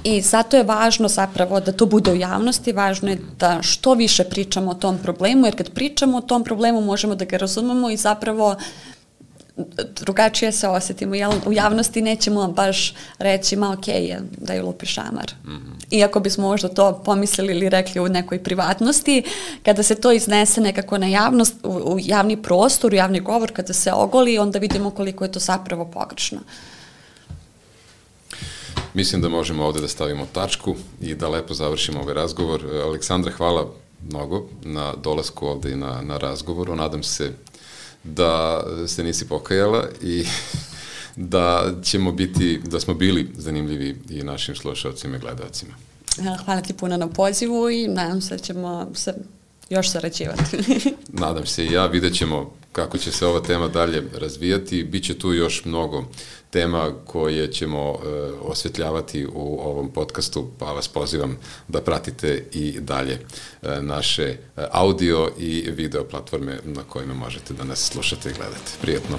I 0.03 0.21
zato 0.21 0.57
je 0.57 0.63
važno 0.63 1.07
zapravo 1.07 1.59
da 1.59 1.71
to 1.71 1.85
bude 1.85 2.11
u 2.11 2.15
javnosti, 2.15 2.71
važno 2.71 3.09
je 3.09 3.19
da 3.39 3.61
što 3.61 3.93
više 3.93 4.23
pričamo 4.23 4.71
o 4.71 4.73
tom 4.73 4.97
problemu, 4.97 5.45
jer 5.45 5.55
kad 5.57 5.69
pričamo 5.69 6.17
o 6.17 6.21
tom 6.21 6.43
problemu 6.43 6.81
možemo 6.81 7.15
da 7.15 7.25
ga 7.25 7.37
razumemo 7.37 7.89
i 7.89 7.97
zapravo 7.97 8.55
drugačije 9.99 10.51
se 10.51 10.67
osetimo. 10.67 11.15
Jel, 11.15 11.31
u 11.45 11.53
javnosti 11.53 12.01
nećemo 12.01 12.47
baš 12.47 12.93
reći, 13.19 13.55
ma 13.55 13.77
okay 13.77 13.99
je 13.99 14.21
da 14.37 14.53
je 14.53 14.61
lupi 14.61 14.85
šamar. 14.85 15.33
Mm 15.45 15.49
-hmm. 15.49 15.97
Iako 15.97 16.19
bismo 16.19 16.47
možda 16.47 16.69
to 16.69 17.01
pomislili 17.05 17.53
ili 17.53 17.69
rekli 17.69 18.01
u 18.01 18.09
nekoj 18.09 18.43
privatnosti, 18.43 19.23
kada 19.63 19.83
se 19.83 19.95
to 19.95 20.11
iznese 20.11 20.61
nekako 20.61 20.97
na 20.97 21.07
javnost, 21.07 21.55
u, 21.63 21.69
u 21.69 21.97
javni 22.01 22.41
prostor, 22.41 22.93
u 22.93 22.95
javni 22.95 23.19
govor, 23.19 23.51
kada 23.51 23.73
se 23.73 23.91
ogoli, 23.93 24.37
onda 24.37 24.59
vidimo 24.59 24.89
koliko 24.89 25.23
je 25.23 25.31
to 25.31 25.39
zapravo 25.39 25.85
pogrešno. 25.85 26.39
Mislim 28.93 29.21
da 29.21 29.29
možemo 29.29 29.65
ovde 29.65 29.81
da 29.81 29.87
stavimo 29.87 30.27
tačku 30.33 30.75
i 31.01 31.15
da 31.15 31.29
lepo 31.29 31.53
završimo 31.53 31.99
ovaj 32.01 32.13
razgovor. 32.13 32.65
Aleksandra, 32.83 33.31
hvala 33.31 33.67
mnogo 34.09 34.47
na 34.63 34.93
dolasku 35.03 35.47
ovde 35.47 35.71
i 35.71 35.75
na, 35.75 36.01
na 36.01 36.17
razgovoru. 36.17 36.75
Nadam 36.75 37.03
se 37.03 37.31
da 38.03 38.63
se 38.87 39.03
nisi 39.03 39.27
pokajala 39.27 39.87
i 40.01 40.25
da 41.15 41.73
ćemo 41.83 42.11
biti, 42.11 42.61
da 42.65 42.79
smo 42.79 42.93
bili 42.93 43.29
zanimljivi 43.37 43.95
i 44.09 44.23
našim 44.23 44.55
slušalcima 44.55 45.17
i 45.17 45.19
gledalcima. 45.19 45.73
Hvala 46.45 46.61
ti 46.61 46.73
puno 46.73 46.97
na 46.97 47.07
pozivu 47.07 47.69
i 47.69 47.87
nadam 47.87 48.21
se 48.21 48.37
da 48.37 48.43
ćemo 48.43 48.91
se 48.93 49.13
još 49.69 49.91
sarađivati. 49.91 50.57
nadam 51.23 51.45
se 51.45 51.65
i 51.65 51.71
ja, 51.71 51.85
vidjet 51.85 52.17
ćemo 52.17 52.53
kako 52.71 52.97
će 52.97 53.11
se 53.11 53.25
ova 53.25 53.41
tema 53.41 53.67
dalje 53.67 54.03
razvijati. 54.19 54.83
Biće 54.83 55.13
tu 55.13 55.33
još 55.33 55.65
mnogo 55.65 56.05
tema 56.53 56.91
koje 57.05 57.51
ćemo 57.51 57.79
e, 57.79 58.07
osvetljavati 58.41 59.25
u 59.33 59.59
ovom 59.61 59.89
podcastu, 59.91 60.49
pa 60.59 60.65
vas 60.65 60.87
pozivam 60.87 61.37
da 61.67 61.81
pratite 61.81 62.45
i 62.53 62.79
dalje 62.79 63.13
e, 63.13 63.81
naše 63.81 64.23
e, 64.23 64.37
audio 64.71 65.31
i 65.37 65.69
video 65.71 66.03
platforme 66.03 66.59
na 66.63 66.83
kojima 66.83 67.13
možete 67.13 67.53
da 67.53 67.63
nas 67.63 67.79
slušate 67.91 68.29
i 68.29 68.33
gledate. 68.33 68.71
Prijetno! 68.81 69.17